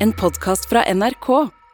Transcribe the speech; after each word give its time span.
En 0.00 0.12
podkast 0.12 0.68
fra 0.70 0.84
NRK. 0.94 1.26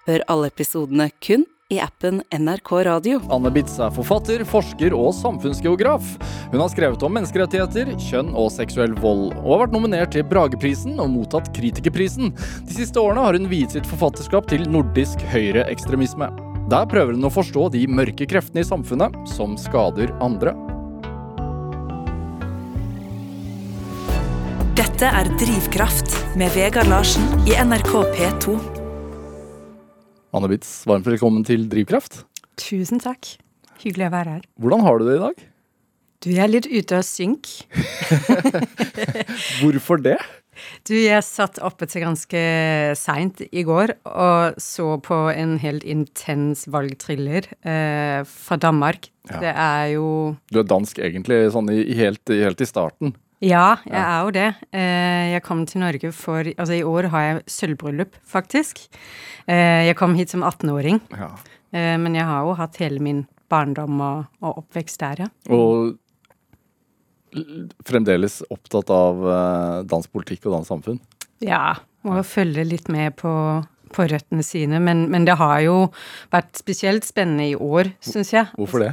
Hør 0.06 0.22
alle 0.32 0.48
episodene 0.48 1.10
kun 1.20 1.42
i 1.68 1.76
appen 1.84 2.22
NRK 2.32 2.70
Radio. 2.88 3.18
Anne 3.28 3.50
Bitz 3.52 3.74
er 3.76 3.92
forfatter, 3.92 4.46
forsker 4.48 4.96
og 4.96 5.10
samfunnsgeograf. 5.18 6.06
Hun 6.54 6.62
har 6.62 6.72
skrevet 6.72 7.04
om 7.04 7.12
menneskerettigheter, 7.18 7.92
kjønn 8.00 8.32
og 8.32 8.48
seksuell 8.54 8.96
vold, 8.96 9.34
og 9.42 9.50
har 9.50 9.62
vært 9.66 9.76
nominert 9.76 10.16
til 10.16 10.24
Brageprisen 10.30 10.96
og 11.04 11.12
mottatt 11.18 11.52
Kritikerprisen. 11.52 12.32
De 12.64 12.78
siste 12.78 12.96
årene 13.02 13.26
har 13.26 13.36
hun 13.36 13.50
viet 13.52 13.76
sitt 13.76 13.92
forfatterskap 13.92 14.48
til 14.48 14.64
nordisk 14.72 15.20
høyreekstremisme. 15.34 16.32
Der 16.72 16.88
prøver 16.88 17.12
hun 17.12 17.28
å 17.28 17.34
forstå 17.34 17.74
de 17.76 17.84
mørke 17.92 18.24
kreftene 18.24 18.64
i 18.64 18.70
samfunnet 18.72 19.20
som 19.36 19.58
skader 19.60 20.16
andre. 20.24 20.56
Dette 24.94 25.08
er 25.10 25.26
Drivkraft 25.40 26.12
med 26.38 26.52
Vegard 26.54 26.86
Larsen 26.86 27.24
i 27.50 27.56
NRK 27.58 27.88
P2. 28.14 28.52
Anne 30.30 30.50
Bitz, 30.52 30.68
varmt 30.86 31.08
velkommen 31.10 31.42
til 31.42 31.64
Drivkraft. 31.66 32.20
Tusen 32.62 33.02
takk. 33.02 33.32
Hyggelig 33.82 34.06
å 34.06 34.12
være 34.12 34.36
her. 34.36 34.44
Hvordan 34.54 34.84
har 34.86 35.02
du 35.02 35.08
det 35.08 35.16
i 35.16 35.22
dag? 35.24 35.42
Du 36.22 36.28
er 36.38 36.52
litt 36.52 36.68
ute 36.70 37.00
av 37.00 37.02
synk. 37.08 37.50
Hvorfor 39.64 39.98
det? 39.98 40.14
Du, 40.86 40.94
jeg 40.94 41.26
satt 41.26 41.58
oppe 41.58 41.90
til 41.90 42.06
ganske 42.06 42.44
seint 42.94 43.42
i 43.50 43.66
går 43.66 43.96
og 44.06 44.62
så 44.62 44.92
på 45.02 45.20
en 45.34 45.58
helt 45.58 45.82
intens 45.82 46.68
valgthriller 46.70 47.50
eh, 47.66 48.22
fra 48.30 48.62
Danmark. 48.62 49.10
Ja. 49.26 49.42
Det 49.42 49.52
er 49.58 49.92
jo 49.96 50.08
Du 50.54 50.62
er 50.62 50.70
dansk 50.70 51.02
egentlig, 51.02 51.48
sånn 51.50 51.74
i, 51.74 51.82
i 51.82 51.98
helt, 51.98 52.22
helt 52.30 52.62
i 52.62 52.70
starten. 52.70 53.16
Ja, 53.42 53.76
jeg 53.84 53.98
er 54.00 54.20
jo 54.24 54.30
det. 54.32 54.46
Eh, 54.72 55.32
jeg 55.34 55.42
kom 55.44 55.64
til 55.66 55.80
Norge 55.82 56.12
for 56.16 56.46
Altså, 56.54 56.76
i 56.78 56.84
år 56.86 57.08
har 57.12 57.22
jeg 57.26 57.42
sølvbryllup, 57.50 58.14
faktisk. 58.30 58.84
Eh, 59.48 59.86
jeg 59.88 59.96
kom 59.98 60.14
hit 60.14 60.30
som 60.30 60.42
18-åring, 60.46 61.00
Ja. 61.12 61.30
eh, 61.72 61.96
men 61.98 62.14
jeg 62.14 62.24
har 62.24 62.44
jo 62.46 62.54
hatt 62.54 62.76
hele 62.80 63.00
min 63.00 63.26
barndom 63.50 64.00
og, 64.00 64.24
og 64.40 64.62
oppvekst 64.64 64.98
der, 65.02 65.26
ja. 65.26 65.28
Og 65.52 65.98
fremdeles 67.84 68.42
opptatt 68.54 68.90
av 68.94 69.24
dansk 69.90 70.12
politikk 70.14 70.46
og 70.46 70.54
dansk 70.60 70.70
samfunn. 70.70 71.00
Ja, 71.42 71.74
må 72.06 72.16
jo 72.20 72.22
følge 72.26 72.62
litt 72.64 72.86
med 72.88 73.16
på, 73.18 73.32
på 73.94 74.06
røttene 74.10 74.44
sine. 74.46 74.78
Men, 74.80 75.08
men 75.10 75.26
det 75.26 75.34
har 75.40 75.58
jo 75.64 75.76
vært 76.32 76.54
spesielt 76.60 77.04
spennende 77.04 77.48
i 77.50 77.56
år, 77.58 77.90
syns 78.00 78.30
jeg. 78.36 78.46
Hvorfor 78.54 78.84
det? 78.86 78.92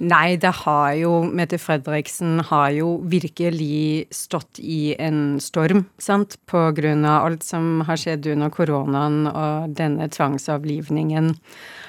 Nei, 0.00 0.36
det 0.40 0.52
har 0.62 0.92
jo 0.96 1.12
Mette 1.28 1.58
Fredriksen 1.60 2.40
har 2.48 2.70
jo 2.72 2.94
virkelig 3.10 4.06
stått 4.14 4.60
i 4.62 4.94
en 4.96 5.38
storm, 5.42 5.84
sant, 6.00 6.38
på 6.48 6.62
grunn 6.76 7.04
av 7.04 7.28
alt 7.28 7.44
som 7.44 7.82
har 7.88 8.00
skjedd 8.00 8.30
under 8.32 8.52
koronaen 8.54 9.26
og 9.30 9.74
denne 9.76 10.08
tvangsavlivningen 10.12 11.34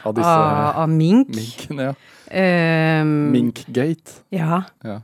Av 0.04 0.18
disse 0.18 0.28
av, 0.28 0.82
av 0.84 0.92
mink. 0.92 1.32
Minken, 1.38 1.86
ja. 1.88 1.96
Um, 2.32 3.32
Minkgate. 3.34 4.22
Ja. 4.34 4.64
Ja. 4.88 5.00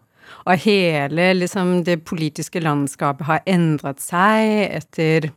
Og 0.47 0.63
hele 0.63 1.31
liksom, 1.35 1.81
det 1.87 2.01
politiske 2.07 2.61
landskapet 2.63 3.27
har 3.27 3.43
endret 3.47 4.03
seg 4.03 4.67
etter 4.67 5.31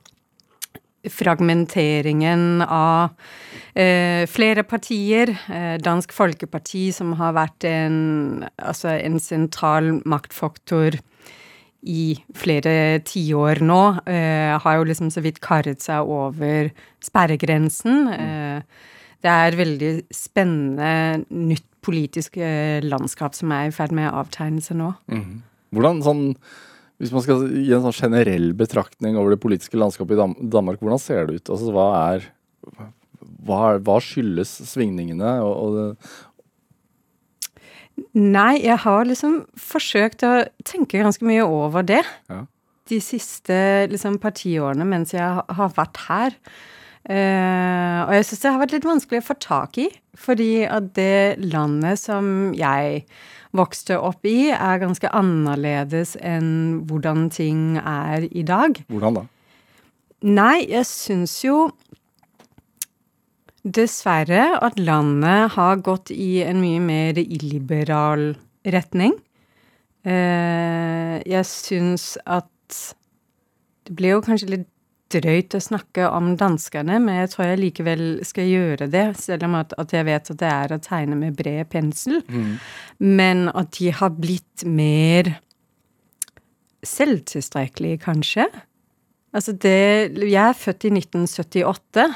fragmenteringen 1.09 2.63
av 2.67 3.15
eh, 3.75 4.27
flere 4.29 4.65
partier. 4.69 5.33
Eh, 5.49 5.77
Dansk 5.81 6.13
Folkeparti, 6.13 6.91
som 6.93 7.15
har 7.21 7.37
vært 7.39 7.65
en, 7.69 8.45
altså 8.59 8.93
en 8.99 9.21
sentral 9.23 9.95
maktfaktor 10.05 10.99
i 11.81 12.13
flere 12.37 13.01
tiår 13.09 13.63
nå, 13.65 13.83
eh, 14.05 14.57
har 14.61 14.77
jo 14.77 14.87
liksom 14.89 15.11
så 15.13 15.23
vidt 15.25 15.41
karret 15.41 15.81
seg 15.81 16.05
over 16.05 16.71
sperregrensen. 17.05 18.09
Eh, 18.13 18.89
det 19.21 19.31
er 19.31 19.57
veldig 19.57 19.93
spennende 20.13 21.25
nytt 21.31 21.67
politisk 21.85 22.37
eh, 22.37 22.85
landskap 22.85 23.37
som 23.37 23.53
er 23.57 23.69
i 23.69 23.75
ferd 23.75 23.95
med 23.97 24.11
å 24.11 24.21
avtegne 24.21 24.61
seg 24.65 24.77
nå. 24.81 24.93
Mm. 25.09 25.41
Hvordan 25.73 26.03
sånn 26.05 26.25
Hvis 27.01 27.13
man 27.15 27.25
skal 27.25 27.47
gi 27.49 27.71
en 27.73 27.85
sånn 27.87 27.97
generell 27.97 28.51
betraktning 28.57 29.17
over 29.17 29.33
det 29.33 29.41
politiske 29.41 29.79
landskapet 29.81 30.19
i 30.19 30.49
Danmark, 30.53 30.83
hvordan 30.83 31.01
ser 31.01 31.29
det 31.29 31.41
ut? 31.41 31.53
Altså 31.55 31.73
hva 31.75 31.87
er 32.13 32.27
Hva, 33.41 33.59
er, 33.71 33.79
hva 33.87 33.97
skyldes 34.05 34.51
svingningene 34.69 35.39
og, 35.47 35.55
og 35.65 36.19
Nei, 38.17 38.63
jeg 38.65 38.79
har 38.85 39.05
liksom 39.09 39.43
forsøkt 39.61 40.25
å 40.25 40.33
tenke 40.65 41.03
ganske 41.03 41.27
mye 41.27 41.45
over 41.45 41.85
det. 41.85 42.01
Ja. 42.33 42.45
De 42.89 42.99
siste 43.05 43.57
liksom, 43.91 44.17
partiårene 44.23 44.87
mens 44.89 45.13
jeg 45.15 45.27
har 45.27 45.75
vært 45.77 46.01
her. 46.07 46.37
Uh, 47.09 48.07
og 48.07 48.15
jeg 48.17 48.27
syns 48.29 48.43
det 48.43 48.51
har 48.53 48.61
vært 48.61 48.75
litt 48.77 48.89
vanskelig 48.89 49.21
å 49.23 49.29
få 49.31 49.37
tak 49.43 49.81
i. 49.81 49.89
Fordi 50.21 50.51
at 50.69 50.91
det 50.97 51.41
landet 51.45 52.01
som 52.01 52.51
jeg 52.57 53.05
vokste 53.57 53.99
opp 53.99 54.27
i, 54.29 54.51
er 54.55 54.81
ganske 54.83 55.11
annerledes 55.17 56.17
enn 56.23 56.83
hvordan 56.89 57.29
ting 57.35 57.79
er 57.81 58.27
i 58.31 58.45
dag. 58.47 58.79
Hvordan 58.91 59.21
da? 59.21 59.25
Nei, 60.21 60.67
jeg 60.69 60.85
syns 60.87 61.39
jo 61.43 61.71
dessverre 63.65 64.57
at 64.65 64.79
landet 64.81 65.55
har 65.57 65.81
gått 65.85 66.13
i 66.13 66.41
en 66.45 66.61
mye 66.63 66.81
mer 66.81 67.19
illiberal 67.21 68.35
retning. 68.65 69.17
Eh, 70.05 71.21
jeg 71.29 71.45
syns 71.49 72.15
at 72.25 72.49
Det 73.85 73.97
ble 73.99 74.13
jo 74.13 74.21
kanskje 74.23 74.47
litt 74.53 74.69
drøyt 75.11 75.57
å 75.57 75.61
snakke 75.63 76.09
om 76.09 76.33
danskene, 76.39 76.99
men 77.03 77.21
jeg 77.23 77.33
tror 77.33 77.49
jeg 77.49 77.61
likevel 77.61 78.03
skal 78.27 78.49
gjøre 78.49 78.89
det, 78.93 79.05
selv 79.21 79.49
om 79.49 79.59
at, 79.59 79.75
at 79.81 79.93
jeg 79.97 80.07
vet 80.09 80.33
at 80.33 80.41
det 80.41 80.51
er 80.51 80.75
å 80.75 80.81
tegne 80.85 81.19
med 81.19 81.37
bred 81.39 81.69
pensel. 81.73 82.23
Men 82.99 83.49
at 83.55 83.73
de 83.79 83.91
har 83.93 84.11
blitt 84.17 84.65
mer 84.65 85.35
selvtilstrekkelige, 86.87 88.01
kanskje. 88.07 88.47
Altså 89.33 89.53
det 89.63 90.17
Jeg 90.27 90.43
er 90.49 90.57
født 90.59 90.85
i 90.89 90.91
1978, 90.91 92.07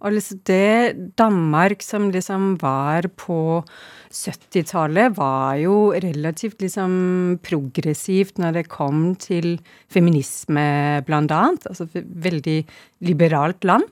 og 0.00 0.12
liksom 0.12 0.40
det 0.44 1.14
Danmark 1.16 1.80
som 1.82 2.10
liksom 2.12 2.58
var 2.60 3.08
på 3.16 3.64
70-tallet, 4.12 5.16
var 5.16 5.56
jo 5.60 5.92
relativt 5.92 6.60
liksom 6.60 7.38
progressivt 7.42 8.38
når 8.38 8.52
det 8.58 8.68
kom 8.68 9.14
til 9.16 9.58
feminisme, 9.92 11.02
blant 11.06 11.30
annet. 11.32 11.66
Altså 11.68 11.88
ve- 11.94 12.04
veldig 12.04 12.58
liberalt 13.00 13.64
land. 13.64 13.84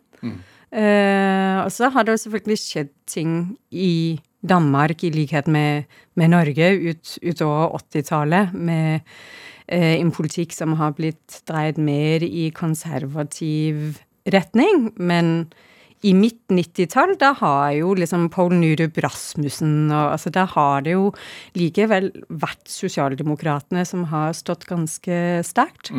Eh, 0.76 1.58
og 1.64 1.70
så 1.72 1.88
har 1.92 2.04
det 2.04 2.18
selvfølgelig 2.20 2.60
skjedd 2.60 2.92
ting 3.08 3.32
i 3.72 4.20
Danmark, 4.46 5.02
i 5.04 5.10
likhet 5.10 5.48
med, 5.48 5.86
med 6.14 6.32
Norge, 6.34 6.70
ut, 6.90 7.18
utover 7.24 7.78
80-tallet, 7.80 8.52
med 8.54 9.00
uh, 9.72 9.94
en 9.96 10.12
politikk 10.14 10.52
som 10.54 10.76
har 10.78 10.94
blitt 10.98 11.40
dreid 11.48 11.80
mer 11.82 12.22
i 12.22 12.50
konservativ 12.54 13.98
retning. 14.30 14.92
Men 14.94 15.48
i 16.06 16.12
midt 16.14 16.44
90-tall, 16.52 17.16
da 17.18 17.32
har 17.40 17.72
jo 17.78 17.94
liksom 17.98 18.28
Poul 18.30 18.54
Nyrup 18.60 19.00
Rasmussen 19.02 19.88
og 19.88 20.12
altså 20.12 20.30
Da 20.30 20.44
har 20.52 20.84
det 20.86 20.94
jo 20.94 21.08
likevel 21.56 22.12
vært 22.28 22.68
sosialdemokratene 22.70 23.82
som 23.88 24.04
har 24.12 24.36
stått 24.36 24.68
ganske 24.68 25.40
sterkt. 25.46 25.90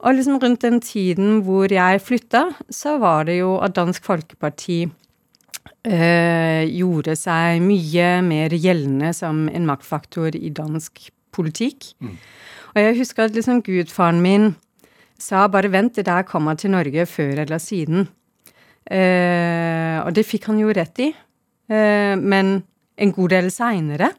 Og 0.00 0.16
liksom 0.16 0.38
rundt 0.40 0.62
den 0.64 0.80
tiden 0.80 1.42
hvor 1.44 1.72
jeg 1.72 2.00
flytta, 2.00 2.46
så 2.72 2.96
var 2.98 3.28
det 3.28 3.38
jo 3.40 3.58
at 3.60 3.74
Dansk 3.76 4.04
Folkeparti 4.04 4.78
øh, 4.86 6.62
gjorde 6.72 7.16
seg 7.20 7.60
mye 7.64 8.08
mer 8.24 8.54
gjeldende 8.56 9.12
som 9.16 9.48
en 9.52 9.68
maktfaktor 9.68 10.36
i 10.36 10.52
dansk 10.56 11.10
politikk. 11.36 11.92
Og 12.74 12.80
jeg 12.80 12.96
husker 12.96 13.26
at 13.26 13.36
liksom 13.36 13.60
gudfaren 13.66 14.22
min 14.24 14.54
sa 15.20 15.46
bare 15.52 15.72
vent, 15.72 15.96
det 15.96 16.06
der 16.06 16.22
kommer 16.22 16.56
til 16.56 16.72
Norge 16.72 17.06
før 17.06 17.44
eller 17.44 17.58
siden. 17.60 18.08
Uh, 18.90 20.00
og 20.02 20.14
det 20.16 20.24
fikk 20.26 20.48
han 20.48 20.58
jo 20.58 20.72
rett 20.74 20.98
i, 21.04 21.10
uh, 21.70 22.16
men 22.16 22.62
en 23.00 23.12
god 23.12 23.28
del 23.32 23.50
seinere. 23.52 24.10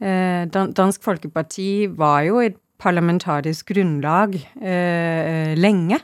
Eh, 0.00 0.46
Dan 0.48 0.72
Dansk 0.72 1.02
Folkeparti 1.04 1.86
var 1.96 2.22
jo 2.24 2.40
et 2.40 2.56
parlamentarisk 2.80 3.72
grunnlag 3.74 4.36
eh, 4.60 5.54
lenge, 5.58 6.00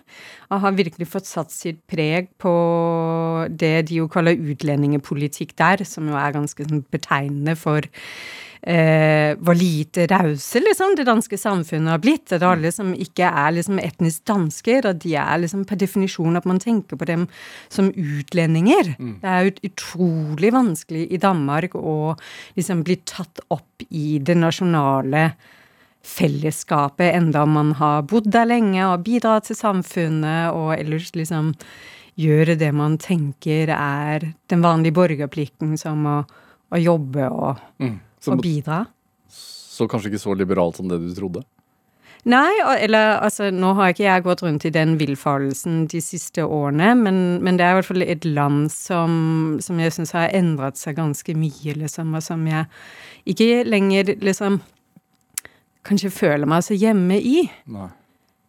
og 0.51 0.63
har 0.63 0.77
virkelig 0.79 1.09
fått 1.11 1.29
satt 1.29 1.55
sitt 1.55 1.81
preg 1.91 2.29
på 2.43 2.55
det 3.51 3.89
de 3.89 4.03
jo 4.03 4.11
kaller 4.13 4.39
utlendingspolitikk 4.39 5.57
der, 5.59 5.83
som 5.89 6.11
jo 6.11 6.19
er 6.21 6.37
ganske 6.37 6.69
sånn, 6.69 6.85
betegnende 6.93 7.57
for 7.59 7.87
eh, 8.67 9.33
hvor 9.43 9.57
lite 9.59 10.07
rause 10.11 10.61
liksom, 10.63 10.95
det 10.99 11.07
danske 11.09 11.39
samfunnet 11.41 11.95
har 11.95 12.03
blitt. 12.03 12.33
At 12.35 12.45
alle 12.47 12.73
som 12.75 12.93
ikke 12.95 13.29
er 13.29 13.57
liksom, 13.57 13.81
etnisk 13.83 14.27
dansker, 14.29 14.91
at 14.93 15.03
de 15.05 15.17
er 15.19 15.43
liksom, 15.43 15.65
per 15.69 15.81
definisjon 15.81 16.39
at 16.39 16.47
man 16.49 16.63
tenker 16.63 16.99
på 16.99 17.09
dem 17.09 17.27
som 17.73 17.91
utlendinger. 17.91 18.95
Det 19.23 19.35
er 19.35 19.49
jo 19.49 19.71
utrolig 19.71 20.53
vanskelig 20.55 21.07
i 21.11 21.21
Danmark 21.23 21.75
å 21.79 22.15
liksom, 22.59 22.85
bli 22.87 23.01
tatt 23.09 23.43
opp 23.55 23.87
i 23.91 24.19
det 24.23 24.39
nasjonale 24.39 25.31
fellesskapet, 26.07 27.15
enda 27.19 27.45
man 27.47 27.75
har 27.81 28.07
bodd 28.09 28.31
der 28.33 28.49
lenge 28.49 28.85
og 28.87 29.05
bidratt 29.07 29.49
til 29.51 29.59
samfunnet, 29.59 30.55
og 30.55 30.77
ellers 30.77 31.13
liksom 31.19 31.53
gjøre 32.17 32.57
det 32.57 32.73
man 32.73 32.97
tenker 33.03 33.71
er 33.75 34.31
den 34.51 34.63
vanlige 34.65 34.97
borgerplikten, 34.97 35.75
som 35.81 36.07
å, 36.09 36.19
å 36.73 36.81
jobbe 36.81 37.31
og, 37.31 37.65
Mm. 37.83 37.99
Så, 38.17 38.33
og 38.33 38.41
bidra. 38.43 38.87
så 39.29 39.87
kanskje 39.87 40.09
ikke 40.11 40.23
så 40.23 40.35
liberalt 40.35 40.79
som 40.81 40.89
det 40.89 40.97
du 40.99 41.13
trodde? 41.15 41.45
Nei, 42.27 42.51
eller 42.83 43.21
altså, 43.23 43.53
nå 43.55 43.69
har 43.79 43.93
ikke 43.93 44.03
jeg 44.03 44.25
gått 44.25 44.41
rundt 44.43 44.65
i 44.67 44.73
den 44.75 44.97
villfarelsen 44.99 45.85
de 45.93 46.01
siste 46.03 46.43
årene, 46.43 46.89
men, 46.99 47.21
men 47.45 47.59
det 47.59 47.63
er 47.63 47.77
i 47.77 47.79
hvert 47.79 47.91
fall 47.93 48.03
et 48.03 48.25
land 48.27 48.73
som, 48.75 49.13
som 49.63 49.79
jeg 49.79 49.95
syns 49.95 50.15
har 50.17 50.35
endret 50.35 50.81
seg 50.81 50.97
ganske 50.99 51.37
mye, 51.39 51.77
liksom, 51.77 52.17
og 52.19 52.25
som 52.27 52.43
jeg 52.51 52.67
ikke 53.31 53.63
lenger 53.69 54.17
liksom 54.27 54.59
kanskje 55.87 56.13
føler 56.15 56.49
meg 56.51 56.65
så 56.67 56.77
hjemme 56.79 57.19
i. 57.21 57.47
Nei. 57.73 57.91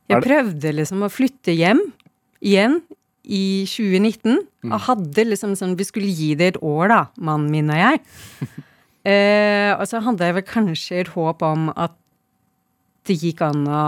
Jeg 0.08 0.24
prøvde 0.24 0.72
liksom 0.76 1.04
å 1.04 1.12
flytte 1.12 1.56
hjem 1.56 1.82
igjen 2.40 2.80
i 3.28 3.66
2019, 3.68 4.38
og 4.70 4.84
hadde 4.86 5.26
liksom 5.28 5.56
sånn 5.60 5.76
Vi 5.76 5.88
skulle 5.88 6.12
gi 6.16 6.30
det 6.40 6.54
et 6.54 6.60
år, 6.64 6.88
da, 6.94 7.00
mannen 7.20 7.50
min 7.52 7.72
og 7.74 7.80
jeg. 7.82 8.00
eh, 9.12 9.72
og 9.76 9.84
så 9.90 10.00
hadde 10.06 10.30
jeg 10.30 10.38
vel 10.38 10.46
kanskje 10.48 11.02
et 11.02 11.12
håp 11.12 11.44
om 11.44 11.68
at 11.76 11.98
det 13.08 13.18
gikk 13.20 13.44
an 13.46 13.68
å, 13.68 13.84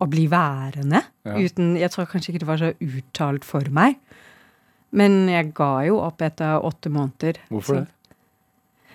å 0.00 0.08
bli 0.08 0.26
værende. 0.32 1.02
Ja. 1.28 1.36
Uten 1.36 1.76
Jeg 1.80 1.92
tror 1.92 2.08
kanskje 2.08 2.34
ikke 2.34 2.44
det 2.44 2.50
var 2.50 2.62
så 2.62 2.72
uttalt 2.72 3.44
for 3.48 3.68
meg. 3.72 4.00
Men 4.96 5.26
jeg 5.28 5.52
ga 5.56 5.72
jo 5.84 6.00
opp 6.00 6.24
etter 6.24 6.64
åtte 6.64 6.92
måneder. 6.92 7.40
Hvorfor 7.52 7.82
Så- 7.82 7.84
det? 7.84 7.94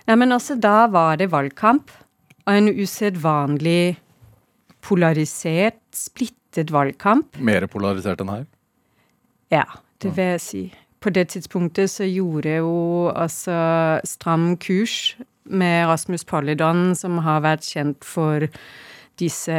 Nei, 0.08 0.16
men 0.20 0.34
altså, 0.36 0.58
da 0.60 0.88
var 0.92 1.16
det 1.16 1.30
valgkamp, 1.32 1.92
og 2.44 2.58
en 2.58 2.70
usedvanlig 2.70 3.98
polarisert, 4.84 5.80
splittet 5.96 6.74
valgkamp. 6.74 7.38
Mer 7.40 7.68
polarisert 7.72 8.22
enn 8.24 8.32
her? 8.34 8.48
Ja, 9.54 9.68
det 10.04 10.16
vil 10.18 10.34
jeg 10.36 10.42
si. 10.44 10.64
På 11.04 11.12
det 11.12 11.30
tidspunktet 11.34 11.92
så 11.92 12.08
gjorde 12.08 12.58
jo 12.62 13.12
altså 13.12 14.00
Stram 14.08 14.54
kurs 14.58 15.16
med 15.44 15.88
Rasmus 15.90 16.24
Paludan, 16.24 16.94
som 16.96 17.20
har 17.24 17.44
vært 17.44 17.68
kjent 17.68 18.08
for 18.08 18.48
disse 19.20 19.58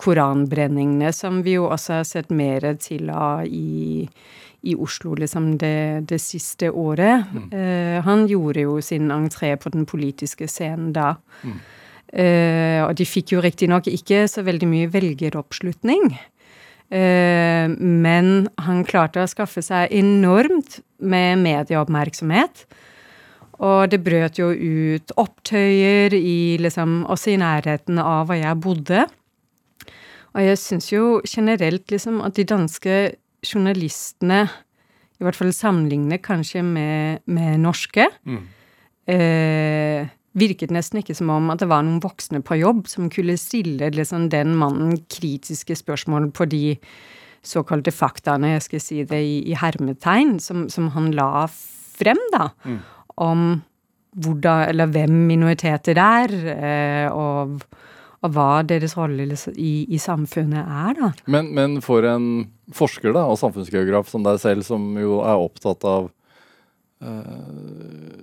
koranbrenningene, 0.00 1.10
som 1.12 1.42
vi 1.44 1.58
jo 1.58 1.66
også 1.68 1.98
har 1.98 2.08
sett 2.08 2.30
mer 2.32 2.64
til 2.80 3.10
av 3.12 3.44
i, 3.44 4.06
i 4.64 4.76
Oslo 4.80 5.16
liksom 5.18 5.56
det, 5.60 6.06
det 6.08 6.20
siste 6.22 6.70
året. 6.70 7.26
Eh, 7.52 7.98
han 8.06 8.24
gjorde 8.30 8.64
jo 8.64 8.78
sin 8.80 9.10
entré 9.12 9.54
på 9.60 9.74
den 9.74 9.84
politiske 9.90 10.48
scenen 10.48 10.94
da. 10.96 11.16
Eh, 12.14 12.80
og 12.84 12.94
de 12.94 13.06
fikk 13.08 13.34
jo 13.34 13.42
riktignok 13.42 13.88
ikke 13.90 14.24
så 14.30 14.44
veldig 14.46 14.68
mye 14.70 14.90
velgeroppslutning. 14.92 16.12
Eh, 16.94 17.66
men 17.74 18.48
han 18.62 18.84
klarte 18.86 19.24
å 19.24 19.30
skaffe 19.30 19.64
seg 19.64 19.90
enormt 19.94 20.78
med 21.02 21.42
medieoppmerksomhet. 21.42 22.66
Og 23.64 23.90
det 23.90 24.02
brøt 24.02 24.38
jo 24.38 24.50
ut 24.50 25.14
opptøyer 25.20 26.14
i 26.14 26.56
liksom, 26.62 27.02
også 27.10 27.34
i 27.34 27.40
nærheten 27.42 28.00
av 28.02 28.28
hvor 28.28 28.38
jeg 28.38 28.62
bodde. 28.62 29.04
Og 30.34 30.42
jeg 30.42 30.58
syns 30.58 30.90
jo 30.90 31.20
generelt 31.26 31.90
liksom 31.90 32.18
at 32.26 32.34
de 32.38 32.46
danske 32.50 32.96
journalistene, 33.44 34.44
i 35.20 35.22
hvert 35.22 35.38
fall 35.38 35.52
sammenlignet 35.54 36.24
kanskje 36.24 36.64
med, 36.66 37.22
med 37.30 37.62
norske, 37.62 38.08
eh, 39.06 40.10
virket 40.38 40.72
nesten 40.74 41.00
ikke 41.00 41.16
som 41.16 41.30
om 41.32 41.52
at 41.54 41.62
det 41.62 41.70
var 41.70 41.84
noen 41.86 42.02
voksne 42.02 42.42
på 42.44 42.58
jobb 42.58 42.88
som 42.90 43.10
kunne 43.12 43.36
stille 43.40 43.90
liksom, 43.94 44.28
den 44.32 44.56
mannen 44.58 44.96
kritiske 45.10 45.76
spørsmål 45.78 46.30
på 46.34 46.48
de 46.50 46.64
såkalte 47.44 47.92
faktaene, 47.92 48.54
jeg 48.54 48.64
skal 48.66 48.82
si 48.82 49.02
det 49.08 49.20
i, 49.20 49.36
i 49.52 49.56
hermetegn, 49.58 50.38
som, 50.40 50.66
som 50.72 50.88
han 50.94 51.10
la 51.16 51.46
frem, 51.50 52.20
da, 52.32 52.48
om 53.20 53.60
hvordan, 54.14 54.68
eller 54.70 54.90
hvem 54.94 55.18
minoriteter 55.28 55.98
er, 56.00 56.34
eh, 56.54 57.06
og, 57.12 57.60
og 58.24 58.34
hva 58.34 58.62
deres 58.66 58.96
rolle 58.96 59.26
i, 59.54 59.72
i 59.92 60.00
samfunnet 60.00 60.62
er, 60.64 61.00
da. 61.00 61.10
Men, 61.30 61.52
men 61.56 61.78
for 61.84 62.06
en 62.08 62.28
forsker 62.74 63.12
da, 63.14 63.26
og 63.28 63.40
samfunnsgeograf 63.40 64.08
som 64.10 64.24
deg 64.26 64.40
selv, 64.42 64.64
som 64.66 64.94
jo 65.00 65.20
er 65.26 65.42
opptatt 65.44 65.84
av 65.88 66.08
uh, 67.04 68.22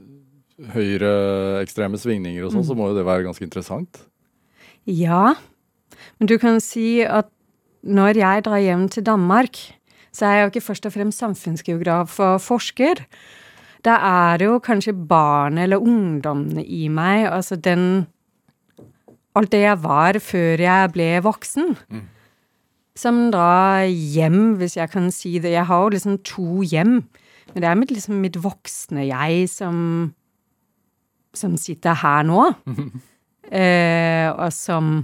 høyreekstreme 0.75 1.97
svingninger 1.99 2.45
og 2.45 2.53
sånn, 2.53 2.65
så 2.67 2.77
må 2.77 2.91
jo 2.91 2.97
det 2.97 3.05
være 3.07 3.25
ganske 3.25 3.45
interessant. 3.45 4.03
Ja, 4.85 5.35
men 6.19 6.29
du 6.29 6.37
kan 6.41 6.61
si 6.63 7.01
at 7.05 7.29
når 7.81 8.19
jeg 8.21 8.45
drar 8.45 8.61
hjem 8.61 8.87
til 8.93 9.05
Danmark, 9.05 9.57
så 10.13 10.27
er 10.27 10.35
jeg 10.35 10.43
jo 10.43 10.51
ikke 10.51 10.67
først 10.67 10.85
og 10.85 10.93
fremst 10.93 11.23
samfunnsgeograf 11.23 12.19
og 12.21 12.41
forsker. 12.43 13.01
Da 13.85 13.97
er 14.05 14.41
det 14.41 14.49
jo 14.49 14.59
kanskje 14.61 14.93
barnet 14.93 15.65
eller 15.65 15.81
ungdommene 15.81 16.65
i 16.65 16.87
meg, 16.93 17.27
altså 17.31 17.55
den 17.55 18.07
Alt 19.31 19.53
det 19.53 19.61
jeg 19.61 19.79
var 19.79 20.17
før 20.19 20.59
jeg 20.59 20.89
ble 20.91 21.05
voksen. 21.23 21.69
Som 22.99 23.29
drar 23.31 23.85
hjem, 23.87 24.57
hvis 24.59 24.75
jeg 24.75 24.91
kan 24.91 25.05
si 25.15 25.37
det. 25.39 25.53
Jeg 25.53 25.63
har 25.69 25.85
jo 25.85 25.93
liksom 25.93 26.17
to 26.27 26.59
hjem. 26.67 26.97
Men 27.53 27.63
det 27.63 27.69
er 27.69 27.77
mitt, 27.79 27.93
liksom 27.95 28.19
mitt 28.19 28.35
voksne 28.43 29.05
jeg 29.07 29.47
som 29.47 30.11
som 31.38 31.56
sitter 31.60 31.98
her 32.01 32.25
nå. 32.28 32.50
eh, 33.62 34.28
og 34.31 34.50
som 34.56 35.01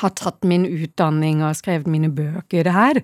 har 0.00 0.12
tatt 0.18 0.44
min 0.48 0.66
utdanning 0.66 1.44
og 1.46 1.56
skrevet 1.58 1.90
mine 1.90 2.10
bøker 2.12 2.70
her. 2.74 3.00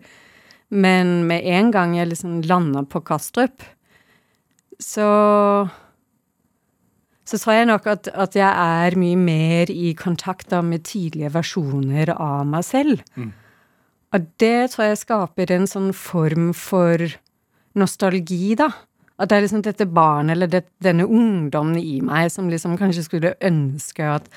Men 0.73 1.23
med 1.29 1.45
en 1.53 1.71
gang 1.75 1.95
jeg 1.99 2.11
liksom 2.11 2.41
lander 2.49 2.87
på 2.89 3.03
Kastrup, 3.05 3.65
så 4.83 5.09
så 7.23 7.39
tror 7.39 7.55
jeg 7.55 7.69
nok 7.71 7.87
at, 7.89 8.09
at 8.13 8.35
jeg 8.37 8.51
er 8.51 8.97
mye 8.99 9.17
mer 9.17 9.71
i 9.73 9.93
kontakt 9.97 10.51
da 10.51 10.59
med 10.65 10.83
tidlige 10.89 11.31
versjoner 11.33 12.11
av 12.17 12.43
meg 12.51 12.67
selv. 12.67 13.05
Og 14.13 14.27
det 14.43 14.73
tror 14.73 14.91
jeg 14.91 15.01
skaper 15.01 15.53
en 15.55 15.69
sånn 15.71 15.93
form 15.97 16.51
for 16.57 17.07
nostalgi, 17.79 18.57
da. 18.59 18.69
At 19.21 19.31
det 19.31 19.39
er 19.39 19.47
liksom 19.47 19.63
dette 19.65 19.87
barnet 19.87 20.37
eller 20.37 20.51
det, 20.51 20.65
denne 20.83 21.07
ungdommen 21.07 21.79
i 21.79 22.01
meg 22.05 22.31
som 22.33 22.51
liksom 22.51 22.79
kanskje 22.81 23.07
skulle 23.07 23.35
ønske 23.45 24.07
at 24.17 24.31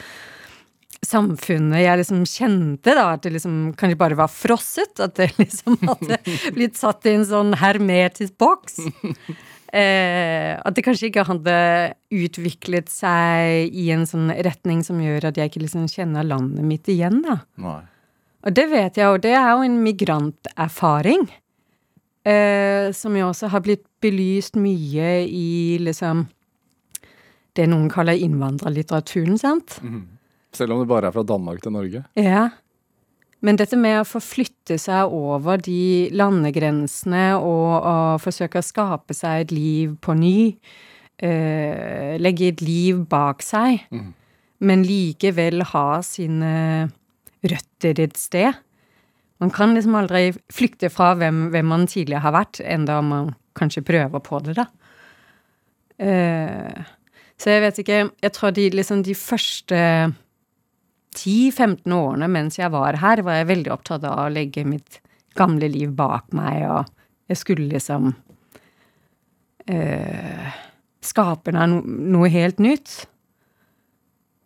samfunnet 1.05 1.83
jeg 1.83 1.99
liksom 2.01 2.23
kjente, 2.27 2.93
da, 2.97 3.11
at 3.13 3.25
det 3.25 3.35
liksom 3.35 3.73
kanskje 3.77 3.99
bare 3.99 4.17
var 4.19 4.31
frosset. 4.31 4.97
At 5.03 5.17
det 5.19 5.31
liksom 5.41 5.77
hadde 5.85 6.19
blitt 6.55 6.79
satt 6.79 7.05
i 7.07 7.15
en 7.17 7.27
sånn 7.27 7.53
hermetisk 7.61 8.37
boks. 8.41 8.81
Eh, 9.75 10.53
at 10.55 10.75
det 10.77 10.85
kanskje 10.85 11.09
ikke 11.09 11.25
hadde 11.27 11.55
utviklet 12.13 12.91
seg 12.91 13.73
i 13.75 13.89
en 13.91 14.05
sånn 14.07 14.29
retning 14.45 14.85
som 14.87 15.01
gjør 15.03 15.31
at 15.31 15.39
jeg 15.39 15.51
ikke 15.51 15.65
liksom 15.65 15.89
kjenner 15.91 16.23
landet 16.23 16.63
mitt 16.63 16.87
igjen, 16.91 17.19
da. 17.25 17.41
Nei. 17.59 17.81
Og 18.45 18.53
det 18.53 18.67
vet 18.69 18.99
jeg, 19.01 19.09
og 19.09 19.23
det 19.25 19.33
er 19.33 19.49
jo 19.49 19.65
en 19.65 19.79
migranterfaring. 19.81 21.25
Eh, 22.25 22.93
som 22.95 23.13
jo 23.17 23.27
også 23.29 23.49
har 23.53 23.61
blitt 23.65 23.83
belyst 24.05 24.59
mye 24.61 25.09
i 25.25 25.49
liksom 25.81 26.27
det 27.55 27.69
noen 27.71 27.87
kaller 27.91 28.19
innvandrerlitteraturen, 28.19 29.39
sant? 29.39 29.79
Selv 30.55 30.75
om 30.75 30.81
det 30.81 30.89
bare 30.91 31.09
er 31.09 31.15
fra 31.15 31.23
Danmark 31.27 31.63
til 31.63 31.75
Norge. 31.75 32.03
Ja. 32.19 32.49
Men 33.45 33.59
dette 33.59 33.77
med 33.79 33.99
å 33.99 34.07
forflytte 34.07 34.77
seg 34.81 35.13
over 35.13 35.59
de 35.61 36.09
landegrensene 36.15 37.35
og, 37.37 37.71
og 37.85 38.21
forsøke 38.23 38.61
å 38.61 38.65
skape 38.65 39.15
seg 39.15 39.45
et 39.45 39.55
liv 39.55 39.95
på 40.01 40.15
ny, 40.17 40.37
øh, 41.23 42.15
legge 42.21 42.51
et 42.53 42.63
liv 42.65 43.03
bak 43.11 43.45
seg, 43.45 43.85
men 44.65 44.85
likevel 44.87 45.65
ha 45.75 45.87
sine 46.05 46.53
røtter 47.45 48.01
et 48.01 48.17
sted. 48.17 48.55
Man 49.43 49.51
kan 49.53 49.75
liksom 49.75 49.97
aldri 49.99 50.31
flykte 50.49 50.89
fra 50.89 51.13
hvem, 51.19 51.49
hvem 51.53 51.67
man 51.69 51.89
tidligere 51.91 52.23
har 52.23 52.33
vært, 52.39 52.63
enda 52.63 53.01
man 53.03 53.35
kanskje 53.57 53.85
prøver 53.85 54.23
på 54.23 54.41
det, 54.45 54.57
da. 54.59 54.67
Uh, 55.95 56.85
så 57.39 57.53
jeg 57.53 57.61
vet 57.63 57.77
ikke 57.79 57.97
Jeg 58.19 58.31
tror 58.35 58.51
de, 58.51 58.65
liksom 58.67 58.99
de 59.07 59.13
første 59.15 59.77
10-15 61.15 61.93
årene 61.95 62.27
mens 62.27 62.59
jeg 62.59 62.71
var 62.73 62.97
her, 62.99 63.23
var 63.23 63.39
jeg 63.39 63.51
veldig 63.53 63.71
opptatt 63.71 64.03
av 64.03 64.25
å 64.25 64.33
legge 64.33 64.65
mitt 64.67 64.99
gamle 65.39 65.67
liv 65.71 65.91
bak 65.95 66.31
meg, 66.35 66.63
og 66.67 67.31
jeg 67.31 67.39
skulle 67.39 67.67
liksom 67.71 68.11
uh, 69.71 70.47
skape 71.03 71.53
no, 71.55 71.81
noe 71.83 72.31
helt 72.31 72.61
nytt. 72.63 73.05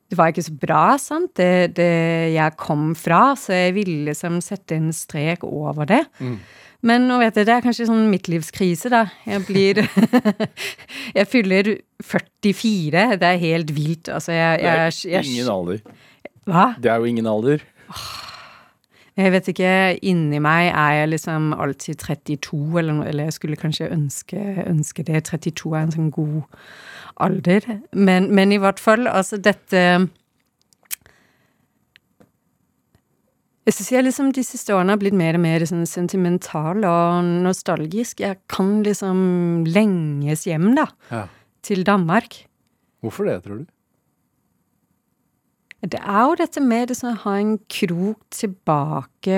Det 0.09 0.17
var 0.17 0.31
ikke 0.31 0.45
så 0.47 0.55
bra, 0.57 0.83
sant, 1.01 1.35
det, 1.37 1.75
det 1.77 1.91
jeg 2.33 2.57
kom 2.57 2.93
fra, 2.97 3.35
så 3.37 3.53
jeg 3.53 3.75
ville 3.77 4.07
liksom 4.09 4.39
sette 4.41 4.79
en 4.79 4.89
strek 4.95 5.45
over 5.45 5.89
det. 5.89 6.03
Men 6.85 7.09
nå 7.09 7.17
vet 7.19 7.35
jeg, 7.35 7.47
det 7.49 7.55
er 7.57 7.63
kanskje 7.65 7.89
sånn 7.89 8.07
midtlivskrise, 8.11 8.91
da. 8.93 9.03
Jeg 9.27 9.43
blir 9.47 9.81
Jeg 11.17 11.27
fyller 11.27 11.73
44. 11.99 13.05
Det 13.19 13.27
er 13.27 13.41
helt 13.41 13.73
vilt. 13.75 14.07
Altså, 14.07 14.31
jeg, 14.31 14.61
er 14.63 14.85
jeg, 14.87 14.97
jeg, 15.11 15.27
ingen 15.27 15.51
alder. 15.51 15.81
Hva? 16.47 16.71
Det 16.79 16.91
er 16.91 17.03
jo 17.03 17.09
ingen 17.09 17.27
alder. 17.29 17.65
Jeg 19.19 19.33
vet 19.33 19.49
ikke, 19.51 19.71
inni 20.07 20.39
meg 20.39 20.69
er 20.69 20.93
jeg 21.01 21.09
liksom 21.11 21.49
alltid 21.51 21.99
32, 21.99 22.61
eller, 22.79 23.01
eller 23.09 23.27
jeg 23.27 23.35
skulle 23.35 23.59
kanskje 23.59 23.89
ønske, 23.91 24.39
ønske, 24.63 25.03
det. 25.03 25.25
32 25.27 25.73
er 25.75 25.81
en 25.81 25.91
sånn 25.91 26.13
god 26.15 26.61
alder. 27.19 27.67
Men, 27.91 28.29
men 28.31 28.55
i 28.55 28.61
hvert 28.63 28.79
fall, 28.79 29.09
altså 29.11 29.41
dette 29.43 29.83
Jeg 33.69 33.75
syns 33.75 33.89
jeg 33.93 34.05
liksom 34.07 34.29
de 34.33 34.41
siste 34.41 34.73
årene 34.73 34.95
har 34.95 34.97
blitt 34.97 35.13
mer 35.13 35.35
og 35.37 35.43
mer 35.43 35.61
sånn 35.69 35.83
sentimental 35.85 36.81
og 36.89 37.27
nostalgisk. 37.45 38.23
Jeg 38.23 38.39
kan 38.49 38.79
liksom 38.81 39.19
lenges 39.69 40.47
hjem, 40.49 40.71
da. 40.73 40.87
Ja. 41.11 41.27
Til 41.61 41.83
Danmark. 41.85 42.39
Hvorfor 43.05 43.29
det, 43.29 43.35
tror 43.45 43.59
du? 43.61 43.67
Det 45.85 46.01
er 46.01 46.23
jo 46.25 46.39
dette 46.41 46.65
med 46.65 46.89
liksom, 46.89 47.13
å 47.13 47.21
ha 47.27 47.35
en 47.37 47.53
krok 47.69 48.25
tilbake 48.33 49.37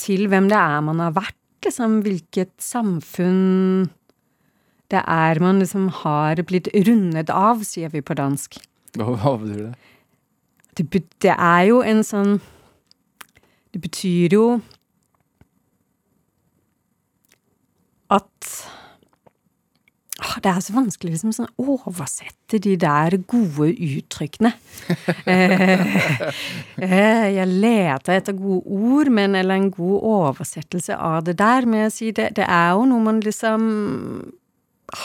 til 0.00 0.30
hvem 0.30 0.46
det 0.52 0.62
er 0.62 0.86
man 0.86 1.02
har 1.02 1.18
vært, 1.18 1.40
liksom. 1.66 2.00
Hvilket 2.06 2.54
samfunn 2.62 3.90
det 4.94 5.02
er 5.02 5.42
man 5.42 5.58
liksom 5.58 5.90
har 6.04 6.38
blitt 6.46 6.70
rundet 6.86 7.34
av, 7.34 7.66
sier 7.66 7.90
vi 7.90 7.98
på 7.98 8.14
dansk. 8.14 8.62
Hva 8.94 9.34
betyr 9.42 9.72
det? 9.72 9.78
Det, 10.80 11.04
det 11.20 11.34
er 11.36 11.62
jo 11.68 11.80
en 11.84 12.04
sånn 12.06 12.38
Det 13.70 13.80
betyr 13.84 14.32
jo 14.34 14.44
at 18.10 18.50
det 20.40 20.50
er 20.50 20.62
så 20.62 20.74
vanskelig 20.74 21.14
liksom 21.14 21.32
sånn 21.34 21.50
oversette 21.60 22.58
de 22.62 22.74
der 22.80 23.16
gode 23.30 23.70
uttrykkene. 23.70 24.54
Eh, 25.30 25.82
eh, 26.80 27.26
jeg 27.36 27.46
leter 27.46 28.16
etter 28.16 28.34
gode 28.34 28.64
ord, 28.66 29.10
men 29.14 29.36
eller 29.38 29.58
en 29.60 29.68
god 29.70 30.06
oversettelse 30.10 30.96
av 30.96 31.24
det 31.28 31.36
der. 31.38 31.66
Men 31.68 31.84
jeg 31.84 31.92
sier 31.94 32.16
det, 32.16 32.28
det 32.40 32.46
er 32.48 32.72
jo 32.74 32.88
noe 32.90 33.04
man 33.04 33.20
liksom 33.22 33.62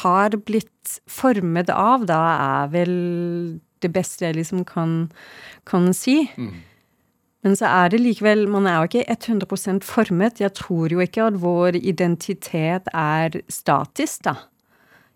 har 0.01 0.37
blitt 0.47 0.95
formet 1.11 1.69
av, 1.69 2.07
da 2.09 2.21
er 2.33 2.71
vel 2.73 2.95
det 3.83 3.91
beste 3.93 4.25
jeg 4.25 4.37
liksom 4.39 4.63
kan, 4.67 5.11
kan 5.67 5.91
si. 5.93 6.23
Mm. 6.37 6.55
Men 7.45 7.55
så 7.59 7.69
er 7.69 7.91
det 7.93 8.01
likevel 8.01 8.47
Man 8.49 8.65
er 8.65 8.79
jo 8.79 8.89
ikke 8.89 9.05
100% 9.13 9.85
formet. 9.85 10.41
Jeg 10.41 10.53
tror 10.57 10.89
jo 10.91 11.03
ikke 11.03 11.27
at 11.29 11.41
vår 11.41 11.77
identitet 11.77 12.89
er 12.93 13.41
statisk, 13.49 14.25
da. 14.25 14.35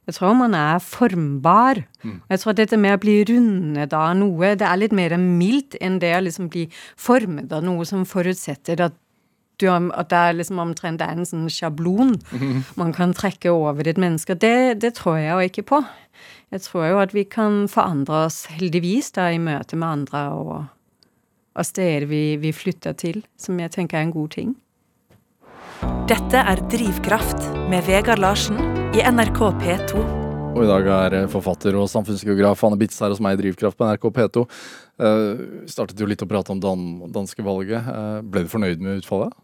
Jeg 0.10 0.16
tror 0.18 0.34
man 0.34 0.56
er 0.58 0.80
formbar. 0.82 1.84
Mm. 2.04 2.22
Jeg 2.30 2.39
tror 2.39 2.54
at 2.56 2.62
dette 2.63 2.78
med 2.82 2.96
å 2.98 3.01
bli 3.01 3.18
rundet 3.30 3.94
av 3.94 4.16
noe, 4.18 4.56
det 4.58 4.66
er 4.66 4.80
litt 4.82 4.96
mer 4.96 5.13
mildt 5.22 5.78
enn 5.82 6.00
det 6.01 6.16
å 6.18 6.24
liksom 6.25 6.50
bli 6.50 6.66
formet 6.98 7.54
av 7.54 7.66
noe 7.66 7.86
som 7.86 8.08
forutsetter 8.10 8.82
at, 8.88 8.98
du, 9.62 9.70
at 9.70 10.12
det 10.12 10.20
er 10.20 10.38
liksom 10.39 10.62
omtrent 10.63 11.04
en 11.06 11.28
sånn 11.28 11.50
sjablon 11.51 12.16
mm. 12.32 12.75
man 12.80 12.94
kan 12.96 13.13
trekke 13.16 13.51
over 13.54 13.86
ditt 13.88 14.00
menneske. 14.01 14.38
Det, 14.39 14.80
det 14.84 14.96
tror 15.00 15.20
jeg 15.20 15.32
jo 15.32 15.50
ikke 15.51 15.68
på. 15.74 15.82
Jeg 16.50 16.66
tror 16.66 16.88
jo 16.88 17.01
at 17.04 17.13
vi 17.13 17.25
kan 17.30 17.68
forandre 17.70 18.25
oss, 18.25 18.48
heldigvis, 18.50 19.12
da, 19.13 19.30
i 19.30 19.42
møte 19.42 19.78
med 19.78 19.89
andre 19.89 20.24
og, 20.34 20.56
og 21.54 21.68
steder 21.68 22.08
vi, 22.10 22.24
vi 22.42 22.54
flytter 22.56 22.98
til, 22.98 23.22
som 23.38 23.60
jeg 23.62 23.75
tenker 23.75 24.00
er 24.00 24.08
en 24.08 24.16
god 24.16 24.34
ting. 24.34 24.56
Dette 26.10 26.42
er 26.42 26.63
Drivkraft 26.72 27.51
med 27.70 27.86
Vegard 27.86 28.20
Larsen 28.24 28.58
i 28.98 29.04
NRK 29.06 29.44
P2. 29.62 30.01
Og 30.50 30.63
i 30.66 30.68
dag 30.68 30.88
er 30.89 31.28
forfatter 31.30 31.75
og 31.78 31.86
samfunnsgeograf 31.92 32.63
Anne 32.66 32.80
Bitz 32.82 32.98
her 33.00 33.13
hos 33.13 33.22
meg 33.22 33.38
i 33.38 33.44
Drivkraft 33.44 33.78
på 33.78 33.86
NRK 33.86 34.10
P2. 34.16 34.44
Uh, 35.00 35.44
startet 35.70 36.01
jo 36.01 36.10
litt 36.10 36.25
å 36.25 36.28
prate 36.28 36.51
om 36.56 36.60
dan 36.63 36.88
danske 37.13 37.46
valget. 37.46 37.86
Uh, 37.86 38.25
ble 38.25 38.44
du 38.48 38.51
fornøyd 38.51 38.82
med 38.82 39.04
utfallet? 39.04 39.38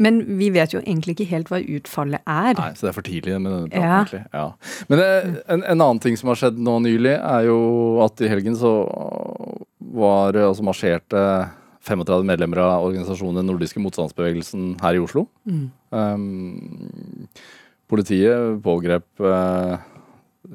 Men 0.00 0.20
vi 0.38 0.48
vet 0.54 0.72
jo 0.72 0.80
egentlig 0.80 1.16
ikke 1.16 1.28
helt 1.30 1.50
hva 1.52 1.60
utfallet 1.60 2.24
er. 2.24 2.54
Nei, 2.56 2.70
Så 2.74 2.86
det 2.86 2.90
er 2.92 2.96
for 2.96 3.06
tidlig 3.06 3.36
med 3.36 3.52
denne 3.52 3.70
planen, 3.72 4.26
ja. 4.32 4.40
Ja. 4.40 4.84
Men 4.88 5.02
det, 5.02 5.08
en, 5.44 5.62
en, 5.62 5.76
annen 5.76 6.00
ting 6.02 6.16
som 6.16 6.32
har 6.32 6.40
skjedd 6.40 6.60
nå 6.60 6.78
nylig, 6.86 7.16
er 7.18 7.48
jo 7.50 7.60
at 8.06 8.22
i 8.24 8.30
helgen 8.32 8.56
så 8.58 8.74
var 10.00 10.38
altså 10.40 10.64
marsjerte 10.64 11.24
35 11.84 12.26
medlemmer 12.28 12.60
av 12.62 12.86
organisasjonen 12.88 13.40
Den 13.40 13.48
nordiske 13.52 13.80
motstandsbevegelsen 13.82 14.74
her 14.82 14.96
i 14.96 15.04
Oslo. 15.04 15.26
Mm. 15.48 15.70
Um, 15.90 17.28
politiet 17.90 18.60
pågrep 18.64 19.24
uh, 19.24 19.80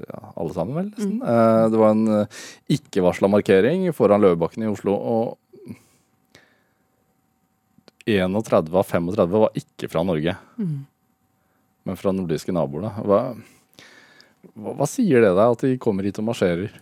ja, 0.05 0.19
alle 0.35 0.53
sammen, 0.55 0.75
vel, 0.77 0.91
nesten. 0.91 1.17
Mm. 1.19 1.25
Uh, 1.25 1.63
det 1.71 1.81
var 1.81 1.95
en 1.95 2.05
uh, 2.11 2.43
ikke-varsla 2.77 3.29
markering 3.31 3.87
foran 3.95 4.23
Løvebakken 4.23 4.65
i 4.65 4.71
Oslo. 4.71 4.95
Og 4.95 5.37
31 8.05 8.37
av 8.37 8.83
35 8.83 9.31
var 9.33 9.57
ikke 9.57 9.89
fra 9.89 10.03
Norge, 10.05 10.35
mm. 10.57 10.77
men 11.89 11.97
fra 11.97 12.13
nordiske 12.13 12.53
naboer. 12.53 12.91
Hva, 13.01 13.21
hva, 14.53 14.75
hva, 14.77 14.87
sier 14.89 15.25
det 15.25 15.33
deg, 15.33 15.45
at 15.45 15.65
de 15.65 15.79
kommer 15.81 16.05
hit 16.05 16.21
og 16.21 16.29
marsjerer? 16.29 16.73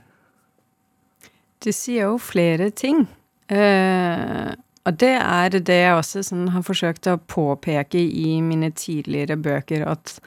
Det 1.63 1.71
sier 1.75 2.09
jo 2.11 2.17
flere 2.19 2.69
ting. 2.75 3.05
Eh, 3.47 4.51
og 4.83 4.97
det 4.99 5.13
er 5.15 5.55
det 5.63 5.79
jeg 5.79 5.95
også 5.95 6.25
sånn, 6.27 6.49
har 6.51 6.65
forsøkt 6.67 7.07
å 7.07 7.19
påpeke 7.31 8.01
i 8.03 8.35
mine 8.43 8.73
tidligere 8.75 9.39
bøker, 9.39 9.85
at 9.87 10.17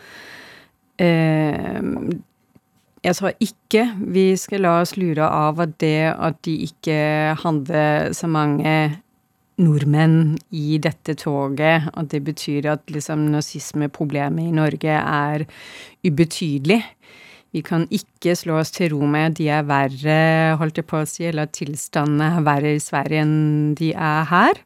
eh, 1.03 1.83
jeg 3.05 3.19
tror 3.19 3.37
ikke 3.45 3.83
vi 4.01 4.31
skal 4.41 4.65
la 4.65 4.79
oss 4.81 4.97
lure 4.97 5.29
av 5.29 5.61
at 5.63 5.77
det 5.83 6.09
at 6.11 6.41
de 6.49 6.57
ikke 6.65 6.97
hadde 7.43 7.83
så 8.17 8.31
mange 8.33 8.73
nordmenn 9.63 10.37
i 10.53 10.79
dette 10.83 11.15
toget, 11.17 11.89
Og 11.97 12.11
det 12.13 12.23
betyr 12.25 12.67
at 12.73 12.91
liksom 12.91 13.31
nazismeproblemet 13.33 14.49
i 14.49 14.53
Norge 14.53 14.93
er 14.93 15.47
ubetydelig. 16.05 16.83
Vi 17.53 17.63
kan 17.63 17.87
ikke 17.91 18.35
slå 18.37 18.59
oss 18.61 18.71
til 18.75 18.93
ro 18.93 19.07
med 19.09 19.31
at 19.31 19.37
de 19.39 19.49
er 19.49 19.63
verre, 19.65 20.57
holdt 20.61 20.77
jeg 20.77 20.87
på 20.87 21.01
å 21.01 21.09
si, 21.09 21.25
eller 21.25 21.47
at 21.47 21.55
tilstandene 21.57 22.37
er 22.37 22.45
verre 22.45 22.75
i 22.77 22.83
Sverige 22.83 23.23
enn 23.25 23.75
de 23.79 23.93
er 23.95 24.27
her. 24.29 24.61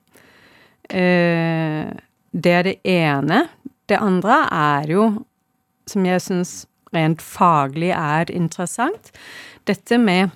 Eh, 0.90 1.92
det 2.32 2.54
er 2.56 2.66
det 2.66 2.78
ene. 2.82 3.44
Det 3.86 3.98
andre 4.00 4.40
er 4.50 4.90
jo, 4.90 5.06
som 5.86 6.06
jeg 6.06 6.24
syns 6.24 6.54
rent 6.94 7.22
faglig 7.22 7.92
er 7.94 8.30
interessant, 8.34 9.12
dette 9.70 9.98
med 10.02 10.34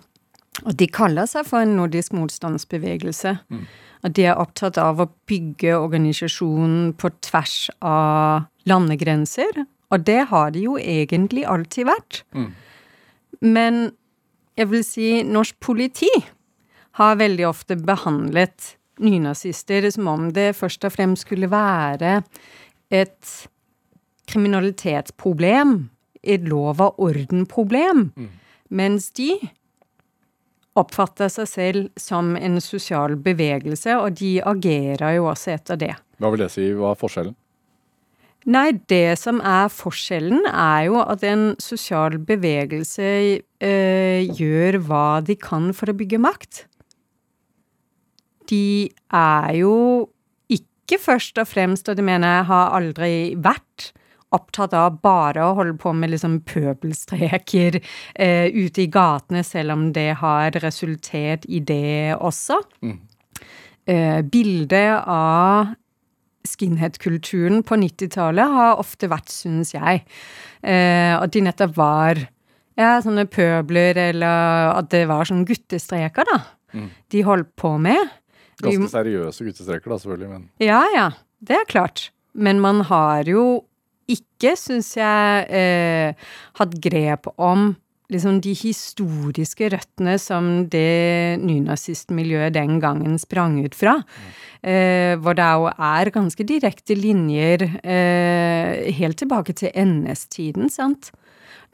at 0.62 0.76
de 0.78 0.86
kaller 0.86 1.26
seg 1.30 1.46
for 1.48 1.64
en 1.64 1.74
nordisk 1.78 2.14
motstandsbevegelse. 2.14 3.34
Mm. 3.50 3.64
Og 4.04 4.14
de 4.14 4.26
er 4.28 4.38
opptatt 4.38 4.78
av 4.78 5.00
å 5.02 5.08
bygge 5.28 5.74
organisasjonen 5.78 6.92
på 7.00 7.10
tvers 7.24 7.56
av 7.80 8.46
landegrenser. 8.68 9.64
Og 9.90 10.04
det 10.06 10.20
har 10.30 10.54
de 10.54 10.66
jo 10.68 10.76
egentlig 10.78 11.46
alltid 11.48 11.88
vært. 11.88 12.22
Mm. 12.36 12.50
Men 13.44 13.82
jeg 14.58 14.70
vil 14.70 14.86
si 14.86 15.08
norsk 15.26 15.58
politi 15.64 16.12
har 17.00 17.18
veldig 17.18 17.48
ofte 17.48 17.76
behandlet 17.80 18.76
nynazister 19.02 19.88
som 19.90 20.06
om 20.12 20.28
det 20.34 20.52
først 20.54 20.86
og 20.86 20.94
fremst 20.94 21.26
skulle 21.26 21.50
være 21.50 22.20
et 22.94 23.32
kriminalitetsproblem, 24.30 25.74
et 26.22 26.46
lov 26.48 26.80
og 26.80 27.00
orden-problem, 27.02 28.06
mm. 28.14 28.30
mens 28.70 29.10
de 29.18 29.34
oppfatter 30.78 31.30
seg 31.30 31.48
selv 31.48 31.86
som 32.00 32.34
en 32.36 32.58
sosial 32.62 33.16
bevegelse, 33.20 33.94
og 33.98 34.18
de 34.18 34.36
agerer 34.42 35.16
jo 35.18 35.30
også 35.30 35.54
etter 35.54 35.80
det. 35.80 35.94
Hva 36.18 36.30
vil 36.32 36.44
det 36.44 36.50
si? 36.54 36.68
Hva 36.74 36.92
er 36.94 37.00
forskjellen? 37.00 37.36
Nei, 38.44 38.74
det 38.92 39.16
som 39.16 39.38
er 39.40 39.70
forskjellen, 39.72 40.44
er 40.50 40.90
jo 40.90 40.98
at 41.00 41.22
en 41.24 41.54
sosial 41.62 42.18
bevegelse 42.28 43.06
øh, 43.40 44.20
gjør 44.36 44.80
hva 44.84 45.06
de 45.24 45.36
kan 45.40 45.70
for 45.72 45.88
å 45.88 45.96
bygge 45.96 46.20
makt. 46.20 46.66
De 48.52 48.90
er 49.16 49.54
jo 49.62 49.76
ikke 50.52 51.00
først 51.00 51.40
og 51.40 51.48
fremst, 51.48 51.88
og 51.88 51.96
det 51.96 52.04
mener 52.04 52.40
jeg 52.40 52.48
har 52.50 52.76
aldri 52.76 53.14
vært, 53.40 53.94
opptatt 54.36 54.74
av 54.76 54.98
bare 55.04 55.44
å 55.44 55.54
holde 55.58 55.76
på 55.80 55.92
med 55.96 56.12
liksom 56.12 56.40
pøbelstreker 56.48 57.78
eh, 57.80 58.48
ute 58.50 58.84
i 58.84 58.90
gatene, 58.92 59.44
selv 59.46 59.76
om 59.76 59.88
det 59.96 60.10
har 60.20 60.56
resultert 60.64 61.46
i 61.48 61.62
det 61.64 62.16
også. 62.18 62.60
Mm. 62.84 62.98
Eh, 63.84 64.20
bildet 64.32 65.04
av 65.10 65.74
skinhead-kulturen 66.44 67.62
på 67.64 67.78
90-tallet 67.80 68.56
har 68.56 68.80
ofte 68.80 69.08
vært, 69.12 69.32
synes 69.32 69.72
jeg, 69.74 70.04
eh, 70.60 71.12
at 71.16 71.32
de 71.32 71.44
nettopp 71.44 71.76
var 71.78 72.20
ja, 72.78 72.98
sånne 73.04 73.26
pøbler, 73.30 73.98
eller 74.10 74.74
at 74.74 74.90
det 74.92 75.04
var 75.10 75.28
sånne 75.28 75.46
guttestreker, 75.48 76.26
da. 76.28 76.40
Mm. 76.74 76.88
De 77.14 77.22
holdt 77.26 77.52
på 77.60 77.76
med. 77.78 78.10
Ganske 78.62 78.90
seriøse 78.92 79.46
guttestreker, 79.46 79.92
da, 79.92 80.00
selvfølgelig, 80.02 80.32
men 80.32 80.48
Ja, 80.62 80.82
ja. 80.94 81.12
Det 81.44 81.56
er 81.58 81.68
klart. 81.68 82.08
Men 82.32 82.60
man 82.62 82.80
har 82.88 83.28
jo 83.28 83.64
ikke, 84.10 84.54
syns 84.58 84.94
jeg, 84.98 85.46
eh, 85.48 86.28
hatt 86.60 86.76
grep 86.82 87.30
om 87.38 87.72
liksom 88.12 88.40
de 88.44 88.52
historiske 88.56 89.70
røttene 89.72 90.18
som 90.20 90.66
det 90.70 91.40
nynazistmiljøet 91.40 92.54
den 92.54 92.78
gangen 92.82 93.16
sprang 93.20 93.58
ut 93.64 93.76
fra. 93.76 93.96
Eh, 94.62 95.16
hvor 95.20 95.36
det 95.36 95.48
jo 95.56 95.68
er 95.72 96.12
ganske 96.12 96.46
direkte 96.46 96.96
linjer 96.96 97.66
eh, 97.82 98.92
helt 98.96 99.20
tilbake 99.20 99.56
til 99.56 99.72
NS-tiden, 99.72 100.70
sant. 100.72 101.12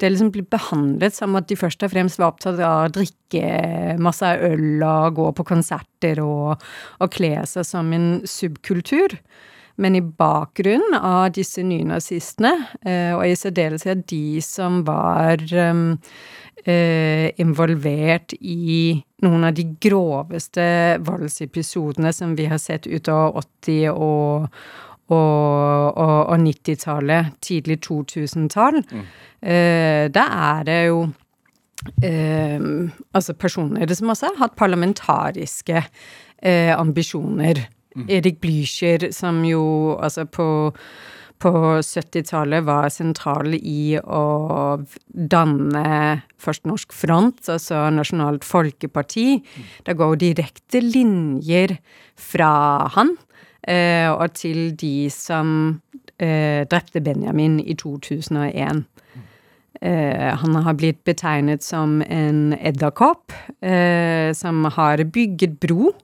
Det 0.01 0.09
liksom 0.09 0.31
blir 0.33 0.47
behandlet 0.49 1.15
som 1.15 1.37
at 1.37 1.49
de 1.51 1.59
først 1.61 1.83
og 1.85 1.93
fremst 1.93 2.21
var 2.21 2.33
opptatt 2.33 2.61
av 2.63 2.87
å 2.87 2.93
drikke 2.95 3.99
masse 4.01 4.25
øl 4.47 4.81
og 4.87 5.19
gå 5.19 5.27
på 5.37 5.45
konserter 5.51 6.23
og, 6.25 6.63
og 7.03 7.13
kle 7.13 7.35
seg 7.51 7.67
som 7.69 7.93
en 7.93 8.09
subkultur. 8.25 9.19
Men 9.81 9.97
i 9.97 10.03
bakgrunnen 10.05 10.97
av 10.99 11.31
disse 11.37 11.63
nynazistene, 11.65 12.53
eh, 12.85 13.15
og 13.17 13.25
i 13.25 13.37
særdeleshet 13.39 14.05
de 14.11 14.41
som 14.45 14.83
var 14.85 15.41
um, 15.57 15.97
eh, 16.65 17.31
involvert 17.41 18.35
i 18.41 19.01
noen 19.25 19.49
av 19.49 19.57
de 19.57 19.65
groveste 19.81 20.67
voldsepisodene 21.07 22.13
som 22.17 22.37
vi 22.37 22.49
har 22.51 22.61
sett 22.61 22.89
ut 22.89 23.09
av 23.13 23.41
80- 23.41 23.89
og, 23.95 24.61
og, 25.09 25.97
og, 25.97 26.15
og 26.21 26.37
90-tallet, 26.45 27.35
tidlig 27.45 27.81
2000-tall, 27.89 28.83
mm. 28.85 29.11
eh, 29.41 30.05
da 30.13 30.29
er 30.53 30.65
det 30.69 30.79
jo 30.91 31.03
eh, 32.05 32.71
altså 33.17 33.37
personer 33.37 33.97
som 33.97 34.13
også 34.13 34.33
har 34.33 34.41
hatt 34.45 34.57
parlamentariske 34.61 35.81
eh, 35.81 36.73
ambisjoner. 36.77 37.65
Erik 38.09 38.41
Blücher, 38.41 39.11
som 39.13 39.45
jo 39.45 39.97
altså 40.01 40.25
på 40.25 40.51
på 41.41 41.51
70-tallet 41.81 42.65
var 42.67 42.91
sentral 42.93 43.55
i 43.57 43.97
å 43.97 44.25
danne 45.09 45.85
først 46.41 46.67
Norsk 46.69 46.93
Front, 46.93 47.49
altså 47.49 47.87
Nasjonalt 47.95 48.45
Folkeparti. 48.45 49.41
Mm. 49.41 49.71
Det 49.87 49.97
går 49.97 50.19
direkte 50.21 50.83
linjer 50.85 51.79
fra 52.21 52.53
han 52.97 53.15
eh, 53.65 54.09
og 54.13 54.37
til 54.37 54.75
de 54.77 55.09
som 55.15 55.81
eh, 56.21 56.67
drepte 56.69 57.01
Benjamin 57.05 57.57
i 57.65 57.77
2001. 57.79 58.85
Eh, 59.81 60.29
han 60.43 60.61
har 60.61 60.77
blitt 60.77 61.01
betegnet 61.09 61.65
som 61.65 62.03
en 62.05 62.53
edderkopp 62.59 63.33
eh, 63.65 64.29
som 64.37 64.67
har 64.77 65.07
bygget 65.09 65.57
bro 65.63 65.95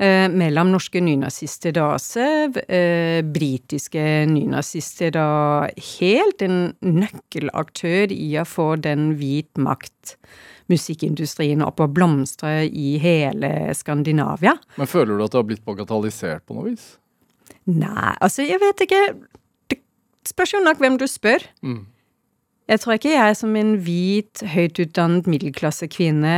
mellom 0.00 0.70
norske 0.72 1.00
nynazister 1.04 1.74
da 1.76 1.98
SEV, 2.00 2.56
eh, 2.72 3.20
britiske 3.26 4.04
nynazister 4.30 5.12
da 5.12 5.26
helt 5.98 6.40
en 6.46 6.72
nøkkelaktør 6.80 8.14
i 8.14 8.30
å 8.40 8.46
få 8.48 8.74
den 8.80 9.12
hvit 9.20 9.60
makt 9.60 10.16
musikkindustrien 10.70 11.62
opp 11.66 11.82
og 11.82 11.94
blomstre 11.96 12.64
i 12.66 12.94
hele 13.02 13.74
Skandinavia. 13.76 14.56
Men 14.78 14.90
føler 14.90 15.16
du 15.18 15.24
at 15.26 15.34
det 15.34 15.40
har 15.40 15.48
blitt 15.50 15.66
bagatellisert 15.66 16.46
på 16.46 16.56
noe 16.56 16.70
vis? 16.70 16.94
Nei, 17.68 18.14
altså 18.20 18.46
jeg 18.46 18.60
vet 18.62 18.84
ikke. 18.86 19.02
Det 19.70 19.80
spørs 20.30 20.54
jo 20.54 20.62
nok 20.64 20.80
hvem 20.82 20.98
du 21.00 21.06
spør. 21.10 21.44
Mm. 21.66 21.84
Jeg 22.70 22.82
tror 22.82 22.96
ikke 22.96 23.14
jeg 23.16 23.36
som 23.36 23.56
en 23.58 23.72
hvit, 23.82 24.42
høytutdannet 24.46 25.26
middelklassekvinne 25.30 26.34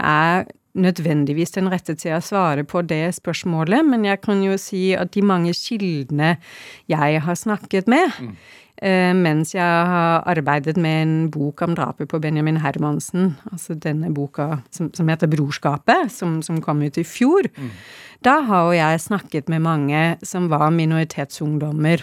er 0.00 0.46
nødvendigvis 0.74 1.54
den 1.54 1.70
rette 1.72 1.94
til 1.98 2.16
å 2.16 2.22
svare 2.24 2.64
på 2.66 2.82
det 2.86 3.14
spørsmålet, 3.16 3.84
men 3.86 4.06
jeg 4.08 4.20
kan 4.24 4.42
jo 4.42 4.56
si 4.60 4.90
at 4.98 5.12
de 5.14 5.22
mange 5.24 5.54
kildene 5.56 6.36
jeg 6.90 7.20
har 7.24 7.38
snakket 7.38 7.90
med, 7.90 8.10
mm. 8.18 8.32
eh, 8.82 9.12
mens 9.14 9.54
jeg 9.54 9.90
har 9.90 10.24
arbeidet 10.30 10.76
med 10.76 11.02
en 11.02 11.14
bok 11.34 11.62
om 11.66 11.76
drapet 11.78 12.10
på 12.10 12.18
Benjamin 12.22 12.58
Hermansen, 12.64 13.36
altså 13.52 13.78
denne 13.78 14.10
boka 14.14 14.64
som, 14.74 14.90
som 14.94 15.12
heter 15.12 15.30
Brorskapet, 15.30 16.10
som, 16.12 16.40
som, 16.42 16.58
kom 16.64 16.82
ut 16.82 16.98
i 16.98 17.06
fjor, 17.06 17.46
mm. 17.54 17.70
da 18.26 18.40
har 18.48 18.66
jo 18.66 18.78
jeg 18.80 19.06
snakket 19.06 19.52
med 19.52 19.62
mange 19.62 20.02
som 20.26 20.50
var 20.50 20.74
minoritetsungdommer 20.74 22.02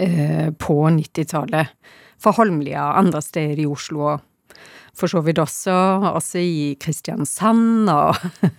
eh, 0.00 0.48
på 0.56 0.80
90-tallet. 0.96 1.76
For 2.16 2.32
Holmlia, 2.32 2.94
andre 2.96 3.20
steder 3.20 3.60
i 3.60 3.68
Oslo 3.68 4.06
og 4.14 4.24
for 4.96 5.12
så 5.12 5.22
vidt 5.24 5.40
også, 5.42 5.74
også 6.16 6.40
i 6.40 6.76
Kristiansand 6.80 7.90
og 7.92 8.16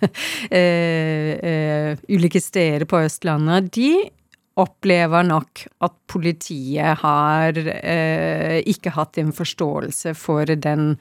eh, 0.54 1.32
eh, 1.34 2.04
ulike 2.10 2.42
steder 2.42 2.86
på 2.88 3.02
Østlandet, 3.06 3.72
de 3.74 3.92
opplever 4.58 5.26
nok 5.26 5.64
at 5.86 5.96
politiet 6.10 7.02
har 7.02 7.58
eh, 7.58 8.58
ikke 8.66 8.94
hatt 8.96 9.18
en 9.22 9.34
forståelse 9.34 10.14
for 10.18 10.54
den 10.54 10.94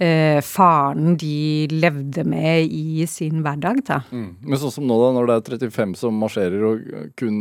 faren 0.00 1.18
de 1.20 1.66
levde 1.68 2.22
med 2.24 2.70
i 2.72 3.04
sin 3.04 3.42
hverdag. 3.44 3.82
Da. 3.84 3.98
Mm. 4.08 4.30
Men 4.48 4.60
sånn 4.62 4.72
som 4.72 4.86
nå, 4.88 4.96
da, 4.96 5.10
når 5.12 5.26
det 5.28 5.34
er 5.34 5.66
35 5.66 5.92
som 6.00 6.16
marsjerer 6.16 6.62
og 6.64 6.86
kun 7.20 7.34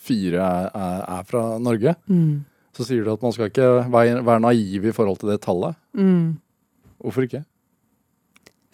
fire 0.00 0.40
er, 0.40 0.70
er, 0.72 1.02
er 1.12 1.26
fra 1.28 1.42
Norge, 1.60 1.92
mm. 2.08 2.30
så 2.72 2.88
sier 2.88 3.04
du 3.04 3.12
at 3.12 3.26
man 3.26 3.36
skal 3.36 3.52
ikke 3.52 3.68
være, 3.92 4.24
være 4.24 4.44
naiv 4.46 4.88
i 4.88 4.94
forhold 4.96 5.20
til 5.20 5.34
det 5.34 5.42
tallet. 5.44 5.76
Mm. 5.92 6.40
Hvorfor 7.00 7.26
ikke? 7.26 7.44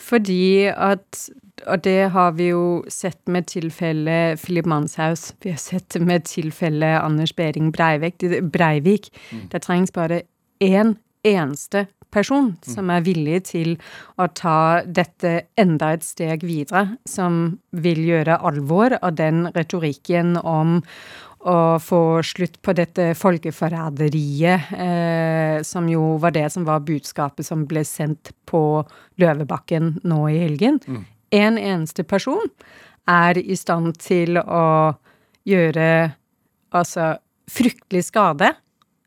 Fordi 0.03 0.67
at 0.67 1.31
Og 1.67 1.85
det 1.85 2.11
har 2.11 2.33
vi 2.35 2.49
jo 2.49 2.83
sett 2.91 3.29
med 3.29 3.47
tilfellet 3.47 4.41
Philip 4.43 4.67
Manshaus. 4.67 5.35
Vi 5.43 5.51
har 5.51 5.59
sett 5.63 5.93
det 5.95 6.03
med 6.03 6.25
tilfellet 6.25 6.99
Anders 6.99 7.33
Behring 7.37 7.73
Breivik. 7.73 8.19
Breivik. 8.53 9.13
Mm. 9.33 9.49
Det 9.53 9.63
trengs 9.63 9.93
bare 9.93 10.23
én 10.61 10.97
eneste 11.25 11.87
person 12.13 12.51
mm. 12.53 12.75
som 12.75 12.91
er 12.91 13.05
villig 13.07 13.45
til 13.53 13.77
å 14.21 14.29
ta 14.37 14.83
dette 14.85 15.47
enda 15.61 15.93
et 15.97 16.05
steg 16.05 16.45
videre, 16.47 16.97
som 17.09 17.59
vil 17.71 18.03
gjøre 18.05 18.41
alvor 18.43 18.99
av 19.01 19.17
den 19.21 19.47
retorikken 19.57 20.37
om 20.37 20.81
å 21.43 21.79
få 21.83 22.23
slutt 22.23 22.61
på 22.63 22.75
dette 22.79 23.09
folkeforræderiet, 23.19 24.73
eh, 24.79 25.63
som 25.67 25.89
jo 25.91 26.17
var 26.23 26.35
det 26.37 26.47
som 26.55 26.67
var 26.69 26.85
budskapet 26.87 27.47
som 27.47 27.65
ble 27.67 27.83
sendt 27.87 28.31
på 28.47 28.83
Løvebakken 29.19 29.97
nå 30.07 30.21
i 30.31 30.39
helgen. 30.45 30.79
Mm. 30.87 31.05
En 31.33 31.59
eneste 31.59 32.05
person 32.07 32.47
er 33.11 33.41
i 33.41 33.57
stand 33.59 33.97
til 33.99 34.39
å 34.39 34.95
gjøre 35.49 35.89
altså 36.71 37.17
fryktelig 37.51 38.05
skade. 38.07 38.53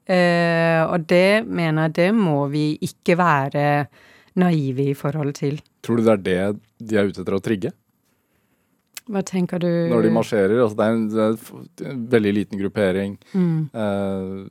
Eh, 0.05 0.83
og 0.85 1.07
det 1.09 1.45
mener 1.47 1.87
jeg 1.87 1.95
det 1.97 2.11
må 2.17 2.45
vi 2.51 2.73
ikke 2.85 3.15
være 3.17 3.65
naive 4.37 4.91
i 4.91 4.97
forhold 4.97 5.33
til. 5.39 5.57
Tror 5.85 6.01
du 6.01 6.05
det 6.05 6.13
er 6.13 6.25
det 6.25 6.39
de 6.91 6.99
er 6.99 7.09
ute 7.09 7.23
etter 7.23 7.37
å 7.37 7.43
trigge? 7.43 7.71
Hva 9.11 9.21
tenker 9.21 9.61
du 9.61 9.69
Når 9.91 10.07
de 10.07 10.13
marsjerer. 10.13 10.55
Altså 10.63 10.77
det, 10.79 10.85
er 10.85 10.95
en, 10.95 11.03
det 11.09 11.85
er 11.85 11.91
en 11.91 12.05
veldig 12.09 12.33
liten 12.39 12.61
gruppering. 12.61 13.17
Mm. 13.33 13.67
Uh, 13.75 14.47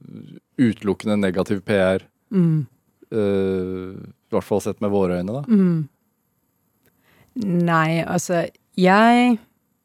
utelukkende 0.61 1.19
negativ 1.19 1.65
PR. 1.67 2.05
Mm. 2.31 2.67
Uh, 3.15 3.99
I 3.99 4.35
hvert 4.35 4.47
fall 4.47 4.63
sett 4.63 4.81
med 4.85 4.95
våre 4.95 5.19
øyne, 5.19 5.41
da. 5.41 5.43
Mm. 5.49 5.89
Nei, 7.35 8.05
altså 8.07 8.45
Jeg 8.79 9.39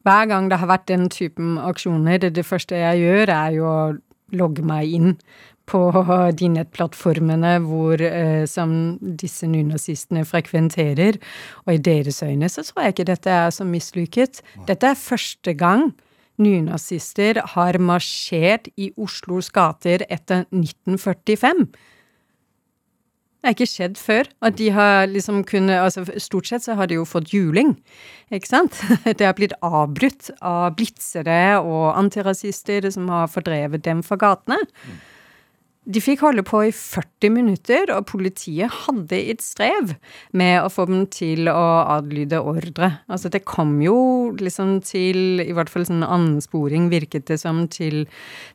Hver 0.05 0.25
gang 0.29 0.51
det 0.51 0.59
har 0.61 0.69
vært 0.69 0.87
den 0.87 1.09
typen 1.09 1.57
aksjoner, 1.57 2.17
det, 2.21 2.35
det 2.37 2.45
første 2.45 2.77
jeg 2.77 3.01
gjør, 3.01 3.33
er 3.33 3.55
jo 3.57 3.65
å 3.65 3.81
logge 4.37 4.61
meg 4.65 4.93
inn 4.93 5.15
på 5.69 5.81
de 6.39 6.51
nettplattformene 6.57 7.55
hvor, 7.65 8.01
eh, 8.01 8.43
som 8.49 8.73
disse 8.99 9.47
nynazistene 9.49 10.25
frekventerer. 10.27 11.21
Og 11.67 11.77
i 11.77 11.81
deres 11.89 12.23
øyne 12.25 12.49
så 12.51 12.65
tror 12.65 12.87
jeg 12.87 12.97
ikke 12.97 13.09
dette 13.13 13.39
er 13.45 13.55
så 13.55 13.67
mislykket. 13.67 14.43
Dette 14.67 14.93
er 14.93 14.99
første 14.99 15.55
gang 15.57 15.91
nynazister 16.39 17.41
har 17.53 17.77
marsjert 17.83 18.69
i 18.79 18.89
Oslos 18.99 19.51
gater 19.53 20.05
etter 20.09 20.45
1945. 20.55 21.67
Det 23.39 23.47
er 23.47 23.55
ikke 23.55 23.69
skjedd 23.71 23.99
før. 23.99 24.27
At 24.43 24.57
de 24.59 24.67
har 24.75 25.05
liksom 25.07 25.45
kunnet 25.47 25.79
altså 25.79 26.03
Stort 26.19 26.49
sett 26.49 26.65
så 26.65 26.75
har 26.75 26.89
de 26.91 26.97
jo 26.97 27.05
fått 27.07 27.31
juling, 27.31 27.77
ikke 28.35 28.49
sant? 28.49 28.81
Det 29.07 29.23
har 29.23 29.37
blitt 29.37 29.55
avbrutt 29.63 30.31
av 30.43 30.73
blitsere 30.75 31.61
og 31.61 31.93
antirasister 31.95 32.89
som 32.91 33.07
har 33.11 33.31
fordrevet 33.31 33.85
dem 33.85 34.03
fra 34.03 34.19
gatene. 34.19 34.59
Mm. 34.59 34.99
De 35.89 36.01
fikk 36.03 36.21
holde 36.21 36.43
på 36.45 36.59
i 36.67 36.71
40 36.75 37.31
minutter, 37.33 37.89
og 37.95 38.05
politiet 38.11 38.69
hadde 38.85 39.17
et 39.31 39.41
strev 39.41 39.95
med 40.37 40.59
å 40.61 40.69
få 40.69 40.85
dem 40.85 41.07
til 41.09 41.49
å 41.49 41.63
adlyde 41.95 42.41
ordre. 42.45 42.91
Altså, 43.09 43.31
det 43.33 43.41
kom 43.49 43.79
jo 43.81 43.97
liksom 44.37 44.79
til, 44.85 45.41
i 45.41 45.55
hvert 45.57 45.71
fall 45.73 45.87
sånn 45.89 46.05
ansporing, 46.05 46.91
virket 46.93 47.25
det 47.31 47.39
som, 47.41 47.63
til, 47.73 48.03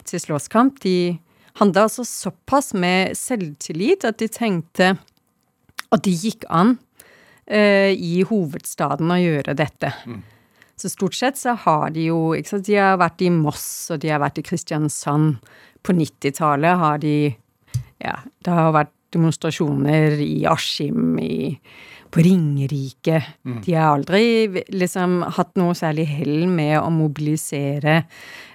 til 0.07 0.23
slåsskamp. 0.23 0.79
De 0.85 1.17
hadde 1.59 1.83
altså 1.83 2.07
såpass 2.07 2.71
med 2.79 3.19
selvtillit 3.19 4.07
at 4.07 4.23
de 4.23 4.31
tenkte 4.31 4.93
at 5.95 6.07
det 6.07 6.15
gikk 6.15 6.47
an 6.55 6.77
uh, 7.51 7.91
i 7.91 8.23
hovedstaden 8.31 9.11
å 9.11 9.19
gjøre 9.19 9.59
dette. 9.59 9.91
Mm. 10.07 10.23
Så 10.79 10.91
stort 10.91 11.15
sett 11.19 11.39
så 11.39 11.55
har 11.67 11.91
de 11.95 12.09
jo 12.09 12.33
ikke 12.35 12.57
sant, 12.57 12.67
De 12.67 12.79
har 12.79 12.99
vært 12.99 13.23
i 13.23 13.31
Moss, 13.31 13.67
og 13.95 14.03
de 14.03 14.11
har 14.11 14.23
vært 14.23 14.41
i 14.43 14.47
Kristiansand 14.47 15.37
på 15.85 15.97
90-tallet 15.97 16.81
har 16.81 17.01
de 17.03 17.17
Ja, 18.03 18.19
det 18.45 18.53
har 18.53 18.75
vært 18.75 18.93
demonstrasjoner 19.15 20.19
i 20.21 20.45
Askim, 20.51 21.19
i, 21.23 21.55
på 22.11 22.23
Ringerike. 22.23 23.21
Mm. 23.47 23.61
De 23.65 23.75
har 23.75 23.95
aldri 23.95 24.65
liksom 24.75 25.21
hatt 25.37 25.55
noe 25.59 25.75
særlig 25.79 26.07
hell 26.11 26.45
med 26.51 26.77
å 26.81 26.91
mobilisere 26.95 27.97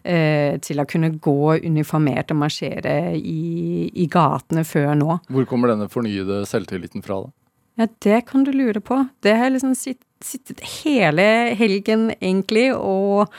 eh, 0.04 0.60
til 0.64 0.84
å 0.84 0.88
kunne 0.90 1.12
gå 1.16 1.56
uniformert 1.66 2.36
og 2.36 2.42
marsjere 2.44 2.96
i, 3.16 3.90
i, 3.90 4.08
gatene 4.12 4.66
før 4.68 4.94
nå. 5.00 5.20
Hvor 5.32 5.50
kommer 5.50 5.74
denne 5.74 5.90
fornyede 5.92 6.44
selvtilliten 6.50 7.06
fra, 7.06 7.24
da? 7.26 7.36
Ja, 7.80 7.88
det 8.04 8.26
kan 8.28 8.44
du 8.44 8.52
lure 8.52 8.82
på. 8.84 9.02
Det 9.24 9.38
har 9.38 9.48
jeg 9.48 9.58
liksom 9.58 9.76
sitt 9.80 10.04
sittet 10.26 10.60
hele 10.84 11.24
helgen, 11.56 12.10
egentlig, 12.20 12.74
og 12.76 13.30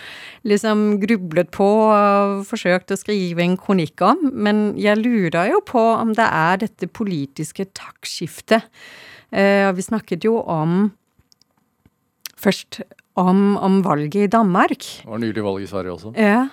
liksom 0.48 1.00
grublet 1.02 1.50
på 1.52 1.66
og 1.66 2.46
forsøkt 2.48 2.94
å 2.94 2.98
skrive 2.98 3.44
en 3.44 3.58
kronikk 3.60 4.00
om. 4.06 4.30
Men 4.32 4.62
jeg 4.80 5.00
lurer 5.02 5.52
jo 5.52 5.60
på 5.66 5.82
om 5.92 6.14
det 6.16 6.24
er 6.26 6.62
dette 6.64 6.88
politiske 6.88 7.68
taktskiftet. 7.76 8.64
Eh, 9.30 9.68
vi 9.76 9.86
snakket 9.86 10.26
jo 10.28 10.40
om 10.42 10.90
Først 12.40 12.78
om, 13.20 13.58
om 13.60 13.82
valget 13.84 14.22
i 14.24 14.30
Danmark. 14.32 14.80
Det 14.80 15.10
var 15.10 15.18
nylig 15.20 15.42
valg 15.44 15.60
i 15.60 15.66
Sverige 15.68 15.92
også. 15.92 16.12
Ja. 16.16 16.46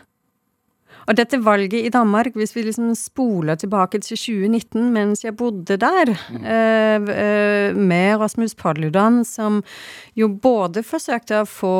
Og 1.08 1.16
dette 1.16 1.40
valget 1.40 1.88
i 1.88 1.92
Danmark, 1.94 2.36
hvis 2.36 2.52
vi 2.56 2.66
liksom 2.66 2.92
spoler 2.96 3.56
tilbake 3.56 4.02
til 4.04 4.18
2019, 4.20 4.92
mens 4.94 5.24
jeg 5.24 5.38
bodde 5.40 5.78
der, 5.80 6.12
mm. 6.30 6.46
eh, 6.46 7.76
med 7.76 8.20
Rasmus 8.20 8.56
Paludan, 8.56 9.24
som 9.26 9.62
jo 10.16 10.28
både 10.28 10.84
forsøkte 10.84 11.42
å 11.42 11.48
få 11.48 11.76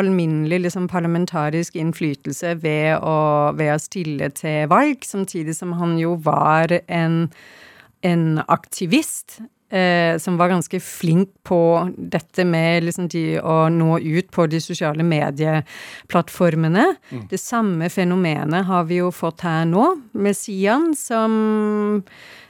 alminnelig 0.00 0.62
liksom, 0.64 0.88
parlamentarisk 0.88 1.76
innflytelse 1.76 2.56
ved 2.62 2.96
å, 3.04 3.16
ved 3.58 3.74
å 3.74 3.80
stille 3.80 4.32
til 4.36 4.68
valg, 4.72 5.04
samtidig 5.04 5.56
som 5.60 5.76
han 5.80 5.98
jo 6.00 6.16
var 6.24 6.80
en 6.88 7.26
en 8.02 8.40
aktivist 8.48 9.40
eh, 9.70 10.18
som 10.18 10.36
var 10.36 10.52
ganske 10.52 10.80
flink 10.82 11.30
på 11.46 11.60
dette 11.96 12.44
med 12.44 12.84
liksom 12.84 13.08
de 13.10 13.24
å 13.40 13.68
nå 13.72 13.98
ut 13.98 14.30
på 14.34 14.46
de 14.50 14.60
sosiale 14.62 15.06
medieplattformene. 15.06 16.90
Mm. 17.10 17.24
Det 17.30 17.40
samme 17.40 17.90
fenomenet 17.92 18.66
har 18.68 18.84
vi 18.90 19.00
jo 19.00 19.10
fått 19.14 19.46
her 19.46 19.64
nå, 19.70 19.94
med 20.12 20.36
Sian, 20.36 20.90
som 20.98 22.02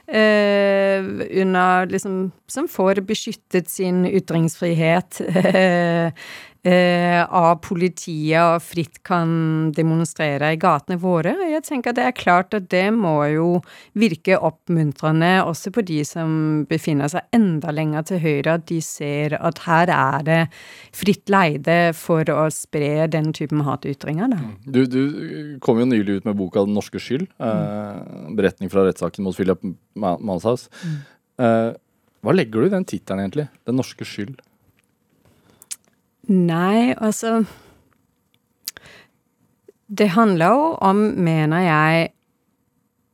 eh, 0.06 1.04
under 1.42 1.86
liksom 1.86 2.30
Som 2.50 2.66
får 2.68 3.00
beskyttet 3.06 3.68
sin 3.70 4.02
ytringsfrihet. 4.06 5.20
eh, 5.54 6.10
av 6.60 7.54
politiet 7.64 8.36
og 8.42 8.60
fritt 8.60 8.98
kan 9.06 9.70
demonstrere 9.72 10.50
i 10.52 10.58
gatene 10.60 10.98
våre. 11.00 11.32
Og 11.32 11.52
jeg 11.54 11.64
tenker 11.64 11.94
det 11.96 12.04
er 12.04 12.16
klart 12.16 12.52
at 12.56 12.66
det 12.72 12.90
må 12.92 13.14
jo 13.32 13.46
virke 13.96 14.36
oppmuntrende 14.36 15.30
også 15.46 15.72
på 15.72 15.84
de 15.88 16.02
som 16.04 16.34
befinner 16.68 17.08
seg 17.08 17.24
enda 17.36 17.72
lenger 17.72 18.04
til 18.10 18.20
høyre, 18.20 18.58
at 18.58 18.66
de 18.68 18.80
ser 18.84 19.36
at 19.40 19.62
her 19.64 19.92
er 19.94 20.26
det 20.26 20.40
fritt 20.96 21.32
leide 21.32 21.78
for 21.96 22.28
å 22.32 22.48
spre 22.52 23.06
den 23.12 23.32
typen 23.36 23.64
hatytringer. 23.66 24.30
Da. 24.32 24.40
Mm. 24.40 24.56
Du, 24.66 24.80
du 24.90 25.02
kom 25.64 25.80
jo 25.80 25.88
nylig 25.88 26.20
ut 26.20 26.28
med 26.28 26.38
boka 26.38 26.64
'Den 26.64 26.76
norske 26.76 27.00
skyld', 27.00 27.28
eh, 27.40 28.34
beretning 28.36 28.70
fra 28.72 28.84
rettssaken 28.86 29.24
mot 29.24 29.36
Philip 29.36 29.62
Manshaus. 29.96 30.68
Mm. 30.84 30.98
Eh, 31.40 31.70
hva 32.20 32.36
legger 32.36 32.60
du 32.60 32.66
i 32.66 32.76
den 32.76 32.84
tittelen, 32.84 33.24
egentlig? 33.24 33.48
'Den 33.64 33.80
norske 33.80 34.04
skyld'? 34.04 34.40
Nei, 36.28 36.94
altså 36.98 37.44
Det 39.88 40.10
handler 40.14 40.52
jo 40.52 40.66
om, 40.86 40.96
mener 41.18 41.64
jeg, 41.64 42.10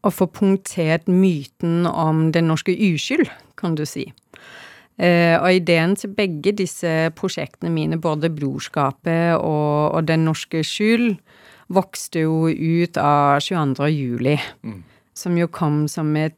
å 0.05 0.12
få 0.12 0.27
punktert 0.29 1.09
myten 1.09 1.87
om 1.88 2.31
den 2.35 2.51
norske 2.51 2.75
uskyld, 2.75 3.31
kan 3.57 3.79
du 3.79 3.87
si. 3.88 4.11
Uh, 4.97 5.37
og 5.40 5.53
ideen 5.53 5.92
til 5.97 6.12
begge 6.16 6.55
disse 6.57 6.90
prosjektene 7.16 7.73
mine, 7.73 7.99
både 8.01 8.31
Brorskapet 8.33 9.37
og, 9.37 9.97
og 9.97 10.07
Den 10.09 10.25
norske 10.29 10.62
skyld, 10.64 11.16
vokste 11.69 12.23
jo 12.25 12.47
ut 12.49 12.97
av 13.01 13.40
22. 13.45 13.88
juli. 13.92 14.37
Mm. 14.64 14.83
Som 15.16 15.37
jo 15.40 15.49
kom 15.49 15.85
som 15.88 16.12
et 16.16 16.37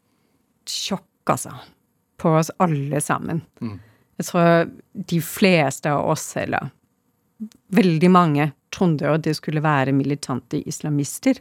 sjokk, 0.71 1.07
altså. 1.29 1.55
På 2.19 2.39
oss 2.39 2.51
alle 2.59 3.03
sammen. 3.03 3.43
Mm. 3.63 3.79
Jeg 4.19 4.27
tror 4.29 4.71
de 5.09 5.21
fleste 5.23 5.91
av 5.95 6.09
oss, 6.11 6.33
eller 6.41 6.73
veldig 7.75 8.11
mange, 8.11 8.51
trodde 8.75 9.09
at 9.09 9.23
det 9.25 9.35
skulle 9.39 9.63
være 9.65 9.95
militante 9.97 10.59
islamister 10.69 11.39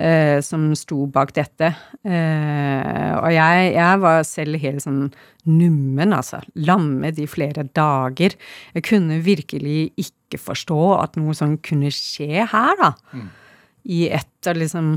eh, 0.00 0.40
som 0.44 0.70
sto 0.78 1.04
bak 1.12 1.34
dette. 1.36 1.68
Eh, 2.02 3.12
og 3.18 3.28
jeg, 3.34 3.68
jeg, 3.76 4.00
var 4.02 4.24
selv 4.26 4.58
helt 4.62 4.84
sånn 4.84 5.04
nummen, 5.48 6.16
altså. 6.16 6.40
Lammet 6.58 7.20
i 7.22 7.28
flere 7.30 7.66
dager. 7.76 8.34
Jeg 8.74 8.86
kunne 8.88 9.20
virkelig 9.24 9.92
ikke 10.00 10.40
forstå 10.40 10.80
at 10.98 11.20
noe 11.20 11.36
sånt 11.36 11.62
kunne 11.66 11.92
skje 11.94 12.48
her, 12.48 12.74
da. 12.80 12.92
Mm. 13.12 13.30
I 13.88 14.02
et 14.18 14.50
av 14.50 14.58
liksom 14.58 14.96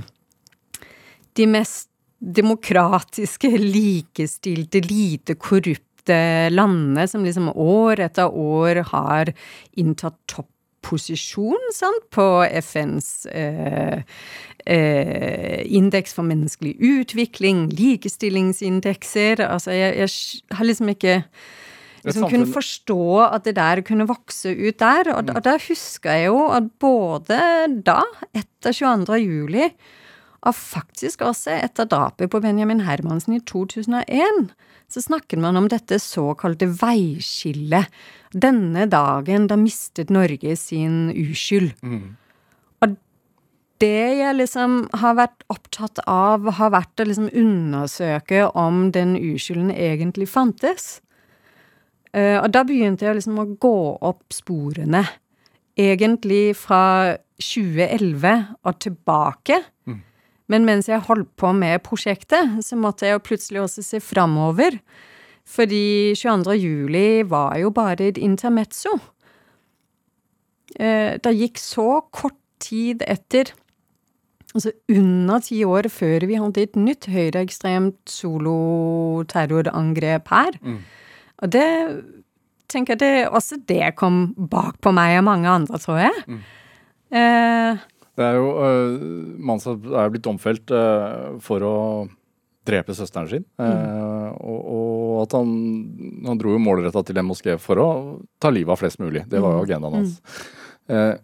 de 1.38 1.47
mest 1.47 1.88
demokratiske, 2.21 3.50
likestilte, 3.58 4.82
lite 4.86 5.36
korrupte 5.41 5.90
landene 6.10 7.08
som 7.08 7.26
liksom 7.26 7.52
år 7.54 8.00
etter 8.08 8.32
år 8.32 8.82
har 8.90 9.34
inntatt 9.78 10.18
topposisjon 10.32 11.72
sant, 11.76 12.08
på 12.10 12.26
FNs 12.64 13.26
eh, 13.28 14.02
eh, 14.66 15.62
indeks 15.66 16.14
for 16.18 16.28
menneskelig 16.28 16.78
utvikling, 16.80 17.70
likestillingsindekser 17.78 19.46
Altså, 19.48 19.72
jeg, 19.72 19.98
jeg 20.02 20.56
har 20.58 20.66
liksom 20.66 20.90
ikke 20.90 21.22
liksom 22.06 22.30
kunne 22.30 22.50
forstå 22.50 23.04
at 23.28 23.46
det 23.46 23.56
der 23.56 23.82
kunne 23.86 24.08
vokse 24.10 24.50
ut 24.50 24.80
der. 24.80 25.12
Og, 25.14 25.24
mm. 25.24 25.36
og 25.36 25.44
da 25.46 25.58
husker 25.68 26.18
jeg 26.18 26.30
jo 26.32 26.46
at 26.54 26.70
både 26.82 27.42
da, 27.86 28.02
etter 28.34 28.74
22. 28.74 29.20
juli, 29.22 29.70
og 30.42 30.58
faktisk 30.58 31.22
også 31.22 31.54
etter 31.62 31.86
drapet 31.86 32.32
på 32.34 32.42
Benjamin 32.42 32.82
Hermansen 32.88 33.38
i 33.38 33.44
2001, 33.46 34.50
så 34.91 35.04
snakker 35.04 35.39
man 35.39 35.58
om 35.60 35.69
dette 35.71 35.99
såkalte 36.01 36.67
veiskillet. 36.82 37.88
Denne 38.32 38.88
dagen 38.91 39.47
da 39.51 39.58
mistet 39.60 40.12
Norge 40.12 40.56
sin 40.60 41.10
uskyld. 41.12 41.73
Mm. 41.84 42.17
Og 42.84 42.97
det 43.84 44.08
jeg 44.19 44.38
liksom 44.38 44.84
har 45.01 45.17
vært 45.19 45.45
opptatt 45.51 46.04
av, 46.08 46.47
har 46.60 46.73
vært 46.75 47.01
å 47.04 47.08
liksom 47.08 47.32
undersøke 47.32 48.45
om 48.58 48.89
den 48.95 49.15
uskylden 49.19 49.71
egentlig 49.73 50.30
fantes. 50.32 50.99
Uh, 52.12 52.43
og 52.43 52.51
da 52.51 52.65
begynte 52.67 53.08
jeg 53.08 53.19
liksom 53.21 53.39
å 53.39 53.49
gå 53.56 53.77
opp 54.04 54.36
sporene. 54.36 55.06
Egentlig 55.80 56.51
fra 56.60 57.15
2011 57.39 58.58
og 58.67 58.80
tilbake. 58.84 59.62
Mm. 59.88 60.01
Men 60.52 60.68
mens 60.68 60.90
jeg 60.92 61.06
holdt 61.08 61.32
på 61.40 61.54
med 61.56 61.84
prosjektet, 61.86 62.60
så 62.66 62.74
måtte 62.80 63.06
jeg 63.08 63.16
jo 63.16 63.28
plutselig 63.30 63.60
også 63.64 63.82
se 63.86 64.00
framover. 64.04 64.72
Fordi 65.48 66.14
22. 66.20 66.58
juli 66.60 67.24
var 67.28 67.58
jo 67.60 67.70
bare 67.76 68.08
et 68.12 68.20
intermezzo. 68.22 68.90
Eh, 70.80 71.18
det 71.20 71.40
gikk 71.40 71.58
så 71.60 72.02
kort 72.14 72.38
tid 72.62 73.02
etter, 73.10 73.46
altså 74.54 74.72
under 74.92 75.40
ti 75.44 75.64
år 75.66 75.90
før 75.92 76.26
vi 76.30 76.36
hadde 76.40 76.62
et 76.62 76.76
nytt 76.78 77.06
høyreekstremt 77.10 78.10
soloterrorangrep 78.12 80.28
her. 80.32 80.52
Mm. 80.62 80.78
Og 81.42 81.52
det 81.56 81.70
tenker 82.72 82.94
jeg 82.96 83.02
det, 83.02 83.28
også 83.28 83.56
det 83.68 83.96
kom 84.00 84.16
bak 84.36 84.76
på 84.84 84.92
meg 84.96 85.18
og 85.20 85.26
mange 85.28 85.50
andre, 85.52 85.78
tror 85.82 85.98
jeg. 86.06 86.16
Mm. 86.28 86.42
Eh, 87.12 87.74
det 88.19 88.28
er 88.28 88.39
jo 88.39 88.50
uh, 88.60 89.60
som 89.63 89.86
er 89.95 90.12
blitt 90.12 90.26
domfelt 90.26 90.74
uh, 90.76 91.38
for 91.43 91.63
å 91.63 91.76
drepe 92.67 92.93
søsteren 92.93 93.30
sin. 93.32 93.45
Uh, 93.58 94.30
og, 94.38 94.60
og, 94.60 95.15
at 95.24 95.36
han, 95.38 95.52
han 96.28 96.39
dro 96.41 96.54
jo 96.54 96.62
målretta 96.62 97.04
til 97.08 97.21
en 97.21 97.30
moské 97.30 97.58
for 97.62 97.82
å 97.82 97.89
ta 98.41 98.52
livet 98.54 98.76
av 98.76 98.82
flest 98.82 99.02
mulig. 99.02 99.26
Det 99.32 99.41
var 99.41 99.56
jo 99.56 99.62
mm. 99.62 99.65
agendaen 99.65 99.97
hans. 99.97 100.17
Uh, 100.91 101.15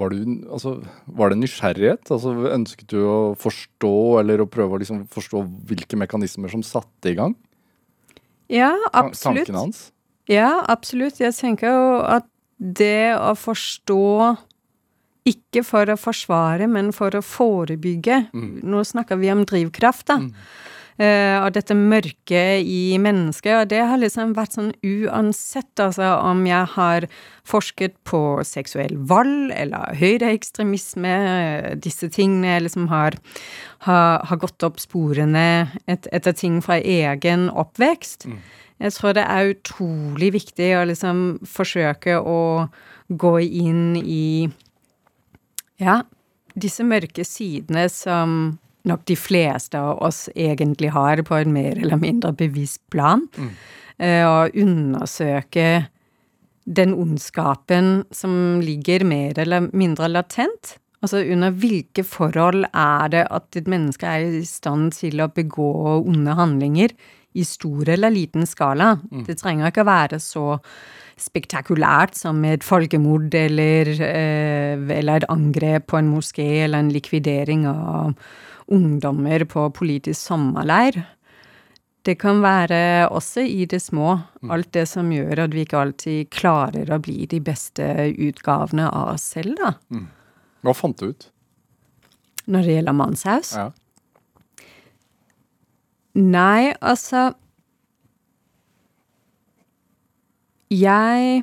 var, 0.00 0.12
du, 0.12 0.34
altså, 0.52 0.74
var, 1.06 1.32
det 1.32 1.40
nysgjerrighet? 1.42 2.10
Altså, 2.12 2.34
ønsket 2.54 2.90
du 2.92 2.98
å 3.04 3.18
forstå, 3.40 3.94
eller 4.22 4.42
å 4.42 4.50
prøve 4.50 4.76
å 4.76 4.82
liksom 4.82 5.04
forstå 5.12 5.44
hvilke 5.70 5.98
mekanismer 6.00 6.52
som 6.52 6.64
satte 6.66 7.12
i 7.12 7.16
gang? 7.18 7.36
Ja, 8.50 8.74
absolutt. 8.90 9.46
Tanken 9.46 9.58
hans? 9.58 9.82
Ja, 10.30 10.60
absolutt. 10.70 11.20
Jeg 11.22 11.34
tenker 11.36 11.72
jo 11.74 11.88
at 12.06 12.26
det 12.60 13.16
å 13.16 13.32
forstå 13.38 14.36
ikke 15.30 15.62
for 15.66 15.90
å 15.92 15.98
forsvare, 16.00 16.68
men 16.70 16.92
for 16.96 17.16
å 17.16 17.22
forebygge. 17.24 18.26
Mm. 18.36 18.60
Nå 18.68 18.84
snakker 18.86 19.20
vi 19.20 19.32
om 19.32 19.44
drivkraft, 19.48 20.06
da. 20.10 20.20
Mm. 20.20 20.32
Uh, 21.00 21.40
og 21.40 21.54
dette 21.56 21.72
mørket 21.72 22.60
i 22.68 22.98
mennesket, 23.00 23.54
og 23.56 23.70
det 23.70 23.78
har 23.88 23.96
liksom 24.02 24.34
vært 24.36 24.58
sånn 24.58 24.72
uansett, 24.84 25.72
altså 25.80 26.10
om 26.28 26.42
jeg 26.44 26.66
har 26.74 27.06
forsket 27.48 27.96
på 28.04 28.20
seksuell 28.44 28.98
vold 29.08 29.48
eller 29.56 29.96
høyreekstremisme, 29.96 31.14
disse 31.80 32.10
tingene 32.12 32.58
liksom 32.66 32.90
har, 32.92 33.16
har, 33.88 34.20
har 34.28 34.42
gått 34.44 34.68
opp 34.68 34.76
sporene 34.82 35.70
et, 35.88 36.04
etter 36.12 36.36
ting 36.36 36.60
fra 36.60 36.76
egen 36.76 37.48
oppvekst. 37.48 38.28
Mm. 38.28 38.38
Jeg 38.84 38.96
tror 38.96 39.16
det 39.16 39.24
er 39.24 39.54
utrolig 39.54 40.32
viktig 40.36 40.70
å 40.76 40.86
liksom 40.92 41.24
forsøke 41.48 42.20
å 42.20 42.40
gå 43.08 43.34
inn 43.40 43.96
i 44.00 44.48
ja, 45.80 46.02
disse 46.52 46.84
mørke 46.84 47.24
sidene 47.24 47.88
som 47.92 48.58
nok 48.88 49.04
de 49.08 49.16
fleste 49.18 49.78
av 49.78 50.00
oss 50.06 50.28
egentlig 50.34 50.92
har 50.94 51.22
på 51.26 51.36
en 51.36 51.52
mer 51.52 51.78
eller 51.78 52.00
mindre 52.00 52.32
bevisst 52.36 52.82
plan. 52.92 53.26
Mm. 53.36 53.50
Uh, 54.00 54.46
undersøke 54.56 55.66
den 56.64 56.94
ondskapen 56.96 58.04
som 58.14 58.60
ligger 58.64 59.04
mer 59.04 59.38
eller 59.40 59.68
mindre 59.76 60.08
latent. 60.08 60.76
Altså 61.00 61.22
under 61.32 61.52
hvilke 61.56 62.04
forhold 62.04 62.66
er 62.76 63.12
det 63.12 63.24
at 63.32 63.56
et 63.56 63.68
menneske 63.68 64.06
er 64.06 64.40
i 64.40 64.44
stand 64.48 64.92
til 64.98 65.22
å 65.24 65.30
begå 65.32 65.70
onde 66.00 66.36
handlinger 66.36 66.92
i 67.32 67.44
stor 67.46 67.88
eller 67.88 68.12
liten 68.12 68.46
skala? 68.48 68.98
Mm. 69.10 69.24
Det 69.28 69.38
trenger 69.40 69.70
ikke 69.70 69.84
å 69.84 69.90
være 69.90 70.20
så 70.20 70.44
spektakulært 71.20 72.16
som 72.16 72.40
et 72.48 72.64
folkemord 72.64 73.34
eller, 73.36 73.90
uh, 74.00 74.92
eller 74.96 75.20
et 75.20 75.28
angrep 75.32 75.90
på 75.92 76.00
en 76.00 76.12
moské 76.12 76.64
eller 76.64 76.84
en 76.84 76.92
likvidering 76.92 77.66
av 77.68 78.14
ungdommer 78.70 79.44
på 79.50 79.66
politisk 79.74 80.20
sommerleir. 80.30 81.02
Det 82.06 82.16
kan 82.20 82.40
være 82.40 83.10
også 83.12 83.44
i 83.44 83.66
det 83.68 83.82
små, 83.84 84.14
mm. 84.40 84.50
alt 84.54 84.70
det 84.72 84.86
som 84.88 85.10
gjør 85.12 85.44
at 85.44 85.54
vi 85.54 85.66
ikke 85.66 85.82
alltid 85.82 86.30
klarer 86.32 86.88
å 86.88 87.00
bli 87.02 87.26
de 87.28 87.42
beste 87.44 87.84
utgavene 88.14 88.88
av 88.88 89.16
oss 89.16 89.26
selv, 89.34 89.58
da. 89.60 89.74
Mm. 89.92 90.06
Hva 90.64 90.76
fant 90.76 91.00
du 91.00 91.12
ut? 91.12 91.28
Når 92.50 92.66
det 92.66 92.78
gjelder 92.78 92.96
Manshaus? 92.96 93.52
Ja. 93.56 93.68
Nei, 96.16 96.72
altså 96.82 97.30
Jeg 100.70 101.42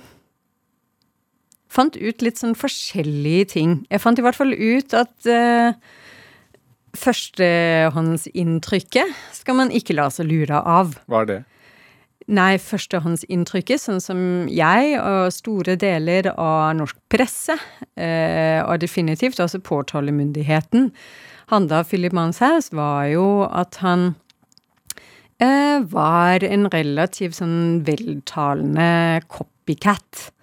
fant 1.68 1.98
ut 2.00 2.24
litt 2.24 2.40
sånn 2.40 2.56
forskjellige 2.56 3.48
ting. 3.54 3.74
Jeg 3.92 4.00
fant 4.00 4.20
i 4.20 4.24
hvert 4.24 4.38
fall 4.38 4.54
ut 4.56 4.96
at 4.96 5.28
uh, 5.28 5.76
Førstehåndsinntrykket 6.98 9.10
skal 9.36 9.56
man 9.60 9.70
ikke 9.76 9.94
la 9.98 10.08
seg 10.14 10.26
lure 10.30 10.58
av. 10.62 10.88
Hva 11.10 11.18
er 11.24 11.28
det? 11.30 11.40
Nei, 12.28 12.58
førstehåndsinntrykket, 12.60 13.80
sånn 13.80 14.02
som 14.04 14.20
jeg 14.52 14.98
og 15.00 15.32
store 15.32 15.78
deler 15.80 16.28
av 16.34 16.76
norsk 16.76 16.98
presse, 17.08 17.56
eh, 17.96 18.60
og 18.66 18.82
definitivt 18.84 19.40
også 19.40 19.62
påtalemyndigheten, 19.64 20.92
handla 21.54 21.86
Philip 21.88 22.12
Manshaus, 22.12 22.74
var 22.76 23.08
jo 23.14 23.48
at 23.48 23.80
han 23.80 24.20
eh, 25.40 25.80
var 25.88 26.44
en 26.44 26.68
relativt 26.74 27.40
sånn 27.40 27.86
veltalende 27.88 29.24
copycat. 29.32 30.34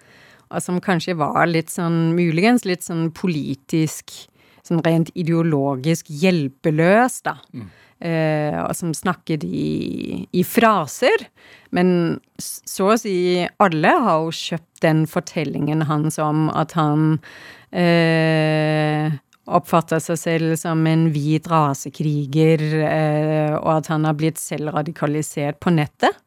Og 0.49 0.65
som 0.65 0.81
kanskje 0.81 1.13
var 1.19 1.45
litt 1.51 1.69
sånn, 1.69 2.15
muligens 2.17 2.65
litt 2.65 2.81
sånn 2.85 3.11
politisk 3.13 4.25
sånn 4.67 4.83
rent 4.85 5.11
ideologisk 5.17 6.09
hjelpeløs, 6.09 7.21
da. 7.25 7.37
Mm. 7.53 7.67
Eh, 8.05 8.57
som 8.75 8.91
snakket 8.93 9.45
i, 9.47 10.25
i, 10.35 10.43
fraser. 10.43 11.29
Men 11.71 12.19
så 12.37 12.89
å 12.91 12.97
si 12.99 13.45
alle 13.63 13.93
har 14.03 14.25
jo 14.25 14.33
kjøpt 14.35 14.81
den 14.83 15.05
fortellingen 15.07 15.85
hans 15.87 16.19
om 16.19 16.49
at 16.51 16.75
han 16.75 17.21
eh, 17.71 19.15
oppfatter 19.45 20.03
seg 20.03 20.19
selv 20.19 20.59
som 20.59 20.83
en 20.89 21.07
hvit 21.13 21.47
rasekriger, 21.49 22.65
eh, 22.83 23.55
og 23.61 23.71
at 23.77 23.89
han 23.93 24.07
har 24.09 24.19
blitt 24.19 24.41
selv 24.41 24.75
radikalisert 24.75 25.61
på 25.63 25.73
nettet. 25.73 26.19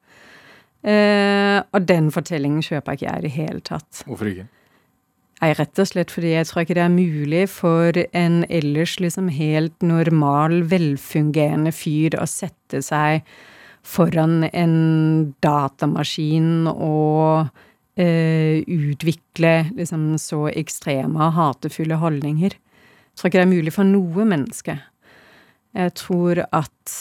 Eh, 0.87 1.59
og 1.75 1.85
den 1.85 2.13
fortellingen 2.15 2.63
kjøper 2.63 2.95
ikke 2.95 3.11
jeg 3.11 3.19
i 3.19 3.27
det 3.27 3.35
hele 3.35 3.63
tatt. 3.67 4.05
Hvorfor 4.07 4.31
ikke? 4.31 4.47
Nei, 5.39 5.53
rett 5.55 5.79
og 5.79 5.87
slett 5.87 6.11
fordi 6.11 6.33
jeg 6.33 6.47
tror 6.49 6.65
ikke 6.65 6.75
det 6.75 6.83
er 6.83 6.91
mulig 6.91 7.45
for 7.53 7.99
en 8.17 8.41
ellers 8.51 8.97
liksom 8.99 9.29
helt 9.31 9.85
normal, 9.87 10.65
velfungerende 10.67 11.71
fyr 11.75 12.17
å 12.19 12.27
sette 12.27 12.81
seg 12.83 13.23
foran 13.87 14.49
en 14.51 14.75
datamaskin 15.45 16.67
og 16.73 17.53
eh, 17.95 18.67
utvikle 18.67 19.53
liksom 19.77 20.17
så 20.19 20.49
ekstreme, 20.51 21.29
og 21.29 21.39
hatefulle 21.39 22.01
holdninger. 22.03 22.57
Jeg 22.59 23.21
tror 23.21 23.31
ikke 23.31 23.39
det 23.39 23.47
er 23.47 23.53
mulig 23.53 23.75
for 23.77 23.87
noe 23.87 24.27
menneske. 24.27 24.75
Jeg 25.79 25.95
tror 26.03 26.43
at 26.51 26.97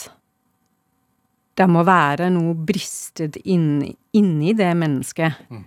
det 1.57 1.65
må 1.73 1.81
være 1.87 2.29
noe 2.29 2.53
bristet 2.69 3.39
inni 3.49 3.95
inn 4.17 4.37
det 4.57 4.69
mennesket. 4.77 5.41
Mm 5.49 5.65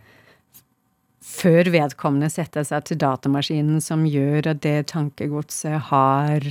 før 1.31 1.71
vedkommende 1.73 2.31
setter 2.33 2.67
seg 2.67 2.89
til 2.89 2.99
datamaskinen 3.01 3.81
som 3.85 4.07
gjør 4.09 4.53
at 4.53 4.63
det 4.65 4.91
tankegodset 4.93 5.91
har 5.91 6.47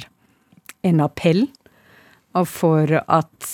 en 0.87 1.03
appell, 1.03 1.47
og 2.37 2.47
for 2.47 2.99
at 3.01 3.49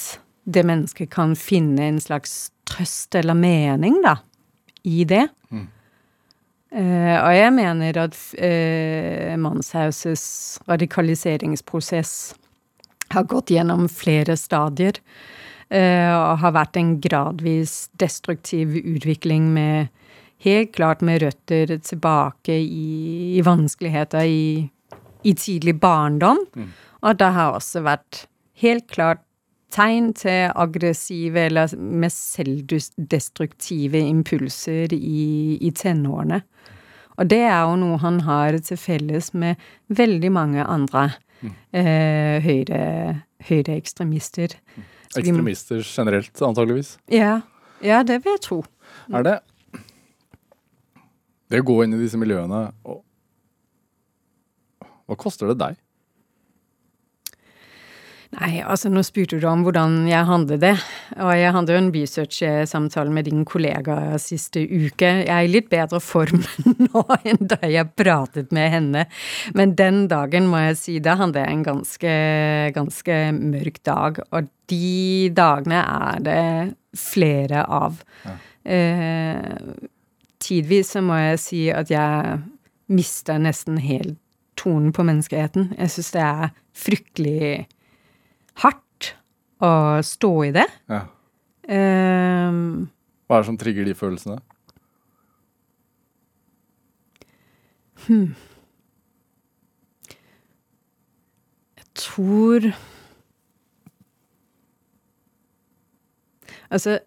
det 0.45 0.65
mennesket 0.67 1.09
kan 1.13 1.33
finne 1.39 1.87
en 1.89 2.01
slags 2.03 2.51
trøst 2.69 3.15
eller 3.17 3.37
mening, 3.37 3.97
da, 4.05 4.19
i 4.85 5.05
det. 5.09 5.25
Mm. 5.49 5.67
Uh, 6.75 7.17
og 7.21 7.31
jeg 7.33 7.53
mener 7.55 8.01
at 8.03 8.17
uh, 8.35 9.33
Manshauses 9.41 10.25
radikaliseringsprosess 10.67 12.35
har 13.15 13.27
gått 13.31 13.53
gjennom 13.53 13.87
flere 13.89 14.35
stadier. 14.37 14.99
Uh, 15.71 16.13
og 16.13 16.43
har 16.43 16.53
vært 16.53 16.77
en 16.77 16.91
gradvis 17.01 17.87
destruktiv 17.97 18.75
utvikling 18.83 19.47
med 19.55 19.87
helt 20.45 20.73
klart 20.75 21.03
med 21.05 21.21
røtter 21.23 21.75
tilbake 21.81 22.55
i, 22.61 23.35
i 23.37 23.43
vanskeligheter 23.45 24.29
i, 24.29 24.69
i, 25.23 25.33
tidlig 25.33 25.77
barndom. 25.81 26.41
Mm. 26.55 26.71
Og 27.05 27.19
det 27.19 27.31
har 27.35 27.57
også 27.57 27.83
vært 27.85 28.25
helt 28.61 28.87
klart 28.93 29.23
tegn 29.75 30.13
til 30.15 30.51
aggressive 30.55 31.47
eller 31.49 31.73
mest 31.75 32.37
selvdestruktive 32.37 33.99
impulser 33.99 34.93
i, 34.95 35.57
i 35.59 35.71
tenårene. 35.75 36.41
Og 37.15 37.29
det 37.31 37.41
er 37.47 37.61
jo 37.63 37.75
noe 37.79 37.99
han 38.03 38.21
har 38.27 38.57
til 38.63 38.79
felles 38.79 39.31
med 39.33 39.59
veldig 39.87 40.31
mange 40.35 40.63
andre 40.63 41.07
mm. 41.41 41.53
eh, 41.79 42.37
høyre, 42.43 42.81
høyreekstremister. 43.49 44.55
Mm. 44.75 44.87
Ekstremister 45.15 45.83
generelt, 45.87 46.33
antageligvis? 46.43 46.97
Ja. 47.11 47.39
ja, 47.83 48.01
det 48.03 48.19
vil 48.23 48.35
jeg 48.35 48.43
tro. 48.43 48.63
Er 49.13 49.23
det 49.23 49.37
det 51.51 51.61
å 51.61 51.67
gå 51.67 51.81
inn 51.83 51.95
i 51.95 52.01
disse 52.01 52.17
miljøene 52.17 52.67
Hva 55.05 55.17
koster 55.19 55.51
det 55.51 55.59
deg? 55.61 55.81
Nei, 58.35 58.57
altså 58.65 58.89
nå 58.91 58.99
spurte 59.05 59.37
du 59.39 59.45
om 59.47 59.61
hvordan 59.63 60.07
jeg 60.09 60.27
handler 60.27 60.59
det. 60.59 60.73
Og 61.23 61.29
jeg 61.37 61.53
hadde 61.55 61.71
jo 61.71 61.79
en 61.79 61.91
research-samtale 61.93 63.13
med 63.13 63.29
din 63.29 63.45
kollega 63.47 64.17
siste 64.19 64.63
uke. 64.65 65.11
Jeg 65.23 65.31
er 65.31 65.45
i 65.45 65.51
litt 65.51 65.69
bedre 65.71 66.01
form 66.03 66.43
nå 66.87 67.03
enn 67.21 67.39
da 67.53 67.61
jeg 67.69 67.93
pratet 67.95 68.51
med 68.55 68.71
henne. 68.73 69.05
Men 69.55 69.75
den 69.79 70.05
dagen, 70.11 70.49
må 70.51 70.65
jeg 70.65 70.79
si, 70.81 70.97
da 71.03 71.15
hadde 71.21 71.45
jeg 71.45 71.53
en 71.53 71.63
ganske, 71.69 72.15
ganske 72.75 73.19
mørk 73.39 73.79
dag. 73.87 74.19
Og 74.35 74.51
de 74.71 75.31
dagene 75.35 75.85
er 75.85 76.25
det 76.25 76.43
flere 76.99 77.63
av. 77.71 78.03
Ja. 78.25 78.37
Eh, 78.65 79.89
tidvis 80.45 80.93
så 80.95 81.01
må 81.05 81.17
jeg 81.17 81.41
si 81.41 81.61
at 81.73 81.89
jeg 81.91 82.39
mister 82.91 83.41
nesten 83.41 83.79
helt 83.81 84.19
tonen 84.59 84.93
på 84.95 85.03
menneskeheten. 85.03 85.73
Jeg 85.79 85.91
syns 85.91 86.11
det 86.15 86.23
er 86.23 86.53
fryktelig 86.75 87.65
hardt 88.61 89.11
å 89.63 89.71
stå 90.05 90.33
i 90.47 90.51
det. 90.55 90.65
Ja. 90.91 91.05
Um, 91.65 92.91
Hva 93.25 93.39
er 93.39 93.43
det 93.43 93.49
som 93.49 93.57
trigger 93.59 93.87
de 93.87 93.95
følelsene? 93.97 94.37
Hmm. 98.05 98.35
Jeg 101.79 101.87
tror 101.97 102.67
Altså 106.69 106.99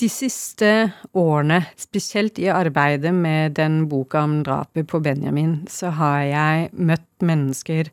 de 0.00 0.08
siste 0.08 0.70
årene, 1.16 1.60
spesielt 1.76 2.38
i 2.40 2.48
arbeidet 2.52 3.12
med 3.14 3.56
den 3.58 3.84
boka 3.90 4.22
om 4.24 4.40
drapet 4.46 4.88
på 4.88 5.00
Benjamin, 5.04 5.60
så 5.68 5.92
har 5.98 6.22
jeg 6.24 6.70
møtt 6.72 7.24
mennesker 7.24 7.90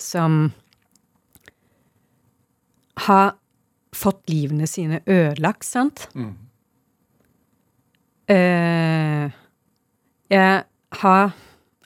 som 0.00 0.50
har 3.06 3.34
fått 3.96 4.28
livene 4.28 4.68
sine 4.68 5.00
ødelagt, 5.06 5.64
sant? 5.64 6.06
Mm. 6.14 6.34
Uh, 8.30 9.34
jeg 10.32 10.64
har 11.02 11.36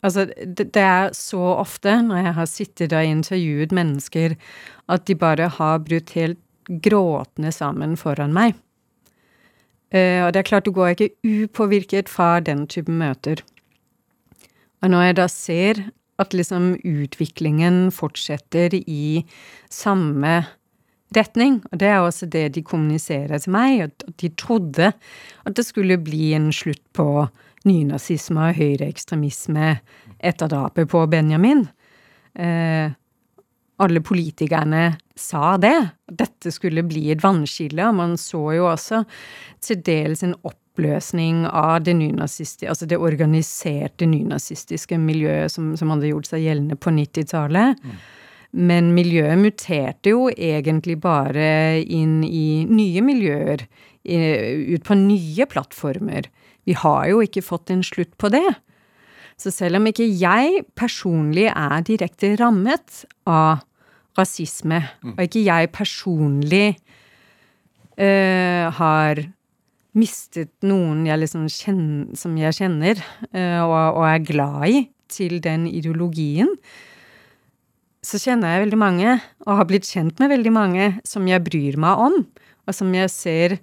Altså, 0.01 0.23
det, 0.25 0.71
det 0.73 0.81
er 0.81 1.11
så 1.13 1.43
ofte 1.61 1.93
når 2.01 2.23
jeg 2.23 2.33
har 2.39 2.47
sittet 2.49 2.93
og 2.97 3.05
intervjuet 3.05 3.75
mennesker, 3.77 4.33
at 4.89 5.03
de 5.05 5.17
bare 5.21 5.51
har 5.59 5.83
brutt 5.85 6.15
helt 6.17 6.41
gråtende 6.87 7.53
sammen 7.53 7.99
foran 8.01 8.33
meg. 8.33 8.57
Eh, 9.91 10.23
og 10.25 10.33
det 10.33 10.43
er 10.43 10.49
klart, 10.51 10.67
du 10.67 10.75
går 10.75 10.95
ikke 10.95 11.11
upåvirket 11.27 12.09
fra 12.09 12.39
den 12.41 12.67
typen 12.71 13.01
møter. 13.01 13.43
Og 14.81 14.93
når 14.93 15.09
jeg 15.09 15.17
da 15.19 15.27
ser 15.29 15.83
at 16.21 16.37
liksom 16.37 16.75
utviklingen 16.85 17.89
fortsetter 17.95 18.77
i 18.79 19.25
samme 19.73 20.43
retning, 21.17 21.59
og 21.73 21.81
det 21.81 21.89
er 21.91 22.05
også 22.05 22.29
det 22.31 22.47
de 22.55 22.63
kommuniserer 22.63 23.41
til 23.41 23.55
meg, 23.55 23.89
at 23.89 24.05
de 24.21 24.31
trodde 24.39 24.93
at 24.93 25.57
det 25.57 25.67
skulle 25.67 25.99
bli 25.99 26.33
en 26.37 26.51
slutt 26.55 26.83
på 26.97 27.27
nynazisme 27.67 28.51
og 28.51 28.57
høyreekstremisme 28.57 29.75
etter 30.21 30.53
drapet 30.53 30.89
på 30.93 31.03
Benjamin. 31.11 31.67
Eh, 32.39 32.93
alle 33.81 34.03
politikerne 34.05 34.85
sa 35.19 35.57
det. 35.61 35.77
Dette 36.07 36.53
skulle 36.53 36.85
bli 36.87 37.09
et 37.13 37.23
vannskille. 37.25 37.89
Og 37.89 37.99
man 37.99 38.17
så 38.21 38.43
jo 38.57 38.69
også 38.71 39.03
til 39.65 39.83
dels 39.87 40.25
en 40.27 40.37
oppløsning 40.47 41.45
av 41.49 41.83
det 41.85 41.97
altså 41.97 42.87
det 42.89 43.01
organiserte 43.01 44.09
nynazistiske 44.09 44.99
miljøet 44.99 45.53
som, 45.53 45.75
som 45.77 45.93
hadde 45.95 46.13
gjort 46.13 46.31
seg 46.31 46.47
gjeldende 46.47 46.79
på 46.81 46.95
90-tallet. 46.97 47.81
Mm. 47.85 48.01
Men 48.51 48.91
miljøet 48.97 49.39
muterte 49.39 50.11
jo 50.11 50.27
egentlig 50.31 50.99
bare 51.03 51.81
inn 51.85 52.25
i 52.27 52.67
nye 52.67 53.03
miljøer, 53.07 53.63
ut 54.03 54.87
på 54.87 54.97
nye 54.99 55.47
plattformer. 55.47 56.27
Vi 56.67 56.75
har 56.75 57.07
jo 57.13 57.21
ikke 57.23 57.45
fått 57.47 57.71
en 57.71 57.85
slutt 57.87 58.17
på 58.19 58.33
det. 58.33 58.49
Så 59.41 59.53
selv 59.55 59.79
om 59.79 59.87
ikke 59.89 60.05
jeg 60.05 60.65
personlig 60.77 61.47
er 61.53 61.85
direkte 61.87 62.35
rammet 62.41 63.05
av 63.29 63.63
rasisme, 64.19 64.83
mm. 65.03 65.15
og 65.17 65.23
ikke 65.25 65.45
jeg 65.45 65.71
personlig 65.75 66.67
uh, 68.01 68.67
har 68.77 69.23
mistet 69.99 70.53
noen 70.67 71.03
jeg 71.09 71.19
liksom 71.23 71.49
kjenner, 71.51 72.19
som 72.19 72.37
jeg 72.39 72.57
kjenner 72.61 73.01
uh, 73.35 73.63
og, 73.67 73.75
og, 73.99 74.05
er 74.09 74.27
glad 74.27 74.67
i, 74.69 74.85
til 75.11 75.41
den 75.43 75.67
ideologien, 75.71 76.51
så 78.07 78.17
kjenner 78.23 78.55
jeg 78.55 78.65
veldig 78.65 78.79
mange, 78.81 79.17
og 79.45 79.59
har 79.59 79.67
blitt 79.69 79.89
kjent 79.89 80.21
med 80.23 80.31
veldig 80.33 80.53
mange, 80.55 80.87
som 81.05 81.27
jeg 81.29 81.43
bryr 81.45 81.77
meg 81.81 82.05
om, 82.07 82.23
og 82.65 82.77
som 82.77 82.95
jeg 82.97 83.13
ser 83.13 83.59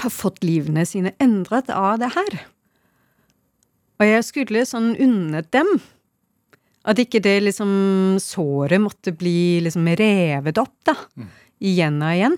har 0.00 0.10
fått 0.10 0.42
livene 0.44 0.84
sine 0.88 1.12
endret 1.22 1.68
av 1.70 1.98
det 2.02 2.10
her. 2.14 2.38
Og 4.00 4.08
jeg 4.08 4.26
skulle 4.26 4.64
sånn 4.66 4.94
unnet 5.00 5.50
dem 5.54 5.76
at 6.84 7.00
ikke 7.00 7.22
det 7.24 7.38
liksom 7.46 7.70
såret 8.20 8.82
måtte 8.82 9.14
bli 9.16 9.62
liksom 9.64 9.88
revet 9.96 10.58
opp, 10.60 10.76
da. 10.84 10.96
Mm. 11.16 11.30
Igjen 11.64 12.02
og 12.02 12.16
igjen. 12.18 12.36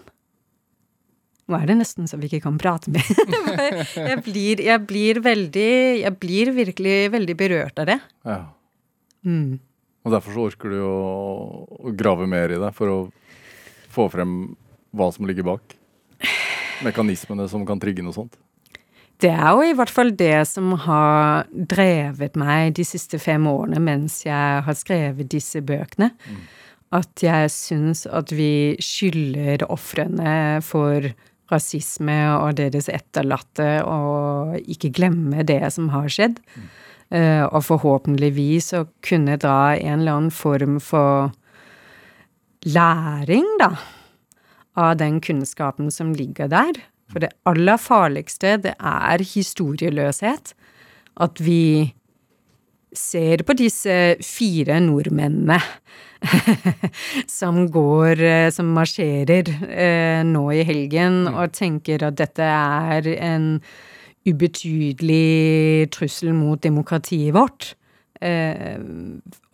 Nå 1.46 1.58
er 1.60 1.68
det 1.70 1.76
nesten 1.78 2.08
så 2.10 2.18
vi 2.18 2.28
ikke 2.30 2.44
kan 2.46 2.58
prate 2.58 2.90
mer. 2.94 3.06
jeg, 4.10 4.18
blir, 4.26 4.62
jeg 4.66 4.82
blir 4.86 5.20
veldig 5.22 5.70
Jeg 6.00 6.12
blir 6.22 6.50
virkelig 6.54 6.96
veldig 7.14 7.36
berørt 7.38 7.82
av 7.82 7.90
det. 7.90 7.98
Ja. 8.26 8.40
Mm. 9.26 9.58
Og 10.06 10.14
derfor 10.14 10.34
så 10.34 10.46
orker 10.50 10.74
du 10.74 10.80
å, 10.86 10.96
å 11.90 11.94
grave 11.98 12.26
mer 12.30 12.54
i 12.54 12.58
det, 12.62 12.70
for 12.74 12.92
å 12.92 12.98
få 13.94 14.06
frem 14.12 14.36
hva 14.96 15.10
som 15.14 15.26
ligger 15.26 15.46
bak? 15.46 15.74
Mekanismene 16.86 17.48
som 17.50 17.64
kan 17.66 17.80
trigge 17.82 18.04
noe 18.04 18.14
sånt? 18.14 18.38
Det 19.22 19.32
er 19.32 19.48
jo 19.56 19.64
i 19.64 19.74
hvert 19.76 19.92
fall 19.92 20.12
det 20.18 20.42
som 20.48 20.74
har 20.84 21.46
drevet 21.50 22.36
meg 22.36 22.74
de 22.76 22.84
siste 22.84 23.20
fem 23.22 23.46
årene 23.48 23.80
mens 23.80 24.20
jeg 24.26 24.64
har 24.66 24.76
skrevet 24.76 25.30
disse 25.32 25.62
bøkene. 25.64 26.10
Mm. 26.12 26.42
At 26.96 27.24
jeg 27.24 27.52
syns 27.52 28.04
at 28.06 28.32
vi 28.34 28.76
skylder 28.82 29.64
ofrene 29.72 30.60
for 30.64 31.08
rasisme 31.52 32.16
og 32.34 32.58
deres 32.58 32.90
etterlatte 32.92 33.80
å 33.86 33.98
ikke 34.66 34.92
glemme 34.94 35.46
det 35.46 35.62
som 35.74 35.88
har 35.94 36.10
skjedd. 36.12 36.42
Mm. 36.56 36.68
Uh, 37.06 37.44
og 37.54 37.60
forhåpentligvis 37.68 38.72
å 38.74 38.86
kunne 39.06 39.36
dra 39.38 39.76
en 39.76 40.00
eller 40.00 40.16
annen 40.16 40.34
form 40.34 40.80
for 40.82 41.30
læring, 42.66 43.46
da, 43.62 43.76
av 44.74 44.96
den 44.98 45.20
kunnskapen 45.22 45.92
som 45.94 46.10
ligger 46.18 46.50
der. 46.50 46.82
For 47.12 47.22
det 47.22 47.34
aller 47.46 47.78
farligste, 47.80 48.56
det 48.64 48.74
er 48.78 49.22
historieløshet. 49.22 50.54
At 51.22 51.40
vi 51.40 51.94
ser 52.96 53.44
på 53.46 53.56
disse 53.56 54.16
fire 54.24 54.78
nordmennene 54.80 55.58
som 57.38 57.66
går, 57.72 58.22
eh, 58.24 58.48
som 58.54 58.72
marsjerer 58.76 59.50
eh, 59.68 60.22
nå 60.26 60.44
i 60.54 60.64
helgen, 60.66 61.26
mm. 61.28 61.36
og 61.36 61.54
tenker 61.56 62.06
at 62.08 62.18
dette 62.18 62.46
er 62.46 63.10
en 63.16 63.50
ubetydelig 64.26 65.90
trussel 65.94 66.32
mot 66.34 66.62
demokratiet 66.62 67.36
vårt. 67.36 67.74
Eh, 68.24 68.80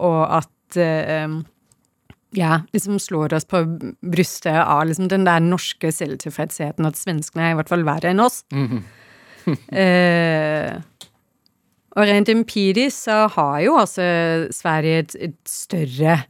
og 0.01 0.23
at 0.39 0.49
ja, 2.37 2.63
liksom 2.73 2.99
slår 2.99 3.35
oss 3.37 3.45
på 3.49 3.63
brystet 4.01 4.57
av 4.57 4.87
liksom 4.89 5.09
den 5.13 5.27
der 5.29 5.43
norske 5.45 5.93
selvtilfredsheten 5.93 6.89
at 6.89 6.99
svenskene 6.99 7.49
er 7.49 7.55
i 7.55 7.59
hvert 7.61 7.73
fall 7.73 7.85
verre 7.87 8.13
enn 8.13 8.25
oss. 8.25 8.43
Mm 8.53 8.69
-hmm. 8.69 8.83
eh, 9.83 10.81
og 11.93 12.09
rent 12.09 12.29
empirisk 12.29 12.97
så 12.97 13.27
har 13.29 13.61
jo 13.61 13.75
også 13.75 14.03
Sverige 14.51 14.99
et, 14.99 15.17
et 15.21 15.37
større 15.49 16.23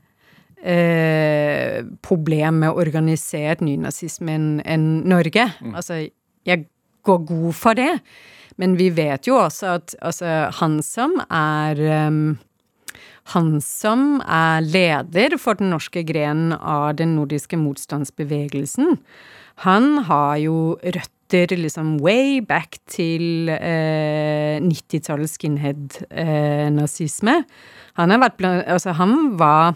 eh, 0.65 1.85
problem 2.03 2.55
med 2.55 2.71
organisert 2.71 3.61
nynazisme 3.61 4.35
enn 4.35 4.61
en 4.65 4.87
Norge. 5.07 5.53
Mm. 5.61 5.75
Altså, 5.75 6.09
jeg 6.47 6.67
går 7.03 7.19
god 7.27 7.53
for 7.53 7.79
det, 7.79 8.01
men 8.57 8.79
vi 8.79 8.91
vet 8.91 9.27
jo 9.27 9.37
også 9.37 9.67
at 9.67 9.95
altså, 10.03 10.51
han 10.61 10.83
som 10.83 11.15
er 11.31 12.07
um, 12.07 12.39
han 13.31 13.61
som 13.63 14.21
er 14.27 14.61
leder 14.67 15.39
for 15.39 15.55
den 15.59 15.71
norske 15.71 16.03
grenen 16.07 16.53
av 16.59 16.97
den 16.99 17.15
nordiske 17.17 17.57
motstandsbevegelsen, 17.61 18.99
han 19.63 19.99
har 20.09 20.37
jo 20.43 20.79
røtter 20.83 21.57
liksom 21.57 22.01
way 22.03 22.41
back 22.45 22.79
til 22.91 23.49
eh, 23.53 24.59
90-tallets 24.61 25.39
skinhead-nazisme. 25.39 27.37
Eh, 27.39 27.45
han 28.01 28.11
Altså, 28.13 28.91
han 28.93 29.37
var 29.39 29.75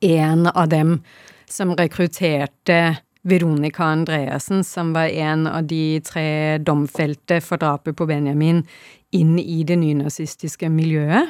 en 0.00 0.46
av 0.46 0.68
dem 0.68 1.02
som 1.46 1.74
rekrutterte 1.74 2.98
Veronica 3.22 3.84
Andreassen, 3.84 4.64
som 4.64 4.92
var 4.92 5.08
en 5.08 5.46
av 5.46 5.64
de 5.64 6.00
tre 6.00 6.58
domfelte 6.58 7.40
for 7.40 7.56
drapet 7.60 7.96
på 7.96 8.06
Benjamin, 8.06 8.64
inn 9.12 9.38
i 9.38 9.62
det 9.64 9.76
nynazistiske 9.76 10.68
miljøet. 10.70 11.28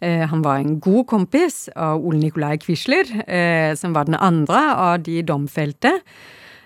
Eh, 0.00 0.24
han 0.30 0.42
var 0.42 0.58
en 0.58 0.78
god 0.80 1.06
kompis 1.06 1.68
av 1.76 2.02
Ole 2.04 2.18
Nikolai 2.18 2.56
Quisler, 2.58 3.10
eh, 3.28 3.74
som 3.74 3.92
var 3.92 4.04
den 4.08 4.18
andre 4.18 4.62
av 4.74 5.02
de 5.02 5.22
domfelte. 5.22 6.00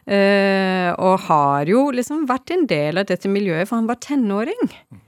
Eh, 0.08 0.90
og 0.96 1.26
har 1.28 1.68
jo 1.68 1.90
liksom 1.92 2.26
vært 2.28 2.50
en 2.54 2.66
del 2.66 2.98
av 2.98 3.08
dette 3.10 3.28
miljøet, 3.28 3.68
for 3.68 3.76
han 3.76 3.90
var 3.90 4.00
tenåring. 4.00 4.70
Og 4.92 5.07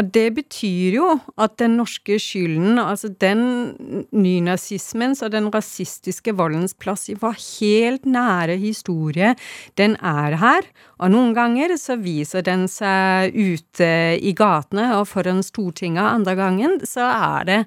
det 0.00 0.32
betyr 0.34 0.96
jo 0.96 1.08
at 1.36 1.58
den 1.60 1.76
norske 1.78 2.16
skylden, 2.20 2.78
altså 2.80 3.10
den 3.22 4.06
nynazismens 4.10 5.20
og 5.22 5.34
den 5.34 5.50
rasistiske 5.52 6.32
voldens 6.38 6.74
plass 6.74 7.10
i 7.12 7.16
vår 7.20 7.36
helt 7.60 8.06
nære 8.08 8.56
historie, 8.62 9.34
den 9.78 9.96
er 10.00 10.38
her. 10.40 10.66
Og 10.98 11.12
noen 11.12 11.34
ganger 11.36 11.76
så 11.78 11.98
viser 12.00 12.44
den 12.46 12.64
seg 12.72 13.36
ute 13.36 13.90
i 14.16 14.32
gatene 14.38 14.88
og 14.96 15.06
foran 15.12 15.42
Stortinget, 15.44 16.02
andre 16.02 16.34
gangen 16.40 16.78
så 16.88 17.06
er 17.12 17.48
det 17.48 17.60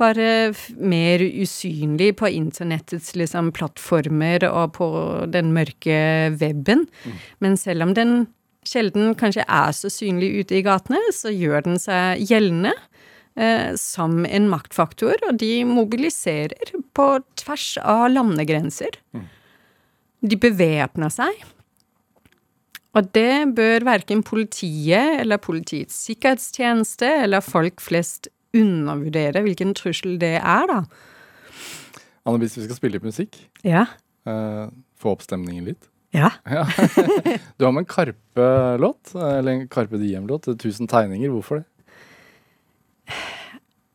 bare 0.00 0.54
mer 0.80 1.22
usynlig 1.26 2.14
på 2.18 2.30
internettets 2.32 3.14
liksom 3.18 3.52
plattformer 3.56 4.48
og 4.48 4.72
på 4.80 4.88
den 5.30 5.52
mørke 5.54 6.00
weben. 6.40 6.86
Mm. 7.04 7.20
Men 7.44 7.60
selv 7.60 7.86
om 7.86 7.94
den 7.94 8.16
sjelden 8.68 9.14
kanskje 9.18 9.46
er 9.46 9.74
så 9.76 9.90
synlig 9.92 10.32
ute 10.42 10.58
i 10.58 10.64
gatene, 10.66 11.00
så 11.14 11.32
gjør 11.32 11.66
den 11.68 11.80
seg 11.80 12.22
gjeldende 12.26 12.74
eh, 13.38 13.72
som 13.80 14.24
en 14.26 14.48
maktfaktor, 14.52 15.18
og 15.28 15.40
de 15.42 15.64
mobiliserer 15.68 16.74
på 16.96 17.08
tvers 17.38 17.68
av 17.82 18.08
landegrenser. 18.12 18.98
Mm. 19.16 19.26
De 20.26 20.40
bevæpner 20.40 21.12
seg. 21.12 21.44
Og 22.96 23.10
det 23.12 23.52
bør 23.56 23.84
verken 23.84 24.22
politiet 24.24 25.20
eller 25.20 25.40
Politiets 25.42 25.98
sikkerhetstjeneste 26.06 27.10
eller 27.26 27.44
folk 27.44 27.82
flest 27.84 28.30
undervurdere 28.56 29.42
hvilken 29.44 29.74
trussel 29.76 30.16
det 30.20 30.38
er, 30.38 30.70
da. 30.70 30.78
Anne 32.26 32.40
Bis, 32.42 32.56
vi 32.56 32.64
skal 32.64 32.78
spille 32.78 32.96
litt 32.96 33.06
musikk. 33.06 33.36
Ja. 33.66 33.84
Uh, 34.26 34.72
få 34.98 35.12
opp 35.12 35.22
stemningen 35.26 35.68
litt. 35.68 35.90
Ja. 36.14 36.30
ja. 36.44 36.64
du 37.56 37.64
har 37.64 37.72
med 37.72 37.84
en 37.84 37.88
Karpe-låt, 37.90 39.14
eller 39.14 39.52
en 39.52 39.66
Karpe 39.68 39.98
Diem-låt. 40.00 40.46
'Tusen 40.58 40.88
tegninger'. 40.88 41.32
Hvorfor 41.32 41.62
det? 41.62 41.66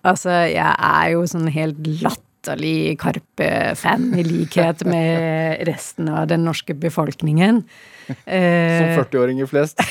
Altså, 0.03 0.33
jeg 0.49 0.65
er 0.65 1.07
jo 1.13 1.25
sånn 1.29 1.49
helt 1.53 1.79
latterlig 2.01 2.97
Karpe-fan, 3.01 4.07
i 4.17 4.23
likhet 4.25 4.81
med 4.89 5.61
resten 5.69 6.09
av 6.09 6.25
den 6.31 6.45
norske 6.47 6.73
befolkningen. 6.73 7.61
Som 8.07 8.87
40-åringer 8.97 9.49
flest. 9.49 9.83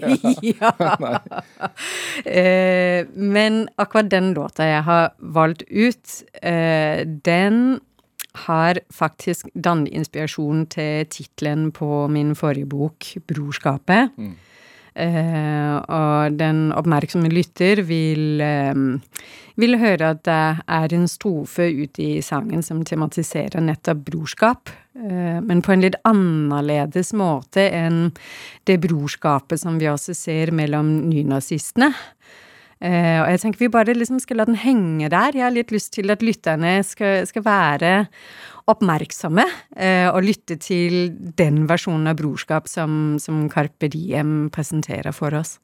ja. 0.54 0.72
eh, 2.24 3.04
men 3.12 3.66
akkurat 3.76 4.08
den 4.10 4.32
låta 4.38 4.70
jeg 4.70 4.86
har 4.88 5.12
valgt 5.18 5.66
ut, 5.68 6.16
eh, 6.40 7.04
den 7.04 7.78
har 8.46 8.80
faktisk 8.94 9.48
dannet 9.54 9.92
inspirasjon 9.94 10.66
til 10.72 11.08
tittelen 11.10 11.70
på 11.74 12.06
min 12.12 12.34
forrige 12.38 12.68
bok, 12.68 13.14
'Brorskapet'. 13.26 14.14
Mm. 14.16 14.36
Eh, 14.98 15.74
og 15.94 16.38
den 16.40 16.72
oppmerksomme 16.74 17.30
lytter 17.30 17.84
vil, 17.86 18.40
eh, 18.42 18.74
vil 19.54 19.78
høre 19.78 20.10
at 20.10 20.24
det 20.26 20.64
er 20.66 20.94
en 20.94 21.06
strofe 21.06 21.68
ute 21.70 22.02
i 22.02 22.22
sangen 22.24 22.64
som 22.66 22.82
tematiserer 22.82 23.62
nettopp 23.62 24.02
brorskap, 24.08 24.72
eh, 24.96 25.38
men 25.38 25.62
på 25.62 25.72
en 25.72 25.84
litt 25.86 25.94
annerledes 26.04 27.12
måte 27.14 27.70
enn 27.70 28.12
det 28.66 28.80
brorskapet 28.80 29.60
som 29.60 29.78
vi 29.78 29.86
også 29.86 30.16
ser 30.16 30.50
mellom 30.50 31.08
nynazistene. 31.08 31.92
Uh, 32.78 33.24
og 33.24 33.30
jeg 33.32 33.40
tenker 33.42 33.64
vi 33.64 33.70
bare 33.74 33.96
liksom 33.96 34.20
skal 34.22 34.38
la 34.40 34.48
den 34.48 34.58
henge 34.58 35.10
der. 35.10 35.34
Jeg 35.34 35.46
har 35.46 35.54
litt 35.54 35.72
lyst 35.74 35.92
til 35.96 36.12
at 36.14 36.22
lytterne 36.22 36.78
skal, 36.86 37.24
skal 37.26 37.46
være 37.46 37.92
oppmerksomme 38.68 39.44
uh, 39.44 40.08
og 40.12 40.22
lytte 40.26 40.58
til 40.62 41.10
den 41.38 41.64
versjonen 41.70 42.10
av 42.12 42.20
brorskap 42.20 42.70
som, 42.70 43.16
som 43.22 43.46
Carpe 43.52 43.90
Diem 43.90 44.50
presenterer 44.54 45.16
for 45.16 45.34
oss. 45.38 45.56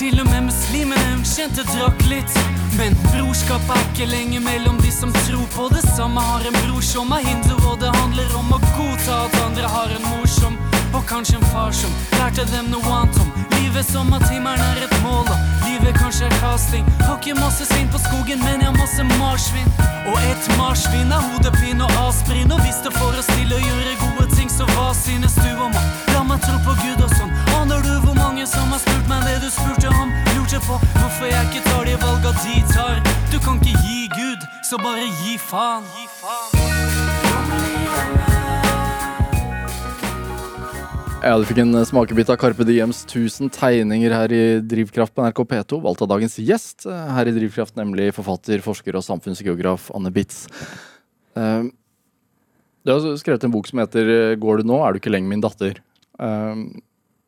Til 0.00 0.16
og 0.16 0.30
med 0.30 0.46
muslimene 0.46 1.00
hun 1.10 1.24
kjente, 1.28 1.60
drakk 1.68 1.98
litt. 2.08 2.36
Men 2.78 2.94
brorskap 3.10 3.66
er 3.68 3.82
ikke 3.90 4.06
lenger 4.08 4.40
mellom 4.40 4.78
de 4.80 4.88
som 4.94 5.12
tror 5.26 5.44
på 5.52 5.66
det 5.74 5.82
samme. 5.90 6.22
Har 6.24 6.46
en 6.48 6.56
bror 6.62 6.80
som 6.80 7.12
er 7.12 7.26
hindu, 7.26 7.52
og 7.68 7.82
det 7.82 7.90
handler 7.98 8.32
om 8.40 8.48
å 8.56 8.60
godta 8.78 9.18
at 9.26 9.36
andre 9.44 9.68
har 9.68 9.92
en 9.98 10.06
mor 10.08 10.24
som 10.38 10.56
og 10.96 11.04
kanskje 11.06 11.36
en 11.36 11.44
far 11.52 11.76
som 11.76 11.92
lærte 12.16 12.46
dem 12.48 12.72
noe 12.72 12.94
annet 12.96 13.20
om 13.20 13.28
livet 13.58 13.86
som 13.86 14.08
at 14.16 14.24
himmelen 14.32 14.64
er 14.72 14.86
et 14.88 14.96
mål, 15.04 15.28
og 15.28 15.68
livet 15.68 15.92
kanskje 16.00 16.26
er 16.30 16.34
casting. 16.40 16.88
Har 17.04 17.20
ikke 17.20 17.36
masse 17.36 17.68
svin 17.68 17.92
på 17.92 18.00
skogen, 18.00 18.40
men 18.40 18.64
jeg 18.64 18.70
har 18.70 18.78
masse 18.80 19.04
marsvin. 19.20 19.68
Og 20.08 20.16
et 20.32 20.50
marsvin 20.56 21.12
er 21.12 21.28
hodepine 21.28 21.84
og 21.84 22.00
aspirin, 22.08 22.50
og 22.56 22.64
hvis 22.64 22.80
det 22.88 22.96
får 22.96 23.20
oss 23.20 23.30
til 23.36 23.52
å 23.52 23.60
gjøre 23.68 23.98
gode 24.06 24.30
ting, 24.32 24.48
så 24.48 24.64
hva 24.72 24.90
synes 24.96 25.36
du 25.38 25.50
om 25.60 25.76
å 25.76 25.84
la 26.14 26.24
meg 26.32 26.40
tro 26.48 26.56
på 26.64 26.78
Gud 26.80 27.04
og 27.04 27.18
sånn? 27.20 27.29
Ja, 41.20 41.36
Du 41.38 41.44
fikk 41.46 41.60
en 41.62 41.78
smakebit 41.86 42.32
av 42.32 42.38
Carpe 42.40 42.64
Diems 42.66 43.04
1000 43.04 43.52
tegninger 43.54 44.14
her 44.16 44.32
i 44.34 44.44
Drivkraft 44.64 45.14
på 45.14 45.22
NRK 45.26 45.44
P2, 45.52 45.78
valgt 45.84 46.02
av 46.02 46.10
dagens 46.10 46.38
gjest 46.42 46.88
her 46.88 47.30
i 47.30 47.34
Drivkraft, 47.36 47.76
nemlig 47.78 48.08
forfatter, 48.16 48.64
forsker 48.64 48.98
og 48.98 49.04
samfunnsgeograf 49.06 49.92
Anne 49.94 50.10
Bitz. 50.10 50.48
Uh, 51.38 51.68
du 52.82 52.94
har 52.96 53.14
skrevet 53.20 53.46
en 53.46 53.54
bok 53.54 53.70
som 53.70 53.78
heter 53.78 54.34
'Går 54.40 54.58
du 54.58 54.72
nå, 54.72 54.80
er 54.82 54.92
du 54.92 54.98
ikke 54.98 55.14
lenger 55.14 55.28
min 55.28 55.44
datter'. 55.44 55.78
Uh, 56.18 56.66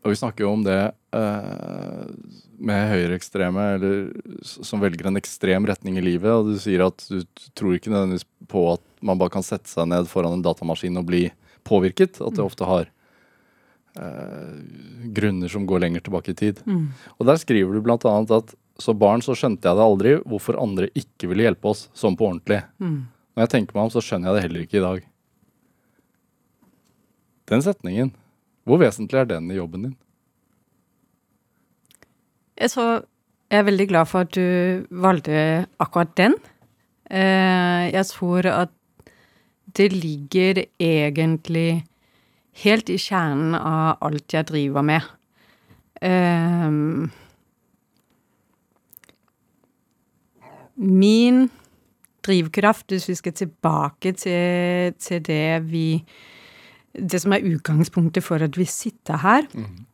og 0.02 0.10
vi 0.10 0.18
snakker 0.18 0.48
jo 0.48 0.56
om 0.56 0.64
det 0.66 0.80
med 1.12 2.86
høyreekstreme, 2.88 3.64
eller 3.76 3.96
som 4.42 4.80
velger 4.80 5.08
en 5.08 5.20
ekstrem 5.20 5.66
retning 5.68 5.98
i 6.00 6.04
livet. 6.04 6.30
Og 6.30 6.52
du 6.52 6.60
sier 6.62 6.86
at 6.86 7.04
du 7.10 7.20
tror 7.58 7.76
ikke 7.76 7.92
nødvendigvis 7.92 8.26
på 8.48 8.64
at 8.74 8.84
man 9.04 9.20
bare 9.20 9.34
kan 9.34 9.44
sette 9.44 9.70
seg 9.70 9.90
ned 9.90 10.08
foran 10.10 10.38
en 10.38 10.44
datamaskin 10.44 11.00
og 11.00 11.08
bli 11.10 11.26
påvirket. 11.68 12.20
At 12.22 12.36
det 12.36 12.42
mm. 12.42 12.48
ofte 12.48 12.68
har 12.68 12.88
eh, 14.00 14.58
grunner 15.18 15.52
som 15.52 15.66
går 15.68 15.84
lenger 15.84 16.06
tilbake 16.06 16.32
i 16.32 16.38
tid. 16.38 16.62
Mm. 16.64 16.90
Og 17.18 17.28
der 17.28 17.40
skriver 17.42 17.74
du 17.74 17.84
bl.a. 17.84 17.98
at 18.38 18.54
som 18.80 18.98
barn 18.98 19.22
så 19.24 19.36
skjønte 19.36 19.68
jeg 19.68 19.78
det 19.78 19.84
aldri 19.84 20.14
hvorfor 20.24 20.58
andre 20.60 20.88
ikke 20.98 21.28
ville 21.30 21.44
hjelpe 21.48 21.74
oss 21.74 21.88
sånn 21.98 22.16
på 22.18 22.30
ordentlig. 22.30 22.62
Mm. 22.82 23.02
Når 23.32 23.46
jeg 23.46 23.52
tenker 23.56 23.76
meg 23.76 23.88
om, 23.88 23.92
så 23.94 24.02
skjønner 24.04 24.30
jeg 24.30 24.38
det 24.38 24.46
heller 24.46 24.64
ikke 24.66 24.78
i 24.80 24.86
dag. 24.86 25.08
Den 27.52 27.64
setningen, 27.64 28.14
hvor 28.68 28.80
vesentlig 28.80 29.20
er 29.20 29.28
den 29.28 29.50
i 29.52 29.58
jobben 29.58 29.88
din? 29.88 29.96
Tror 32.70 33.02
jeg 33.50 33.58
er 33.58 33.66
veldig 33.68 33.88
glad 33.88 34.08
for 34.08 34.24
at 34.24 34.34
du 34.34 34.86
valgte 35.02 35.66
akkurat 35.82 36.12
den. 36.16 36.36
Eh, 37.10 37.90
jeg 37.92 38.06
tror 38.06 38.46
at 38.48 38.70
det 39.76 39.92
ligger 39.92 40.64
egentlig 40.80 41.84
helt 42.64 42.90
i 42.92 42.98
kjernen 43.00 43.54
av 43.56 44.02
alt 44.04 44.34
jeg 44.34 44.48
driver 44.48 44.84
med. 44.84 45.08
Um, 46.02 47.10
min 50.76 51.46
drivkraft, 52.26 52.90
hvis 52.90 53.08
vi 53.08 53.14
skal 53.14 53.32
tilbake 53.32 54.12
til, 54.12 54.94
til, 54.98 55.22
det 55.26 55.70
vi 55.70 56.04
Det 56.92 57.20
som 57.20 57.32
er 57.32 57.46
utgangspunktet 57.54 58.24
for 58.24 58.36
at 58.36 58.58
vi 58.58 58.64
sitter 58.64 59.16
her, 59.16 59.42
mm. 59.54 59.86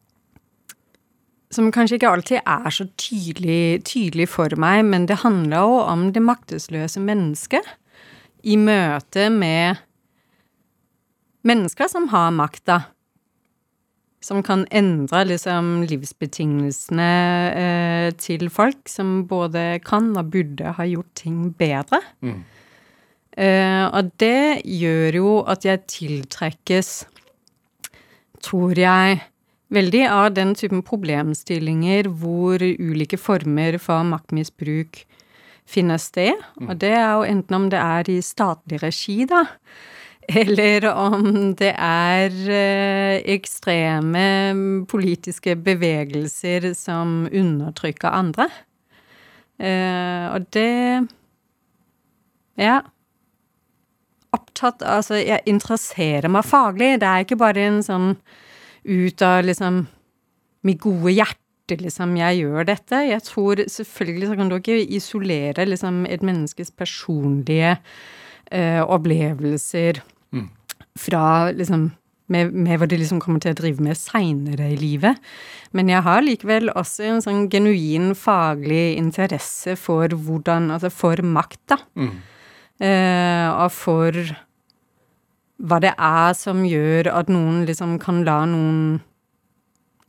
Som 1.55 1.71
kanskje 1.73 1.97
ikke 1.97 2.11
alltid 2.13 2.41
er 2.43 2.73
så 2.75 2.85
tydelig, 3.01 3.85
tydelig 3.89 4.29
for 4.29 4.53
meg, 4.61 4.83
men 4.85 5.07
det 5.09 5.23
handler 5.25 5.65
jo 5.65 5.79
om 5.89 6.09
det 6.13 6.23
maktesløse 6.25 7.01
mennesket 7.01 7.65
i 8.45 8.59
møte 8.61 9.29
med 9.33 9.81
mennesker 11.49 11.89
som 11.91 12.11
har 12.13 12.31
makta. 12.37 12.83
Som 14.21 14.43
kan 14.43 14.67
endre 14.75 15.23
liksom 15.31 15.87
livsbetingelsene 15.89 17.11
eh, 17.55 18.09
til 18.19 18.49
folk 18.51 18.91
som 18.91 19.23
både 19.31 19.79
kan 19.87 20.11
og 20.19 20.33
burde 20.35 20.75
ha 20.75 20.87
gjort 20.91 21.13
ting 21.23 21.53
bedre. 21.57 22.03
Mm. 22.21 22.43
Eh, 23.39 23.85
og 23.87 24.11
det 24.19 24.67
gjør 24.67 25.21
jo 25.21 25.33
at 25.47 25.65
jeg 25.65 25.87
tiltrekkes, 25.95 26.91
tror 28.43 28.75
jeg, 28.75 29.23
veldig 29.75 30.05
av 30.09 30.33
den 30.37 30.55
typen 30.57 30.83
problemstillinger 30.87 32.09
hvor 32.21 32.63
ulike 32.63 33.19
former 33.21 33.79
for 33.83 34.07
maktmisbruk 34.09 35.05
finner 35.69 36.01
sted. 36.01 36.35
Mm. 36.61 36.71
Og 36.71 36.81
det 36.81 36.95
er 36.97 37.11
jo 37.13 37.29
enten 37.29 37.59
om 37.59 37.69
det 37.73 37.81
er 37.83 38.11
i 38.11 38.19
statlig 38.25 38.81
regi, 38.83 39.21
da, 39.29 39.45
eller 40.29 40.89
om 40.93 41.55
det 41.57 41.73
er 41.75 42.35
eh, 42.53 43.21
ekstreme 43.37 44.25
politiske 44.89 45.57
bevegelser 45.57 46.73
som 46.77 47.23
undertrykker 47.29 48.13
andre. 48.13 48.49
Eh, 49.59 50.29
og 50.35 50.49
det 50.55 51.09
Ja. 52.59 52.81
Opptatt 54.35 54.83
Altså, 54.83 55.15
jeg 55.15 55.41
interesserer 55.47 56.29
meg 56.29 56.45
faglig. 56.45 57.01
Det 57.01 57.09
er 57.09 57.25
ikke 57.25 57.39
bare 57.41 57.65
en 57.65 57.83
sånn 57.83 58.17
ut 58.89 59.23
av 59.25 59.45
liksom 59.47 59.85
mitt 60.67 60.81
gode 60.83 61.13
hjerte, 61.15 61.79
liksom, 61.79 62.17
jeg 62.19 62.43
gjør 62.43 62.69
dette. 62.71 63.03
Jeg 63.05 63.25
tror 63.27 63.63
selvfølgelig 63.69 64.31
så 64.31 64.39
kan 64.39 64.51
du 64.51 64.57
ikke 64.59 64.81
isolere 64.99 65.69
liksom 65.69 66.05
et 66.09 66.25
menneskes 66.25 66.73
personlige 66.77 67.77
eh, 68.51 68.81
opplevelser 68.83 70.01
mm. 70.33 70.49
fra 70.99 71.25
liksom 71.53 71.91
med, 72.29 72.53
med, 72.53 72.77
hva 72.77 72.89
de 72.89 72.99
liksom 73.01 73.21
kommer 73.25 73.41
til 73.41 73.55
å 73.55 73.59
drive 73.59 73.85
med 73.85 73.97
seinere 73.97 74.71
i 74.75 74.79
livet. 74.81 75.21
Men 75.77 75.89
jeg 75.93 76.05
har 76.05 76.25
likevel 76.25 76.73
også 76.77 77.07
en 77.09 77.23
sånn 77.25 77.47
genuin 77.53 78.13
faglig 78.19 78.99
interesse 79.01 79.77
for 79.81 80.13
hvordan 80.13 80.69
Altså 80.75 80.91
for 80.93 81.23
makt, 81.25 81.63
da. 81.73 81.79
Mm. 81.97 82.13
Eh, 82.85 83.47
og 83.49 83.73
for 83.75 84.19
hva 85.59 85.81
det 85.83 85.95
er 85.99 86.35
som 86.39 86.63
gjør 86.67 87.11
at 87.11 87.31
noen 87.33 87.65
liksom 87.67 87.97
kan 88.03 88.23
la 88.27 88.45
noen 88.47 89.01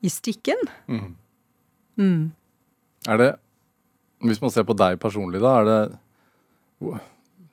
i 0.06 0.10
stikken. 0.14 0.60
Mm. 0.88 1.16
Mm. 2.00 2.32
Er 3.08 3.18
det 3.18 3.36
Hvis 4.20 4.41
man 4.41 4.52
ser 4.52 4.64
på 4.64 4.76
deg 4.76 5.00
personlig, 5.00 5.39
da, 5.41 5.60
er 5.60 5.66
det 5.66 7.00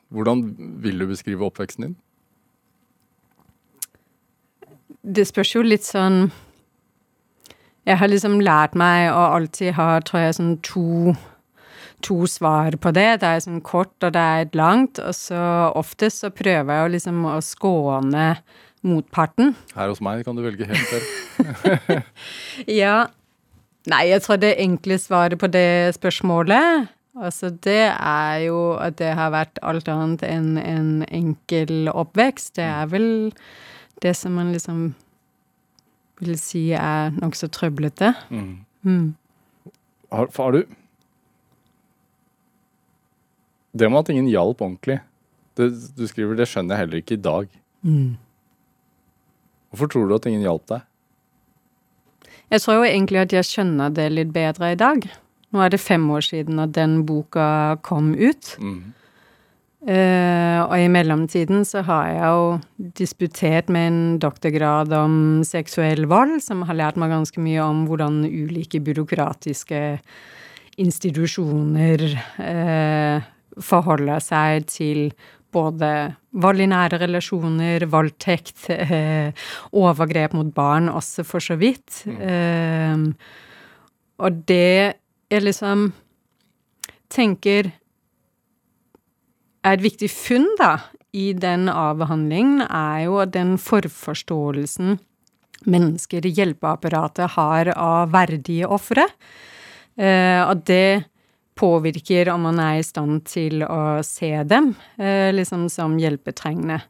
Hvordan 0.09 0.43
vil 0.83 0.99
du 0.99 1.07
beskrive 1.07 1.47
oppveksten 1.47 1.85
din? 1.85 1.97
Det 5.03 5.27
spørs 5.27 5.55
jo 5.55 5.63
litt 5.63 5.87
sånn 5.87 6.31
Jeg 7.87 7.99
har 7.99 8.11
liksom 8.11 8.41
lært 8.41 8.75
meg 8.75 9.11
å 9.11 9.25
alltid 9.39 9.75
ha, 9.79 10.01
tror 10.03 10.21
jeg, 10.27 10.37
sånn 10.39 10.57
to 10.63 11.15
to 12.05 12.27
svar 12.31 12.77
på 12.81 12.93
det. 12.95 13.09
Det 13.23 13.29
er 13.31 13.45
sånn 13.45 13.63
kort, 13.65 13.95
og 14.05 14.15
det 14.17 14.23
er 14.23 14.51
langt. 14.59 15.01
Og 15.03 15.15
så 15.17 15.41
oftest 15.77 16.25
så 16.25 16.33
prøver 16.35 16.73
jeg 16.73 16.87
å 16.87 16.93
liksom 16.97 17.23
å 17.31 17.37
skåne 17.45 18.27
motparten. 18.87 19.55
Her 19.75 19.91
hos 19.91 20.03
meg 20.05 20.25
kan 20.27 20.37
du 20.39 20.45
velge 20.45 20.69
helt 20.69 20.91
selv. 20.91 22.03
ja. 22.83 23.07
Nei, 23.87 24.03
jeg 24.11 24.23
tror 24.25 24.43
det 24.43 24.57
enkle 24.59 24.99
svaret 24.99 25.39
på 25.39 25.51
det 25.53 25.95
spørsmålet 25.95 26.89
Altså, 27.17 27.49
det 27.49 27.95
er 27.97 28.43
jo 28.45 28.75
at 28.77 28.99
det 29.01 29.15
har 29.17 29.31
vært 29.33 29.57
alt 29.65 29.89
annet 29.89 30.21
enn 30.27 30.59
en 30.61 30.91
enkel 31.09 31.89
oppvekst. 31.89 32.59
Det 32.59 32.67
er 32.69 32.91
vel 32.93 33.07
det 34.05 34.13
som 34.19 34.37
man 34.37 34.51
liksom 34.53 34.91
vil 36.21 36.37
si 36.41 36.67
er 36.77 37.15
nokså 37.17 37.49
trøblete. 37.53 38.13
Mm. 38.29 38.51
Mm. 38.85 39.07
Har, 40.13 40.29
har, 40.37 40.53
du 40.53 40.77
det 43.77 43.91
med 43.93 44.05
at 44.05 44.13
ingen 44.13 44.31
hjalp 44.31 44.63
ordentlig 44.65 45.01
det, 45.57 45.71
Du 45.97 46.07
skriver 46.07 46.37
'det 46.37 46.49
skjønner 46.49 46.77
jeg 46.77 46.83
heller 46.85 46.99
ikke 47.01 47.17
i 47.17 47.25
dag'. 47.29 47.49
Mm. 47.83 48.17
Hvorfor 49.71 49.87
tror 49.93 50.09
du 50.09 50.15
at 50.15 50.27
ingen 50.27 50.43
hjalp 50.43 50.67
deg? 50.69 50.81
Jeg 52.51 52.61
tror 52.61 52.75
jo 52.75 52.83
egentlig 52.87 53.19
at 53.19 53.33
jeg 53.33 53.45
skjønner 53.45 53.95
det 53.95 54.13
litt 54.13 54.33
bedre 54.33 54.73
i 54.73 54.79
dag. 54.79 55.09
Nå 55.53 55.63
er 55.63 55.73
det 55.73 55.81
fem 55.81 56.05
år 56.11 56.21
siden 56.21 56.61
at 56.63 56.73
den 56.77 57.05
boka 57.07 57.77
kom 57.83 58.15
ut. 58.15 58.57
Mm. 58.61 58.95
Uh, 59.87 60.67
og 60.67 60.75
i 60.83 60.89
mellomtiden 60.91 61.63
så 61.69 61.85
har 61.87 62.07
jeg 62.11 62.23
jo 62.27 62.89
disputert 62.99 63.69
med 63.71 63.87
en 63.87 64.19
doktorgrad 64.19 64.91
om 64.93 65.45
seksuell 65.47 66.09
vold, 66.11 66.41
som 66.43 66.65
har 66.67 66.75
lært 66.75 66.97
meg 66.99 67.13
ganske 67.13 67.39
mye 67.39 67.63
om 67.63 67.85
hvordan 67.87 68.25
ulike 68.27 68.81
byråkratiske 68.83 70.01
institusjoner 70.83 72.03
uh, 72.41 73.23
forholder 73.63 74.21
seg 74.23 74.67
til 74.71 75.11
både 75.57 75.91
vold 76.37 76.61
i 76.61 76.69
nære 76.69 77.01
relasjoner, 77.01 77.87
voldtekt, 77.89 78.69
eh, 78.71 79.33
overgrep 79.73 80.35
mot 80.37 80.53
barn 80.55 80.91
også, 80.93 81.25
for 81.25 81.41
så 81.41 81.57
vidt. 81.57 82.03
Mm. 82.05 82.21
Eh, 82.21 82.99
og 84.19 84.45
det 84.49 84.97
jeg 85.31 85.43
liksom 85.43 85.91
tenker 87.13 87.73
er 89.67 89.75
et 89.75 89.83
viktig 89.83 90.11
funn, 90.13 90.47
da, 90.61 90.77
i 91.17 91.33
den 91.33 91.71
avhandlingen, 91.73 92.63
er 92.69 93.07
jo 93.07 93.25
den 93.25 93.57
forforståelsen 93.59 94.99
mennesker 95.67 96.27
i 96.27 96.33
hjelpeapparatet 96.37 97.35
har 97.35 97.73
av 97.75 98.13
verdige 98.15 98.69
ofre. 98.71 99.09
Eh, 99.97 100.43
og 100.45 100.63
det 100.69 101.07
påvirker 101.57 102.31
om 102.33 102.47
man 102.49 102.61
er 102.63 102.81
i 102.81 102.87
stand 102.87 103.25
til 103.29 103.65
å 103.65 104.03
se 104.07 104.33
dem 104.49 104.75
eh, 105.01 105.33
liksom 105.35 105.67
som 105.73 105.97
hjelpetrengende. 106.01 106.83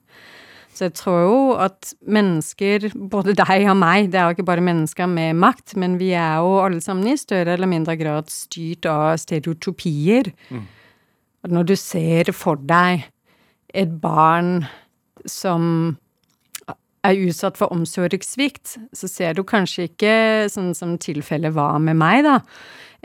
Så 0.77 0.91
jeg 0.91 0.97
tror 0.99 1.21
jo 1.25 1.37
at 1.65 1.95
mennesker, 2.05 2.91
både 3.09 3.33
deg 3.39 3.65
og 3.71 3.79
meg, 3.81 4.11
det 4.13 4.21
er 4.21 4.29
jo 4.29 4.37
ikke 4.37 4.49
bare 4.51 4.65
mennesker 4.65 5.09
med 5.09 5.39
makt, 5.41 5.73
men 5.81 5.97
vi 6.01 6.11
er 6.13 6.43
jo 6.45 6.59
alle 6.61 6.83
sammen 6.85 7.09
i 7.09 7.17
større 7.17 7.55
eller 7.57 7.71
mindre 7.71 7.97
grad 7.97 8.29
styrt 8.33 8.89
av 8.91 9.15
stereotypier. 9.23 10.29
Mm. 10.53 10.67
At 11.47 11.55
når 11.55 11.71
du 11.71 11.77
ser 11.81 12.33
for 12.37 12.61
deg 12.61 13.07
et 13.73 13.95
barn 14.03 14.67
som 15.25 15.97
er 17.07 17.23
utsatt 17.27 17.59
for 17.59 17.73
omsorgssvikt, 17.75 18.77
så 18.97 19.07
ser 19.11 19.37
du 19.37 19.43
kanskje 19.47 19.83
ikke, 19.91 20.15
sånn 20.53 20.73
som 20.77 20.91
tilfellet 21.03 21.53
var 21.57 21.79
med 21.83 21.97
meg, 22.01 22.19
da, 22.27 22.37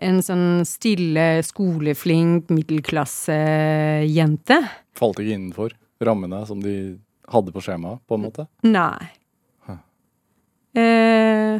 en 0.01 0.21
sånn 0.25 0.65
stille, 0.67 1.43
skoleflink 1.45 2.49
middelklassejente. 2.53 4.57
Falt 4.97 5.19
ikke 5.21 5.37
innenfor 5.37 5.69
rammene 6.01 6.45
som 6.49 6.59
de 6.63 6.75
hadde 7.31 7.51
på 7.53 7.61
skjemaet, 7.63 8.01
på 8.07 8.13
en 8.17 8.25
måte? 8.25 8.43
Nei. 8.67 9.03
Huh. 9.67 9.79
Eh, 10.81 11.57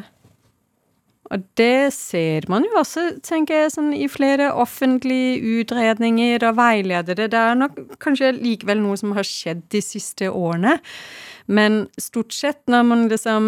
og 1.32 1.44
det 1.60 1.94
ser 1.96 2.48
man 2.52 2.66
jo 2.68 2.76
også, 2.82 3.06
tenker 3.24 3.64
jeg, 3.64 3.74
sånn 3.78 3.94
i 3.96 4.08
flere 4.12 4.50
offentlige 4.60 5.39
utredninger 5.62 6.44
og 6.50 6.58
veiledere. 6.60 7.30
Det 7.32 7.39
er 7.39 7.60
nok 7.60 7.80
kanskje 8.04 8.34
likevel 8.36 8.82
noe 8.84 9.00
som 9.00 9.14
har 9.16 9.28
skjedd 9.28 9.64
de 9.72 9.82
siste 9.86 10.28
årene. 10.28 10.76
Men 11.48 11.88
stort 12.00 12.34
sett 12.36 12.62
når 12.70 12.84
man 12.86 13.08
liksom 13.10 13.46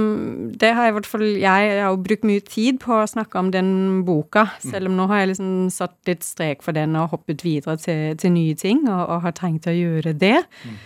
Det 0.59 0.71
har 0.75 0.89
i 0.89 0.95
hvert 0.95 1.07
fall 1.09 1.25
jeg, 1.27 1.67
jeg 1.69 1.83
har 1.83 1.99
brukt 2.01 2.25
mye 2.27 2.43
tid 2.45 2.79
på 2.83 2.97
å 2.97 3.09
snakke 3.09 3.39
om 3.39 3.51
den 3.53 4.01
boka, 4.07 4.47
selv 4.63 4.89
om 4.89 4.97
nå 4.97 5.07
har 5.11 5.23
jeg 5.23 5.33
liksom 5.33 5.53
satt 5.73 5.95
litt 6.09 6.25
strek 6.25 6.65
for 6.65 6.75
den 6.75 6.97
og 6.99 7.13
hoppet 7.13 7.45
videre 7.45 7.77
til, 7.81 8.17
til 8.19 8.33
nye 8.35 8.57
ting, 8.59 8.85
og, 8.87 9.01
og, 9.07 9.23
har 9.27 9.35
trengt 9.37 9.69
å 9.69 9.75
gjøre 9.75 10.15
det. 10.17 10.39
Mm. 10.63 10.77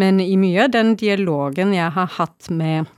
Men 0.00 0.22
i 0.22 0.36
mye 0.40 0.66
av 0.66 0.72
den 0.74 0.94
dialogen 1.00 1.74
jeg 1.74 1.92
har 1.96 2.16
hatt 2.18 2.50
med 2.54 2.90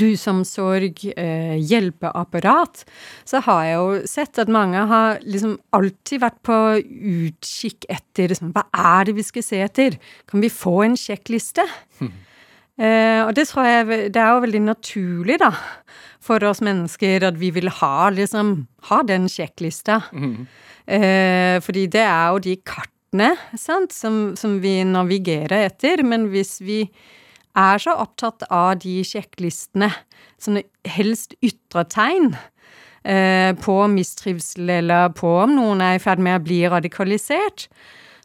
rusomsorg, 0.00 1.04
eh, 1.16 1.56
hjelpeapparat, 1.60 2.84
så 3.28 3.42
har 3.44 3.64
jeg 3.66 3.76
jo 3.76 4.06
sett 4.08 4.40
at 4.40 4.52
mange 4.52 4.86
har 4.88 5.20
liksom 5.20 5.58
alltid 5.76 6.22
vært 6.22 6.40
på 6.46 6.58
utkikk 6.80 7.86
etter 7.92 8.32
liksom, 8.32 8.52
Hva 8.54 8.64
er 8.72 9.08
det 9.08 9.16
vi 9.18 9.26
skal 9.26 9.44
se 9.46 9.62
etter? 9.64 9.98
Kan 10.26 10.40
vi 10.40 10.48
få 10.48 10.82
en 10.86 10.96
sjekkliste? 10.96 11.66
Mm. 12.00 12.12
Eh, 12.82 13.20
og 13.22 13.34
det 13.36 13.46
tror 13.50 13.68
jeg 13.68 14.10
det 14.14 14.18
er 14.18 14.32
jo 14.32 14.42
veldig 14.42 14.62
naturlig, 14.64 15.38
da, 15.42 15.52
for 16.22 16.42
oss 16.48 16.62
mennesker 16.64 17.28
at 17.28 17.38
vi 17.38 17.52
vil 17.54 17.70
ha 17.78 18.10
liksom 18.10 18.54
ha 18.88 19.02
den 19.06 19.28
sjekklista. 19.30 20.00
Mm. 20.10 20.46
Eh, 20.86 21.56
fordi 21.62 21.86
det 21.86 22.02
er 22.02 22.32
jo 22.32 22.42
de 22.42 22.56
kartene, 22.66 23.34
sant, 23.60 23.94
som, 23.94 24.32
som, 24.38 24.58
vi 24.62 24.80
navigerer 24.88 25.68
etter. 25.68 26.02
Men 26.06 26.30
hvis 26.32 26.58
vi 26.64 26.82
er 27.58 27.82
så 27.82 27.94
opptatt 28.02 28.46
av 28.50 28.80
de 28.82 29.02
sjekklistene, 29.06 29.92
sånne 30.42 30.64
helst 30.88 31.36
ytre 31.44 31.84
tegn, 31.92 32.32
eh, 33.04 33.52
på 33.62 33.76
mistrivsel 33.92 34.70
eller 34.80 35.12
på 35.14 35.36
om 35.44 35.54
noen 35.58 35.84
er 35.84 35.98
i 35.98 36.02
ferd 36.02 36.22
med 36.22 36.40
å 36.40 36.44
bli 36.46 36.62
radikalisert, 36.72 37.68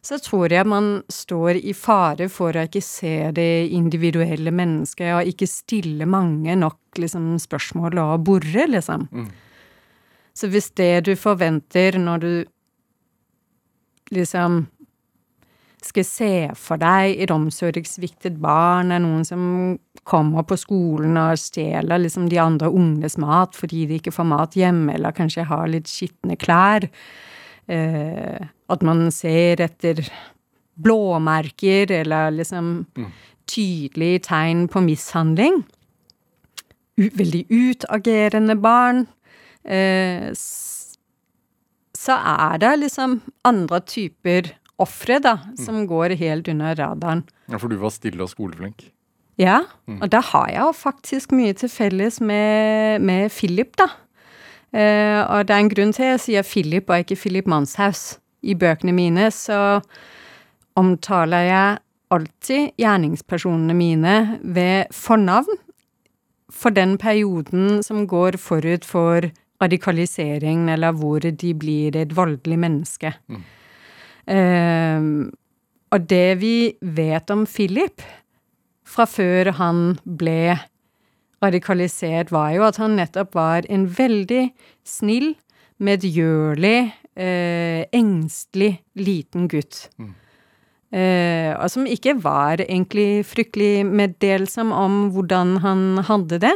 så 0.02 0.18
tror 0.22 0.52
jeg 0.52 0.68
man 0.68 1.02
står 1.10 1.58
i 1.58 1.74
fare 1.76 2.28
for 2.30 2.54
å 2.54 2.64
ikke 2.68 2.82
se 2.84 3.30
det 3.34 3.68
individuelle 3.74 4.52
mennesket 4.54 5.10
og 5.16 5.30
ikke 5.32 5.48
stille 5.50 6.06
mange 6.06 6.54
nok 6.56 7.00
liksom, 7.02 7.34
spørsmål 7.42 7.98
og 8.04 8.24
bore, 8.28 8.68
liksom. 8.70 9.08
Mm. 9.10 9.28
Så 10.38 10.48
hvis 10.52 10.70
det 10.78 11.08
du 11.08 11.14
forventer 11.18 11.98
når 11.98 12.22
du 12.22 12.32
liksom 14.14 14.66
skal 15.84 16.04
se 16.06 16.32
for 16.58 16.80
deg 16.80 17.20
et 17.22 17.30
omsorgssviktet 17.30 18.38
barn 18.42 18.90
er 18.94 19.02
noen 19.02 19.24
som 19.26 19.42
kommer 20.08 20.46
på 20.46 20.58
skolen 20.58 21.18
og 21.20 21.38
stjeler 21.38 22.02
liksom 22.02 22.26
de 22.30 22.40
andre 22.42 22.70
ungenes 22.70 23.18
mat 23.20 23.54
fordi 23.58 23.84
de 23.86 23.98
ikke 24.00 24.14
får 24.14 24.26
mat 24.30 24.56
hjemme, 24.58 24.94
eller 24.94 25.14
kanskje 25.14 25.46
har 25.48 25.68
litt 25.70 25.90
skitne 25.90 26.38
klær. 26.40 26.88
Eh, 27.68 28.48
at 28.68 28.84
man 28.84 29.08
ser 29.14 29.62
etter 29.64 30.04
blåmerker 30.78 31.90
eller 31.90 32.30
liksom 32.36 32.86
mm. 32.96 33.10
tydelige 33.50 34.24
tegn 34.28 34.66
på 34.70 34.82
mishandling. 34.84 35.62
Veldig 36.98 37.44
utagerende 37.50 38.56
barn. 38.58 39.06
Eh, 39.64 40.30
så 41.98 42.16
er 42.16 42.60
det 42.62 42.76
liksom 42.84 43.20
andre 43.46 43.80
typer 43.80 44.52
ofre, 44.78 45.18
da, 45.22 45.38
mm. 45.42 45.56
som 45.58 45.82
går 45.90 46.14
helt 46.20 46.48
under 46.48 46.76
radaren. 46.78 47.24
Ja, 47.50 47.58
For 47.58 47.70
du 47.70 47.78
var 47.80 47.90
stille 47.94 48.22
og 48.22 48.30
skoleflink? 48.30 48.90
Ja, 49.38 49.62
mm. 49.86 50.00
og 50.02 50.10
da 50.10 50.20
har 50.32 50.48
jeg 50.50 50.62
jo 50.62 50.74
faktisk 50.74 51.34
mye 51.34 51.54
til 51.58 51.70
felles 51.70 52.20
med, 52.20 53.02
med 53.02 53.30
Philip, 53.34 53.74
da. 53.78 53.88
Eh, 54.74 55.20
og 55.24 55.46
det 55.48 55.54
er 55.54 55.62
en 55.62 55.70
grunn 55.72 55.94
til 55.96 56.10
jeg 56.10 56.22
sier 56.22 56.46
Philip 56.46 56.90
og 56.90 57.04
ikke 57.04 57.18
Philip 57.18 57.46
Manshaus. 57.50 58.18
I 58.42 58.54
bøkene 58.54 58.94
mine 58.94 59.30
så 59.34 59.80
omtaler 60.78 61.46
jeg 61.48 61.78
alltid 62.14 62.70
gjerningspersonene 62.80 63.74
mine 63.76 64.14
ved 64.42 64.92
fornavn 64.94 65.58
for 66.48 66.72
den 66.72 66.96
perioden 66.98 67.82
som 67.84 68.06
går 68.08 68.38
forut 68.40 68.86
for 68.86 69.28
radikalisering, 69.62 70.68
eller 70.70 70.94
hvor 70.96 71.20
de 71.20 71.52
blir 71.54 71.96
et 71.98 72.14
voldelig 72.16 72.58
menneske. 72.58 73.12
Mm. 73.28 73.42
Uh, 74.28 75.28
og 75.92 76.08
det 76.08 76.40
vi 76.40 76.56
vet 76.80 77.30
om 77.32 77.46
Philip 77.48 78.04
fra 78.88 79.06
før 79.08 79.52
han 79.58 79.98
ble 80.04 80.58
radikalisert, 81.42 82.32
var 82.32 82.52
jo 82.56 82.64
at 82.66 82.78
han 82.80 82.96
nettopp 82.98 83.34
var 83.36 83.68
en 83.70 83.86
veldig 83.98 84.48
snill, 84.86 85.34
medgjørlig, 85.78 86.90
uh, 87.18 87.82
engstelig 87.92 88.78
liten 88.98 89.50
gutt. 89.50 89.88
Mm. 89.98 90.14
Eh, 90.88 91.66
som 91.68 91.84
ikke 91.84 92.14
var 92.24 92.62
egentlig 92.64 93.26
fryktelig 93.28 93.84
meddelsom 93.84 94.70
om 94.72 95.10
hvordan 95.12 95.58
han 95.60 95.82
hadde 96.08 96.38
det. 96.46 96.54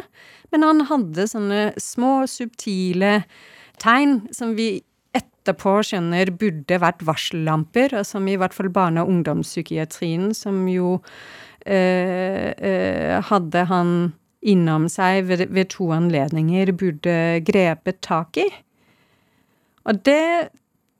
Men 0.52 0.64
han 0.64 0.80
hadde 0.88 1.28
sånne 1.28 1.60
små, 1.80 2.22
subtile 2.28 3.22
tegn 3.82 4.22
som 4.32 4.54
vi 4.56 4.82
etterpå 5.16 5.78
skjønner 5.84 6.32
burde 6.38 6.80
vært 6.80 7.04
varsellamper, 7.04 7.98
og 7.98 8.08
som 8.08 8.28
i 8.28 8.38
hvert 8.40 8.56
fall 8.56 8.72
barne- 8.72 9.04
og 9.04 9.12
ungdomspsykiatrien, 9.12 10.32
som 10.36 10.64
jo 10.70 10.98
eh, 11.66 12.52
eh, 12.56 13.20
hadde 13.28 13.66
han 13.68 14.12
innom 14.42 14.88
seg 14.90 15.26
ved, 15.28 15.44
ved, 15.52 15.68
to 15.76 15.92
anledninger, 15.94 16.72
burde 16.72 17.16
grepet 17.44 18.00
tak 18.00 18.40
i. 18.40 18.48
Og 19.88 20.02
det 20.06 20.52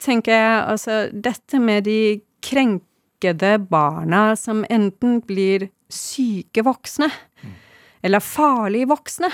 tenker 0.03 0.35
jeg 0.35 0.63
altså 0.73 0.97
Dette 1.13 1.61
med 1.63 1.87
de 1.87 2.21
krenkede 2.43 3.55
barna 3.71 4.33
som 4.39 4.65
enten 4.71 5.21
blir 5.27 5.69
syke 5.93 6.65
voksne, 6.67 7.07
mm. 7.43 7.55
eller 8.03 8.25
farlige 8.25 8.89
voksne, 8.91 9.29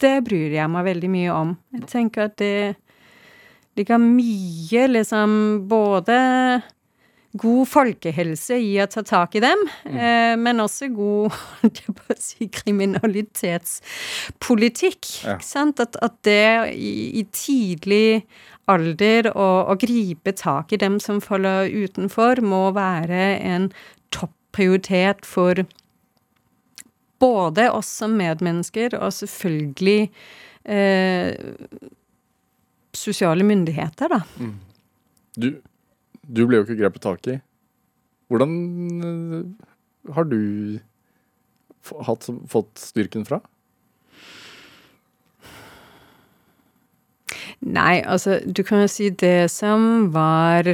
det 0.00 0.20
bryr 0.24 0.54
jeg 0.54 0.70
meg 0.72 0.86
veldig 0.86 1.10
mye 1.12 1.34
om. 1.34 1.52
Jeg 1.74 1.88
tenker 1.90 2.28
at 2.28 2.36
det 2.40 2.76
ligger 3.76 4.00
mye 4.00 4.86
liksom 4.88 5.32
både 5.68 6.16
god 7.32 7.68
folkehelse 7.68 8.54
i 8.62 8.82
å 8.82 8.86
ta 8.90 9.02
tak 9.06 9.34
i 9.36 9.40
dem, 9.44 9.58
mm. 9.84 9.96
eh, 9.96 10.36
men 10.40 10.60
også 10.62 10.88
god 10.94 11.32
si, 12.22 12.48
kriminalitetspolitikk. 12.52 15.06
Ja. 15.26 15.36
At, 15.40 15.96
at, 15.96 16.14
det 16.26 16.48
i, 16.74 17.20
i 17.20 17.22
tidlig 17.34 18.22
alder 18.70 19.30
å, 19.32 19.48
å, 19.70 19.74
gripe 19.78 20.32
tak 20.36 20.72
i 20.72 20.76
dem 20.80 21.00
som 21.02 21.20
faller 21.22 21.68
utenfor, 21.70 22.40
må 22.42 22.70
være 22.76 23.38
en 23.38 23.72
topprioritet 24.14 25.26
for 25.26 25.54
både 27.22 27.70
oss 27.72 27.88
som 28.02 28.16
medmennesker 28.18 28.94
og 28.98 29.12
selvfølgelig 29.16 30.10
eh, 30.68 31.30
sosiale 32.96 33.44
myndigheter, 33.46 34.08
da. 34.12 34.20
Mm. 34.40 34.58
Du, 35.36 35.48
du, 36.26 36.46
ble 36.46 36.60
jo 36.60 36.66
ikke 36.66 36.78
grepet 36.80 37.04
tak 37.04 37.28
i. 37.30 37.38
Hvordan 38.30 38.54
uh, 39.02 39.42
har 40.16 40.26
du 40.30 40.40
hatt, 42.06 42.26
fått 42.50 42.82
styrken 42.82 43.26
fra? 43.28 43.40
Nei, 47.66 48.02
altså, 48.04 48.40
du 48.44 48.62
kan 48.66 48.84
jo 48.84 48.90
si 48.90 49.08
det 49.10 49.48
som 49.50 50.10
var 50.14 50.68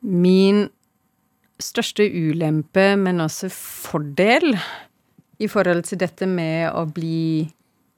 min 0.00 0.66
største 1.62 2.04
ulempe, 2.04 2.90
men 3.00 3.22
også 3.24 3.48
fordel 3.52 4.56
i 5.40 5.48
forhold 5.48 5.86
til 5.88 6.00
dette 6.00 6.28
med 6.28 6.68
å 6.72 6.84
bli 6.88 7.46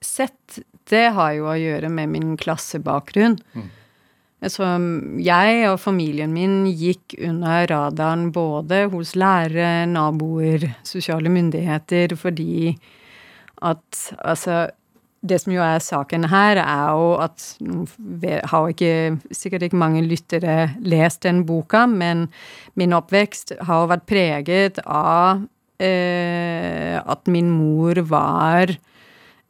sett, 0.05 0.61
det 0.91 1.09
har 1.17 1.35
jo 1.37 1.49
å 1.51 1.59
gjøre 1.59 1.91
med 1.93 2.13
min 2.15 2.37
klassebakgrunn. 2.41 3.37
Mm. 3.55 3.69
Så 4.47 4.67
jeg 5.19 5.63
og 5.67 5.81
familien 5.83 6.31
min 6.31 6.61
gikk 6.71 7.17
under 7.27 7.67
radaren 7.67 8.29
både 8.31 8.85
hos 8.93 9.17
lærere, 9.19 9.87
naboer, 9.91 10.69
sosiale 10.87 11.33
myndigheter, 11.33 12.15
fordi 12.15 12.77
at 13.67 14.03
altså 14.23 14.69
det 15.27 15.41
som 15.43 15.53
jo 15.53 15.63
er 15.65 15.83
saken 15.83 16.29
her, 16.31 16.61
er 16.63 16.91
jo 16.95 17.09
at 17.19 17.47
har 18.53 18.69
ikke, 18.71 19.19
sikkert 19.35 19.67
ikke 19.67 19.81
mange 19.81 20.05
lyttere 20.07 20.71
lest 20.79 21.25
den 21.27 21.43
boka, 21.47 21.87
men 21.91 22.29
min 22.79 22.95
oppvekst 22.95 23.57
har 23.67 23.83
jo 23.83 23.91
vært 23.91 24.07
preget 24.07 24.79
av 24.87 25.43
eh, 25.83 26.95
at 27.03 27.27
min 27.27 27.51
mor 27.51 27.99
var 28.07 28.77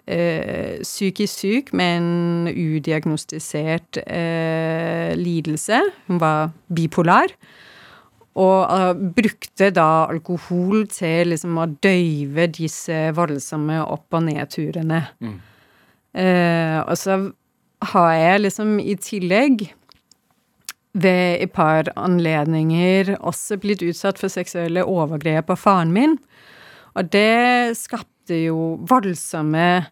eh, 0.08 0.80
psykisk 0.82 1.42
syk 1.42 1.72
med 1.76 1.96
en 2.00 2.48
udiagnostisert 2.48 4.00
eh, 4.06 5.12
lidelse. 5.18 5.82
Hun 6.08 6.20
var 6.22 6.52
bipolar. 6.74 7.34
Og 8.38 8.70
uh, 8.70 8.94
brukte 8.94 9.72
da 9.74 10.06
alkohol 10.06 10.84
til 10.92 11.32
liksom 11.32 11.56
å 11.58 11.66
døyve 11.82 12.46
disse 12.54 13.08
voldsomme 13.16 13.80
opp- 13.82 14.14
og 14.14 14.28
nedturene. 14.28 15.00
Mm. 15.18 15.40
Eh, 16.18 16.78
og 16.84 16.94
så 16.98 17.18
har 17.92 18.12
jeg 18.14 18.44
liksom 18.44 18.78
i 18.78 18.94
tillegg 18.94 19.66
ved 20.98 21.42
et 21.44 21.52
par 21.54 21.90
anledninger 21.96 23.16
også 23.18 23.58
blitt 23.62 23.82
utsatt 23.86 24.18
for 24.18 24.32
seksuelle 24.32 24.86
overgrep 24.86 25.50
av 25.50 25.60
faren 25.62 25.92
min. 25.94 26.16
Og 26.98 27.10
det 27.12 27.76
skapte 27.78 28.17
skapte 28.28 28.44
jo 28.44 28.78
voldsomme 28.84 29.86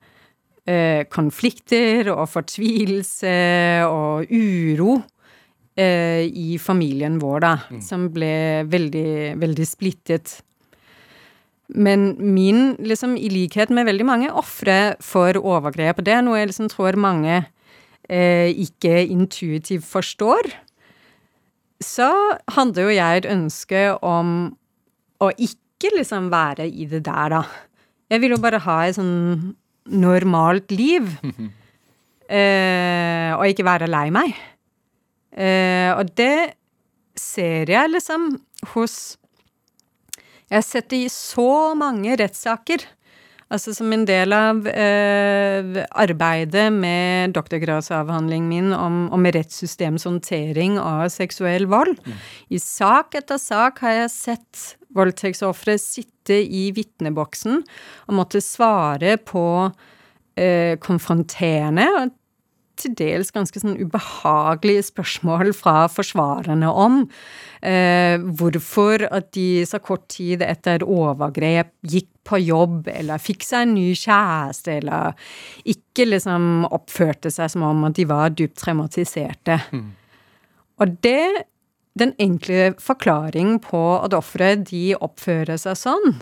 eh, 0.66 1.06
konflikter 1.08 2.10
og 2.12 2.28
fortvilelse 2.28 3.84
og 3.86 4.26
uro 4.30 5.00
eh, 5.76 6.26
i 6.28 6.58
familien 6.58 7.18
vår, 7.18 7.40
da, 7.40 7.54
mm. 7.70 7.80
som 7.80 8.10
ble 8.12 8.66
veldig, 8.68 9.38
veldig 9.40 9.66
splittet. 9.66 10.42
Men 11.68 12.16
min, 12.20 12.76
liksom, 12.78 13.16
i 13.16 13.28
likhet 13.28 13.70
med 13.70 13.86
veldig 13.86 14.06
mange 14.06 14.30
ofre 14.30 14.96
for 15.00 15.34
overgrep, 15.36 16.04
det 16.04 16.14
er 16.14 16.22
noe 16.22 16.38
jeg 16.38 16.52
liksom 16.52 16.68
tror 16.70 16.96
mange 16.96 17.46
eh, 18.08 18.52
ikke 18.52 19.06
intuitivt 19.06 19.86
forstår, 19.86 20.52
så 21.82 22.08
handler 22.54 22.86
jo 22.86 22.94
jeg 22.94 23.18
et 23.18 23.26
ønske 23.28 23.80
om 24.00 24.56
å 25.20 25.28
ikke 25.36 25.90
liksom 25.92 26.30
være 26.32 26.68
i 26.68 26.86
det 26.88 27.02
der, 27.04 27.34
da. 27.34 27.65
Jeg 28.10 28.22
vil 28.22 28.36
jo 28.36 28.42
bare 28.42 28.62
ha 28.62 28.80
et 28.86 28.96
sånn 28.98 29.54
normalt 29.86 30.72
liv. 30.74 31.08
eh, 32.28 33.30
og 33.36 33.46
ikke 33.50 33.66
være 33.66 33.90
lei 33.90 34.08
meg. 34.14 34.34
Eh, 35.36 35.92
og 35.96 36.10
det 36.16 36.56
ser 37.16 37.70
jeg 37.72 37.92
liksom 37.92 38.28
hos 38.72 39.16
Jeg 40.46 40.56
har 40.60 40.64
sett 40.64 40.88
det 40.92 41.00
i 41.04 41.08
så 41.12 41.74
mange 41.76 42.14
rettssaker 42.16 42.84
Altså 43.46 43.70
som 43.76 43.92
en 43.94 44.02
del 44.08 44.34
av 44.34 44.64
eh, 44.66 45.76
arbeidet 45.94 46.64
med 46.74 47.34
doktorgradsavhandlingen 47.36 48.48
min 48.50 48.72
om, 48.74 49.04
om 49.14 49.28
rettssystems 49.36 50.06
håndtering 50.08 50.80
av 50.82 51.06
seksuell 51.14 51.68
vold. 51.70 51.94
Mm. 52.02 52.16
I 52.50 52.58
sak 52.58 53.14
etter 53.20 53.38
sak 53.38 53.78
har 53.84 54.00
jeg 54.00 54.10
sett 54.16 54.64
voldtektsofre 54.96 55.76
sitte 55.80 56.38
i 56.42 56.68
vitneboksen 56.76 57.60
og 57.62 58.16
måtte 58.18 58.42
svare 58.44 59.16
på 59.22 59.46
eh, 60.36 60.76
konfronterende 60.82 61.88
og 61.96 62.14
til 62.76 62.92
dels 62.98 63.32
ganske 63.34 63.60
sånn 63.60 63.78
ubehagelige 63.80 64.84
spørsmål 64.90 65.52
fra 65.56 65.86
forsvarerne 65.88 66.68
om 66.68 66.98
eh, 67.64 68.20
hvorfor 68.20 69.06
at 69.08 69.30
de 69.36 69.64
så 69.68 69.80
kort 69.80 70.06
tid 70.12 70.44
etter 70.44 70.84
overgrep 70.84 71.72
gikk 71.88 72.10
på 72.26 72.40
jobb 72.42 72.90
eller 72.90 73.22
fikk 73.22 73.46
seg 73.46 73.66
en 73.66 73.76
ny 73.76 73.90
kjæreste 73.96 74.80
eller 74.80 75.28
ikke 75.72 76.08
liksom 76.08 76.66
oppførte 76.68 77.30
seg 77.32 77.52
som 77.54 77.64
om 77.68 77.86
at 77.88 77.96
de 77.98 78.08
var 78.10 78.34
dypt 78.34 78.58
traumatiserte. 78.60 79.60
Mm. 79.70 79.92
Og 80.82 80.96
det 81.06 81.46
Den 81.96 82.12
enkle 82.20 82.74
forklaringen 82.82 83.60
på 83.64 83.82
at 84.02 84.14
ofre 84.16 84.54
de 84.60 84.90
oppfører 85.00 85.56
seg 85.60 85.78
sånn, 85.80 86.18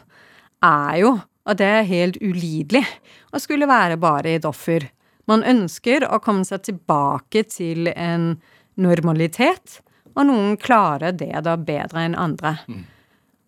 er 0.64 0.98
jo 1.02 1.14
at 1.44 1.58
det 1.60 1.70
er 1.70 1.88
helt 1.88 2.20
ulidelig 2.22 2.84
å 3.34 3.40
skulle 3.42 3.68
være 3.68 3.98
bare 4.00 4.36
et 4.38 4.46
offer 4.48 4.86
man 5.30 5.44
ønsker 5.48 6.04
å 6.04 6.20
komme 6.22 6.44
seg 6.44 6.66
tilbake 6.68 7.44
til 7.52 7.88
en 7.94 8.34
normalitet, 8.80 9.80
og 10.14 10.28
noen 10.28 10.58
klarer 10.60 11.14
det 11.16 11.32
da 11.46 11.56
bedre 11.56 12.04
enn 12.04 12.18
andre. 12.18 12.58
Mm. 12.68 12.84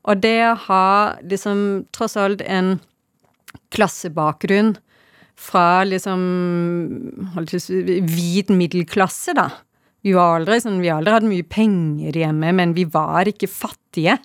Og 0.06 0.22
det 0.22 0.38
å 0.46 0.56
ha 0.68 0.88
liksom 1.26 1.60
tross 1.94 2.16
alt 2.20 2.42
en 2.46 2.76
klassebakgrunn 3.74 4.76
fra 5.36 5.84
liksom 5.84 6.22
hvit 8.08 8.52
middelklasse, 8.54 9.34
da. 9.36 9.50
Vi 10.06 10.14
aldri 10.38 10.60
sånn, 10.62 10.78
vi 10.78 10.90
har 10.90 11.00
aldri 11.00 11.14
hatt 11.16 11.26
mye 11.26 11.46
penger 11.50 12.14
hjemme, 12.14 12.52
men 12.54 12.74
vi 12.76 12.84
var 12.86 13.26
ikke 13.26 13.48
fattige. 13.50 14.20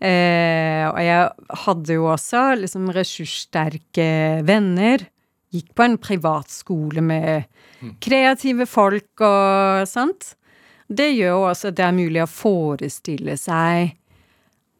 Eh, 0.00 0.86
og 0.86 1.00
jeg 1.02 1.56
hadde 1.64 1.96
jo 1.96 2.06
også 2.12 2.44
liksom 2.62 2.92
ressurssterke 2.94 4.06
venner 4.48 5.02
gikk 5.50 5.72
på 5.74 5.84
en 5.84 5.96
privatskole 6.00 7.02
med 7.04 7.50
kreative 8.00 8.68
folk 8.70 9.24
og 9.26 9.88
sånt. 9.90 10.34
Det 10.90 11.10
gjør 11.10 11.34
jo 11.34 11.42
også 11.48 11.72
at 11.72 11.78
det 11.78 11.86
er 11.86 11.96
mulig 11.96 12.22
å 12.22 12.30
forestille 12.30 13.36
seg 13.38 13.96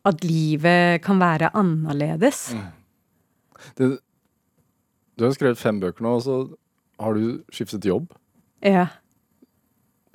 at 0.08 0.24
livet 0.24 1.02
kan 1.04 1.20
være 1.20 1.50
annerledes. 1.58 2.52
Mm. 2.56 2.70
Det, 3.76 3.90
du 5.18 5.26
har 5.26 5.36
skrevet 5.36 5.60
fem 5.60 5.82
bøker 5.82 6.06
nå, 6.06 6.16
og 6.16 6.24
så 6.24 6.38
har 7.02 7.18
du 7.18 7.42
skiftet 7.52 7.84
jobb. 7.88 8.08
Ja. 8.64 8.88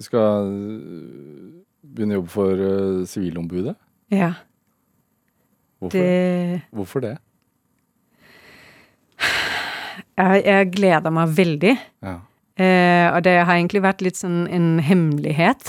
Skal 0.03 0.49
øh, 0.51 1.61
begynne 1.85 2.17
å 2.17 2.19
jobbe 2.19 2.33
for 2.33 2.65
øh, 2.67 3.05
Sivilombudet. 3.07 3.75
Ja. 4.11 4.33
Hvorfor 5.79 5.99
det? 5.99 6.61
Hvorfor 6.71 7.03
det? 7.05 7.17
Jeg, 10.15 10.43
jeg 10.45 10.71
gleder 10.71 11.11
meg 11.11 11.31
veldig. 11.37 11.73
Ja. 12.05 12.17
Eh, 12.56 13.08
og 13.12 13.20
det 13.26 13.34
har 13.43 13.58
egentlig 13.58 13.82
vært 13.84 14.03
litt 14.06 14.16
sånn 14.16 14.45
en 14.47 14.68
hemmelighet. 14.80 15.60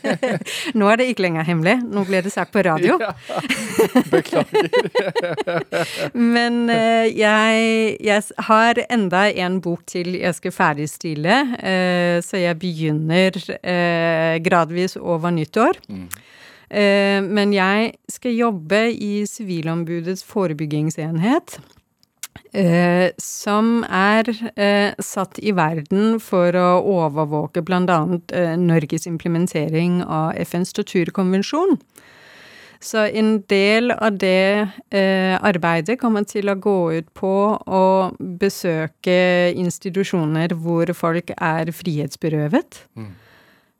nå 0.78 0.90
er 0.92 1.00
det 1.00 1.06
ikke 1.08 1.24
lenger 1.24 1.46
hemmelig. 1.48 1.78
Nå 1.88 2.04
ble 2.08 2.20
det 2.26 2.32
sagt 2.34 2.52
på 2.52 2.64
radio. 2.66 2.98
Ja. 3.00 3.14
Beklager. 4.12 4.68
Men 6.36 6.66
eh, 6.68 7.08
jeg, 7.16 7.96
jeg, 8.04 8.28
har 8.50 8.82
enda 8.90 9.24
en 9.46 9.60
bok 9.64 9.86
til 9.88 10.12
jeg 10.18 10.36
skal 10.36 10.56
ferdigstille, 10.58 11.40
eh, 11.56 12.18
så 12.24 12.42
jeg 12.42 12.60
begynner 12.60 13.40
eh, 13.56 14.36
gradvis 14.44 14.98
over 15.00 15.32
nyttår. 15.32 15.80
Mm. 15.88 16.04
Eh, 16.70 17.18
men 17.26 17.50
jeg 17.50 17.94
skal 18.12 18.36
jobbe 18.36 18.84
i 18.92 19.24
Sivilombudets 19.26 20.22
forebyggingsenhet. 20.22 21.58
Eh, 22.52 23.10
som 23.22 23.84
er 23.86 24.26
eh, 24.58 24.90
satt 24.98 25.38
i 25.38 25.52
verden 25.54 26.18
for 26.22 26.56
å 26.58 26.68
overvåke 26.82 27.62
bl.a. 27.62 28.00
Eh, 28.34 28.56
Norges 28.58 29.06
implementering 29.06 30.00
av 30.02 30.34
FNs 30.34 30.74
torturkonvensjon. 30.74 31.78
Så 32.80 33.04
en 33.12 33.42
del 33.52 33.92
av 33.92 34.16
det 34.18 34.70
eh, 34.88 35.36
arbeidet 35.36 35.98
kommer 36.00 36.24
til 36.24 36.48
å 36.48 36.56
gå 36.56 36.78
ut 36.96 37.10
på 37.14 37.34
å 37.60 37.84
besøke 38.18 39.18
institusjoner 39.52 40.54
hvor 40.56 40.90
folk 40.96 41.34
er 41.36 41.70
frihetsberøvet. 41.76 42.80
Mm. 42.96 43.10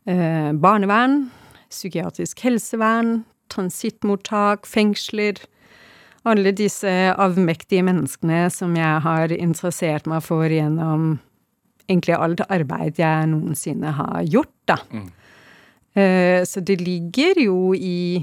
Eh, 0.05 0.51
barnevern, 0.61 1.22
psykiatrisk 1.72 2.44
helsevern, 2.44 3.22
transittmottak, 3.51 4.68
fengsler 4.68 5.40
alle 6.28 6.52
disse 6.52 6.90
avmektige 7.16 7.84
menneskene 7.86 8.44
som 8.52 8.74
jeg 8.76 9.04
har 9.04 9.32
interessert 9.32 10.08
meg 10.10 10.24
for 10.24 10.50
gjennom 10.52 11.14
egentlig 11.90 12.16
alt 12.16 12.42
arbeid 12.46 13.00
jeg 13.00 13.30
noensinne 13.32 13.94
har 13.96 14.20
gjort, 14.28 14.52
da. 14.70 14.76
Mm. 14.92 15.08
Uh, 15.96 16.40
så 16.46 16.62
det 16.62 16.78
ligger 16.84 17.40
jo 17.42 17.72
i 17.74 18.22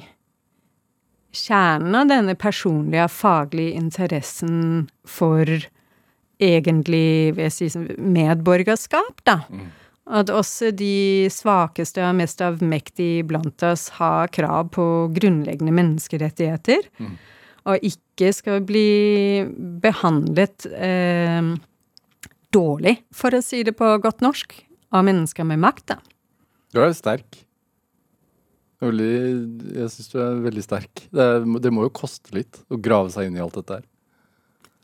kjernen 1.36 1.98
av 1.98 2.08
denne 2.10 2.38
personlige, 2.40 3.10
faglige 3.12 3.76
interessen 3.76 4.88
for 5.06 5.50
egentlig, 6.38 7.34
vil 7.36 7.48
jeg 7.48 7.56
si, 7.58 7.68
medborgerskap, 7.98 9.20
da. 9.28 9.42
Mm. 9.50 9.68
At 10.18 10.30
også 10.32 10.70
de 10.72 11.28
svakeste 11.34 12.00
og 12.06 12.16
mest 12.22 12.40
avmektige 12.46 13.26
blant 13.28 13.64
oss 13.68 13.90
har 13.98 14.30
krav 14.32 14.70
på 14.78 14.86
grunnleggende 15.18 15.74
menneskerettigheter. 15.76 16.88
Mm 17.02 17.18
og 17.68 17.84
ikke 17.86 18.32
skal 18.36 18.62
bli 18.66 19.44
behandlet 19.84 20.68
eh, 20.72 21.52
dårlig, 22.54 22.96
for 23.14 23.36
å 23.36 23.44
si 23.44 23.64
det 23.68 23.76
på 23.78 23.90
godt 24.04 24.24
norsk, 24.26 24.56
av 24.96 25.04
mennesker 25.04 25.44
med 25.48 25.60
makt, 25.60 25.92
da. 25.92 25.98
Du 26.72 26.80
er 26.84 26.94
sterk. 26.96 27.42
Veldig, 28.84 29.14
jeg 29.74 29.90
syns 29.90 30.12
du 30.12 30.18
er 30.22 30.42
veldig 30.46 30.64
sterk. 30.64 31.08
Det, 31.10 31.28
det, 31.64 31.72
må 31.74 31.88
jo 31.88 31.94
koste 31.98 32.36
litt 32.38 32.60
å 32.70 32.78
grave 32.78 33.10
seg 33.14 33.28
inn 33.28 33.40
i 33.40 33.42
alt 33.44 33.58
dette 33.58 33.80
her. 33.80 33.88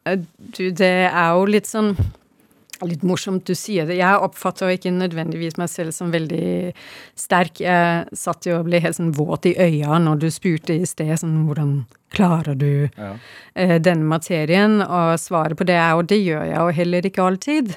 Eh, 0.09 0.23
du, 0.57 0.63
det 0.73 0.93
er 1.07 1.29
jo 1.37 1.45
litt 1.47 1.69
sånn 1.69 1.93
litt 2.87 3.03
morsomt 3.07 3.45
du 3.47 3.53
sier 3.57 3.87
det. 3.89 3.97
Jeg 3.99 4.21
oppfatter 4.25 4.73
ikke 4.73 4.93
nødvendigvis 4.93 5.57
meg 5.61 5.71
selv 5.71 5.95
som 5.95 6.11
veldig 6.13 6.73
sterk. 7.19 7.61
Jeg 7.63 8.17
satt 8.17 8.47
jo 8.49 8.59
og 8.59 8.67
ble 8.67 8.81
helt 8.83 8.97
sånn 8.99 9.13
våt 9.15 9.47
i 9.49 9.55
øya 9.57 9.99
når 10.03 10.23
du 10.23 10.29
spurte 10.33 10.75
i 10.77 10.87
sted 10.89 11.13
sånn 11.21 11.43
hvordan 11.47 11.75
klarer 12.13 12.57
du 12.57 12.69
ja. 12.85 13.15
eh, 13.55 13.79
denne 13.81 14.07
materien? 14.09 14.81
Og 14.83 15.15
svaret 15.21 15.57
på 15.59 15.67
det 15.67 15.79
er 15.79 15.95
jo 15.95 16.05
det 16.07 16.21
gjør 16.21 16.45
jeg 16.49 16.59
jo 16.59 16.77
heller 16.81 17.09
ikke 17.09 17.25
alltid. 17.25 17.75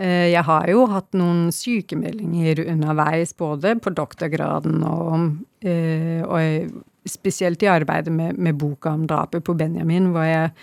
Eh, 0.00 0.30
jeg 0.32 0.44
har 0.46 0.68
jo 0.70 0.84
hatt 0.90 1.10
noen 1.18 1.48
sykemeldinger 1.54 2.62
underveis, 2.66 3.34
både 3.36 3.74
på 3.82 3.92
doktorgraden 3.96 4.84
og, 4.86 5.40
eh, 5.66 6.22
og 6.24 7.08
spesielt 7.08 7.62
i 7.64 7.70
arbeidet 7.72 8.12
med, 8.14 8.38
med 8.38 8.58
boka 8.60 8.94
om 8.94 9.06
drapet 9.10 9.44
på 9.44 9.56
Benjamin, 9.58 10.12
hvor 10.14 10.26
jeg 10.28 10.54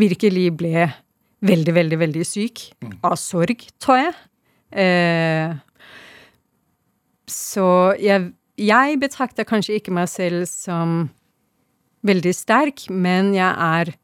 virkelig 0.00 0.48
ble 0.58 0.88
veldig, 1.42 1.74
veldig, 1.74 1.98
veldig 1.98 2.24
syk. 2.28 2.68
Mm. 2.84 2.94
Av 3.04 3.16
sorg, 3.20 3.66
tror 3.82 4.00
jeg. 4.00 4.14
Eh, 4.84 5.54
så 7.30 7.66
jeg, 8.00 8.30
jeg 8.60 9.00
betrakter 9.02 9.46
kanskje 9.48 9.78
ikke 9.78 9.94
meg 9.94 10.08
selv 10.12 10.46
som 10.50 11.08
veldig 12.04 12.34
sterk, 12.36 12.86
men 12.92 13.32
jeg 13.36 13.50
er 13.50 13.94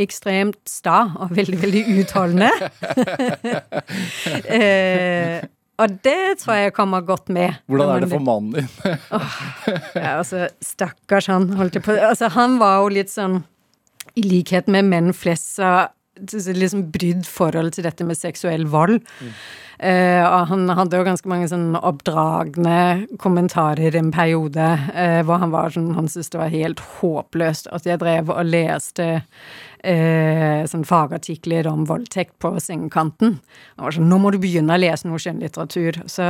ekstremt 0.00 0.60
sta 0.68 1.02
og 1.20 1.34
veldig, 1.36 1.58
veldig 1.60 1.82
utholdende. 2.00 2.50
eh, 4.56 5.42
og 5.80 5.96
det 6.04 6.40
tror 6.42 6.58
jeg 6.58 6.74
kommer 6.76 7.04
godt 7.04 7.30
med. 7.32 7.60
Hvordan 7.68 7.94
er 7.94 8.04
det 8.04 8.10
for 8.12 8.24
mannen 8.24 8.52
din? 8.58 8.68
oh, 9.16 9.38
ja, 9.96 10.18
altså, 10.18 10.48
Stakkars 10.64 11.30
han. 11.32 11.50
holdt 11.56 11.80
på 11.84 11.96
Altså, 11.96 12.28
han 12.36 12.58
var 12.60 12.82
jo 12.82 12.90
litt 12.98 13.12
sånn 13.12 13.40
I 14.18 14.26
likhet 14.26 14.68
med 14.72 14.88
menn 14.90 15.14
flest, 15.16 15.54
så 15.56 15.88
liksom 16.28 16.90
brydd 16.94 17.26
forhold 17.26 17.74
til 17.76 17.86
dette 17.88 18.06
med 18.06 18.18
seksuell 18.18 18.66
vold. 18.70 19.00
Mm. 19.20 19.34
Eh, 19.80 20.44
han 20.50 20.68
hadde 20.76 20.98
jo 20.98 21.06
ganske 21.06 21.30
mange 21.30 21.46
sånn 21.48 21.72
oppdragne 21.78 23.06
kommentarer 23.22 23.94
en 23.96 24.10
periode 24.12 24.66
eh, 24.92 25.22
hvor 25.24 25.40
han 25.40 25.54
var 25.54 25.72
sånn 25.72 25.94
Han 25.96 26.04
syntes 26.04 26.28
det 26.34 26.40
var 26.42 26.52
helt 26.52 26.82
håpløst 26.98 27.70
at 27.72 27.88
jeg 27.88 28.02
drev 28.02 28.28
og 28.28 28.44
leste 28.44 29.06
eh, 29.80 30.66
sånn 30.68 30.84
fagartikler 30.84 31.70
om 31.70 31.86
voldtekt 31.88 32.36
på 32.44 32.52
sengekanten. 32.60 33.38
Han 33.78 33.86
var 33.86 33.96
sånn 33.96 34.12
'Nå 34.12 34.20
må 34.20 34.34
du 34.34 34.38
begynne 34.42 34.76
å 34.76 34.82
lese 34.82 35.08
noe 35.08 35.22
skjønnlitteratur'. 35.22 36.04
Så 36.04 36.28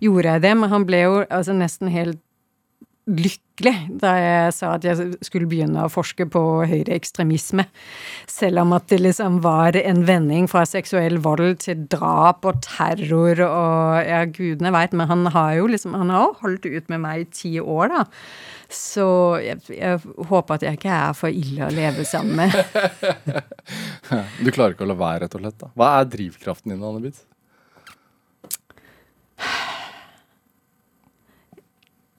gjorde 0.00 0.32
jeg 0.32 0.46
det, 0.48 0.56
men 0.56 0.72
han 0.72 0.88
ble 0.88 1.04
jo 1.04 1.14
altså 1.28 1.52
nesten 1.52 1.92
helt 1.92 2.24
lykkelig 3.16 3.74
da 4.00 4.12
jeg 4.16 4.52
sa 4.56 4.74
at 4.76 4.84
jeg 4.86 5.18
skulle 5.26 5.48
begynne 5.50 5.84
å 5.84 5.92
forske 5.92 6.24
på 6.32 6.42
høyreekstremisme. 6.70 7.66
Selv 8.30 8.62
om 8.62 8.72
at 8.76 8.86
det 8.92 9.00
liksom 9.02 9.40
var 9.44 9.76
en 9.80 10.04
vending 10.08 10.48
fra 10.50 10.64
seksuell 10.68 11.18
vold 11.22 11.60
til 11.66 11.84
drap 11.92 12.46
og 12.48 12.62
terror 12.64 13.42
og 13.46 14.06
ja, 14.06 14.22
gudene 14.30 14.72
veit, 14.74 14.96
men 14.96 15.10
han 15.10 15.26
har 15.34 15.58
jo 15.58 15.68
liksom 15.70 15.96
Han 16.00 16.10
har 16.14 16.38
holdt 16.40 16.66
ut 16.66 16.88
med 16.88 17.00
meg 17.02 17.20
i 17.20 17.30
ti 17.34 17.52
år, 17.60 17.90
da. 17.92 18.04
Så 18.70 19.04
jeg, 19.42 19.58
jeg, 19.74 19.98
håper 20.30 20.56
at 20.56 20.64
jeg 20.64 20.78
ikke 20.78 20.94
er 20.94 21.16
for 21.18 21.34
ille 21.34 21.66
å 21.66 21.74
leve 21.74 22.06
sammen 22.06 22.38
med. 22.38 22.54
du 24.44 24.52
klarer 24.54 24.76
ikke 24.76 24.86
å 24.86 24.92
la 24.92 24.98
være, 24.98 25.24
rett 25.24 25.34
og 25.34 25.42
slett? 25.42 25.58
da. 25.58 25.72
Hva 25.74 25.90
er 25.98 26.12
drivkraften 26.14 26.72
din, 26.72 26.84
Anne 26.86 27.02
Bitt? 27.02 27.24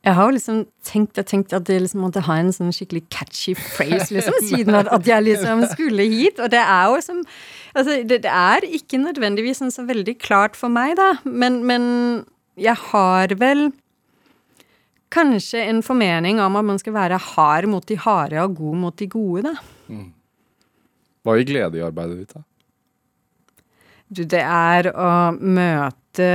Jeg 0.01 0.17
har 0.17 0.31
liksom 0.33 0.63
tenkt 0.81 1.19
tenkt 1.29 1.51
at 1.53 1.67
jeg 1.69 1.83
liksom 1.83 2.01
måtte 2.01 2.23
ha 2.25 2.39
en 2.41 2.49
sånn 2.55 2.71
skikkelig 2.73 3.03
catchy 3.13 3.53
phrase, 3.53 4.07
liksom, 4.15 4.37
siden 4.49 4.77
at, 4.79 4.89
at, 4.89 5.05
jeg 5.05 5.27
liksom 5.27 5.61
skulle 5.75 6.07
hit. 6.09 6.41
Og 6.41 6.49
det 6.53 6.61
er 6.61 6.87
jo 6.89 7.01
som 7.05 7.21
Altså, 7.71 8.01
det, 8.03 8.17
det 8.25 8.31
er 8.33 8.65
ikke 8.67 8.97
nødvendigvis 8.99 9.61
sånn 9.61 9.71
så 9.71 9.85
veldig 9.87 10.17
klart 10.19 10.57
for 10.59 10.73
meg, 10.73 10.97
da. 10.99 11.13
Men, 11.23 11.61
men 11.63 11.83
jeg 12.59 12.75
har 12.89 13.31
vel 13.39 13.69
kanskje 15.11 15.61
en 15.69 15.79
formening 15.85 16.41
om 16.43 16.57
at 16.59 16.67
man 16.67 16.81
skal 16.81 16.97
være 16.97 17.19
hard 17.31 17.69
mot 17.71 17.85
de 17.87 17.95
harde 17.99 18.41
og 18.41 18.57
god 18.57 18.81
mot 18.81 18.97
de 18.99 19.07
gode, 19.11 19.45
da. 19.47 19.55
Mm. 19.87 20.09
Hva 21.21 21.37
gir 21.37 21.47
glede 21.51 21.79
i 21.79 21.85
arbeidet 21.85 22.23
ditt, 22.23 22.35
da? 22.35 22.43
Du, 24.11 24.25
det 24.27 24.41
er 24.43 24.89
å 24.91 25.09
møte 25.39 26.29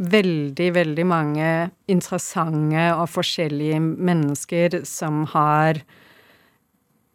veldig, 0.00 0.68
veldig 0.74 1.06
mange 1.06 1.48
interessante 1.90 2.88
og 2.94 3.08
forskjellige 3.12 3.80
mennesker 3.80 4.80
som 4.88 5.26
har 5.34 5.82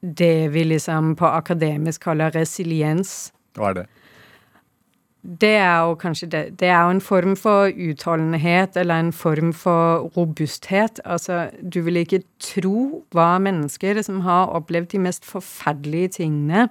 det 0.05 0.51
vi 0.53 0.67
liksom 0.69 1.15
på 1.17 1.25
akademisk 1.25 2.05
kaller 2.05 2.33
resiliens. 2.35 3.31
Hva 3.57 3.71
er 3.71 3.79
det? 3.79 3.85
Det 5.25 5.55
er 5.57 5.87
jo 5.87 5.95
kanskje 5.97 6.27
det. 6.29 6.43
Det 6.59 6.67
er 6.69 6.83
jo 6.85 6.91
en 6.93 7.01
form 7.01 7.33
for 7.39 7.71
utholdenhet 7.73 8.77
eller 8.77 8.99
en 9.01 9.13
form 9.13 9.53
for 9.57 10.05
robusthet. 10.13 11.01
Altså, 11.05 11.47
du 11.61 11.79
vil 11.81 11.97
ikke 12.03 12.21
tro 12.37 13.01
hva 13.15 13.39
mennesker 13.41 14.03
som 14.05 14.21
har 14.21 14.53
opplevd 14.53 14.91
de 14.93 15.01
mest 15.07 15.25
forferdelige 15.25 16.19
tingene, 16.19 16.67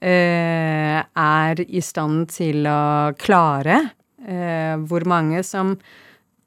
eh, 0.00 1.04
er 1.04 1.60
i 1.68 1.84
stand 1.84 2.30
til 2.32 2.64
å 2.64 3.12
klare 3.20 3.82
eh, 4.26 4.74
hvor 4.88 5.06
mange 5.08 5.42
som 5.46 5.76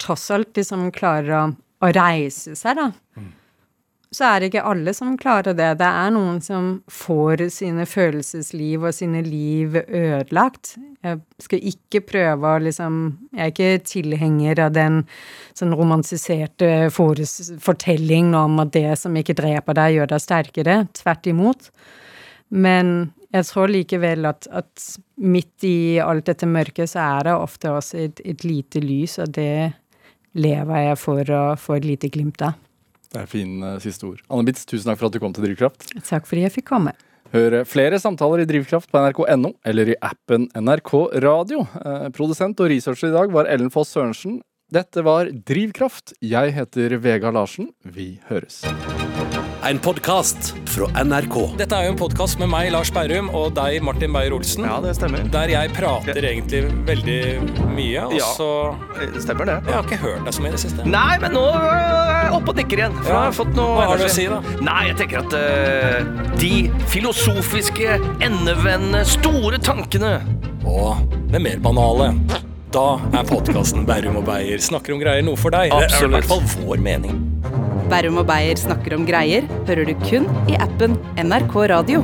tross 0.01 0.29
alt 0.33 0.57
liksom 0.57 0.89
klarer 0.95 1.33
å, 1.37 1.43
å 1.83 1.91
reise 1.95 2.55
seg, 2.57 2.77
da. 2.79 2.91
Mm. 3.17 3.33
Så 4.07 4.23
er 4.23 4.39
det 4.39 4.47
ikke 4.47 4.63
alle 4.69 4.93
som 4.95 5.17
klarer 5.19 5.55
det. 5.57 5.67
Det 5.81 5.87
er 5.87 6.11
noen 6.15 6.37
som 6.43 6.69
får 6.87 7.43
sine 7.51 7.83
følelsesliv 7.89 8.85
og 8.87 8.95
sine 8.95 9.19
liv 9.25 9.75
ødelagt. 9.75 10.77
Jeg 11.03 11.19
skal 11.43 11.67
ikke 11.73 12.01
prøve 12.07 12.53
å 12.53 12.61
liksom 12.63 13.01
Jeg 13.35 13.43
er 13.43 13.51
ikke 13.51 13.83
tilhenger 13.91 14.63
av 14.63 14.71
den 14.77 15.01
sånn 15.57 15.75
romansiserte 15.75 16.87
fortellingen 16.93 18.37
om 18.39 18.63
at 18.63 18.71
det 18.77 18.95
som 19.01 19.15
ikke 19.19 19.35
dreper 19.37 19.75
deg, 19.75 19.97
gjør 19.97 20.11
deg 20.13 20.23
sterkere. 20.23 20.79
Tvert 20.95 21.27
imot. 21.27 21.69
Men 22.47 23.11
jeg 23.37 23.47
tror 23.49 23.71
likevel 23.71 24.27
at, 24.29 24.47
at, 24.51 24.85
midt 25.17 25.65
i 25.67 25.97
alt 26.03 26.27
dette 26.29 26.49
mørket, 26.49 26.91
så 26.91 27.03
er 27.05 27.27
det 27.29 27.35
ofte 27.37 27.71
også 27.73 27.99
et, 28.05 28.21
et 28.25 28.45
lite 28.45 28.81
lys, 28.83 29.17
og 29.23 29.33
det 29.37 29.73
lever 30.37 30.83
jeg 30.89 30.99
for 31.01 31.33
å 31.33 31.43
få 31.57 31.79
et 31.79 31.87
lite 31.87 32.11
glimt 32.13 32.43
av. 32.45 32.57
Det 33.07 33.23
er 33.23 33.29
fine 33.31 33.75
uh, 33.77 33.81
siste 33.81 34.05
ord. 34.09 34.21
Anne 34.27 34.47
Bitz, 34.49 34.65
tusen 34.67 34.91
takk 34.91 34.99
for 34.99 35.09
at 35.09 35.15
du 35.15 35.21
kom 35.23 35.33
til 35.35 35.47
Drivkraft. 35.47 35.87
Takk 36.05 36.27
fordi 36.27 36.43
jeg 36.45 36.57
fikk 36.59 36.67
komme. 36.69 36.93
Hør 37.33 37.61
flere 37.67 37.99
samtaler 37.99 38.43
i 38.43 38.47
Drivkraft 38.47 38.91
på 38.91 38.99
nrk.no 39.01 39.51
eller 39.67 39.91
i 39.91 39.97
appen 40.05 40.47
NRK 40.55 40.93
Radio. 41.23 41.65
Eh, 41.81 42.07
produsent 42.15 42.59
og 42.63 42.69
researcher 42.71 43.09
i 43.09 43.15
dag 43.15 43.33
var 43.33 43.49
Ellen 43.51 43.71
Foss 43.73 43.91
Sørensen. 43.95 44.39
Dette 44.67 44.99
var 44.99 45.29
Drivkraft. 45.47 46.11
Jeg 46.19 46.51
heter 46.51 46.97
Vega 46.99 47.31
Larsen. 47.31 47.69
Vi 47.87 48.17
høres 48.27 48.65
en 49.67 49.79
podkast 49.83 50.53
fra 50.69 50.87
NRK. 51.03 51.35
Dette 51.59 51.75
er 51.75 51.87
jo 51.87 51.93
en 51.93 51.97
podkast 51.99 52.37
med 52.39 52.47
meg, 52.51 52.69
Lars 52.71 52.91
Berrum, 52.93 53.27
og 53.35 53.49
deg, 53.57 53.81
Martin 53.83 54.13
Beyer-Olsen. 54.15 54.63
Ja, 54.67 54.77
det 54.83 54.93
stemmer. 54.95 55.25
Der 55.33 55.51
jeg 55.51 55.73
prater 55.75 56.15
ja. 56.15 56.29
egentlig 56.29 56.61
veldig 56.87 57.17
mye, 57.73 58.05
og 58.05 58.15
ja, 58.15 58.29
så 58.37 58.49
Stemmer 59.19 59.49
det. 59.49 59.57
Jeg 59.67 59.75
har 59.75 59.87
ikke 59.87 59.99
hørt 60.03 60.23
deg 60.27 60.35
så 60.37 60.43
mye 60.43 60.51
i 60.53 60.55
det 60.55 60.61
siste. 60.61 60.87
Nei, 60.87 61.17
men 61.23 61.35
nå 61.35 61.43
er 61.57 61.81
jeg 61.81 62.33
oppe 62.37 62.53
og 62.53 62.59
nikker 62.61 62.83
igjen. 62.83 62.97
For 63.01 63.11
ja. 63.11 63.17
jeg 63.17 63.31
har 63.31 63.37
fått 63.39 63.53
noe 63.57 63.75
Hva 63.75 63.87
har 63.91 64.01
du 64.01 64.07
å 64.07 64.11
si, 64.13 64.27
da? 64.31 64.41
Nei, 64.67 64.81
jeg 64.91 64.99
tenker 65.03 65.23
at 65.23 65.37
uh, 65.39 66.33
de 66.39 66.53
filosofiske, 66.93 67.97
endevendende, 68.23 69.03
store 69.17 69.59
tankene 69.63 70.17
Og 70.67 71.17
det 71.33 71.43
mer 71.43 71.63
banale. 71.63 72.13
Da 72.75 72.97
er 73.15 73.23
podkasten 73.23 73.85
Bærum 73.87 74.17
og 74.19 74.25
Beyer 74.27 74.59
snakker 74.59 74.91
om 74.95 74.99
greier 74.99 75.23
noe 75.23 75.39
for 75.39 75.55
deg. 75.55 75.71
Absolutt. 75.71 75.93
Det 75.93 76.03
er 76.03 76.09
i 76.09 76.15
hvert 76.17 76.27
fall 76.27 76.65
vår 76.67 76.83
mening. 76.83 77.21
Bærum 77.87 78.19
og 78.19 78.27
Beyer 78.27 78.59
snakker 78.59 78.97
om 78.97 79.05
greier 79.07 79.47
hører 79.69 79.87
du 79.87 79.93
kun 80.03 80.27
i 80.51 80.59
appen 80.59 80.97
NRK 81.15 81.55
Radio. 81.71 82.03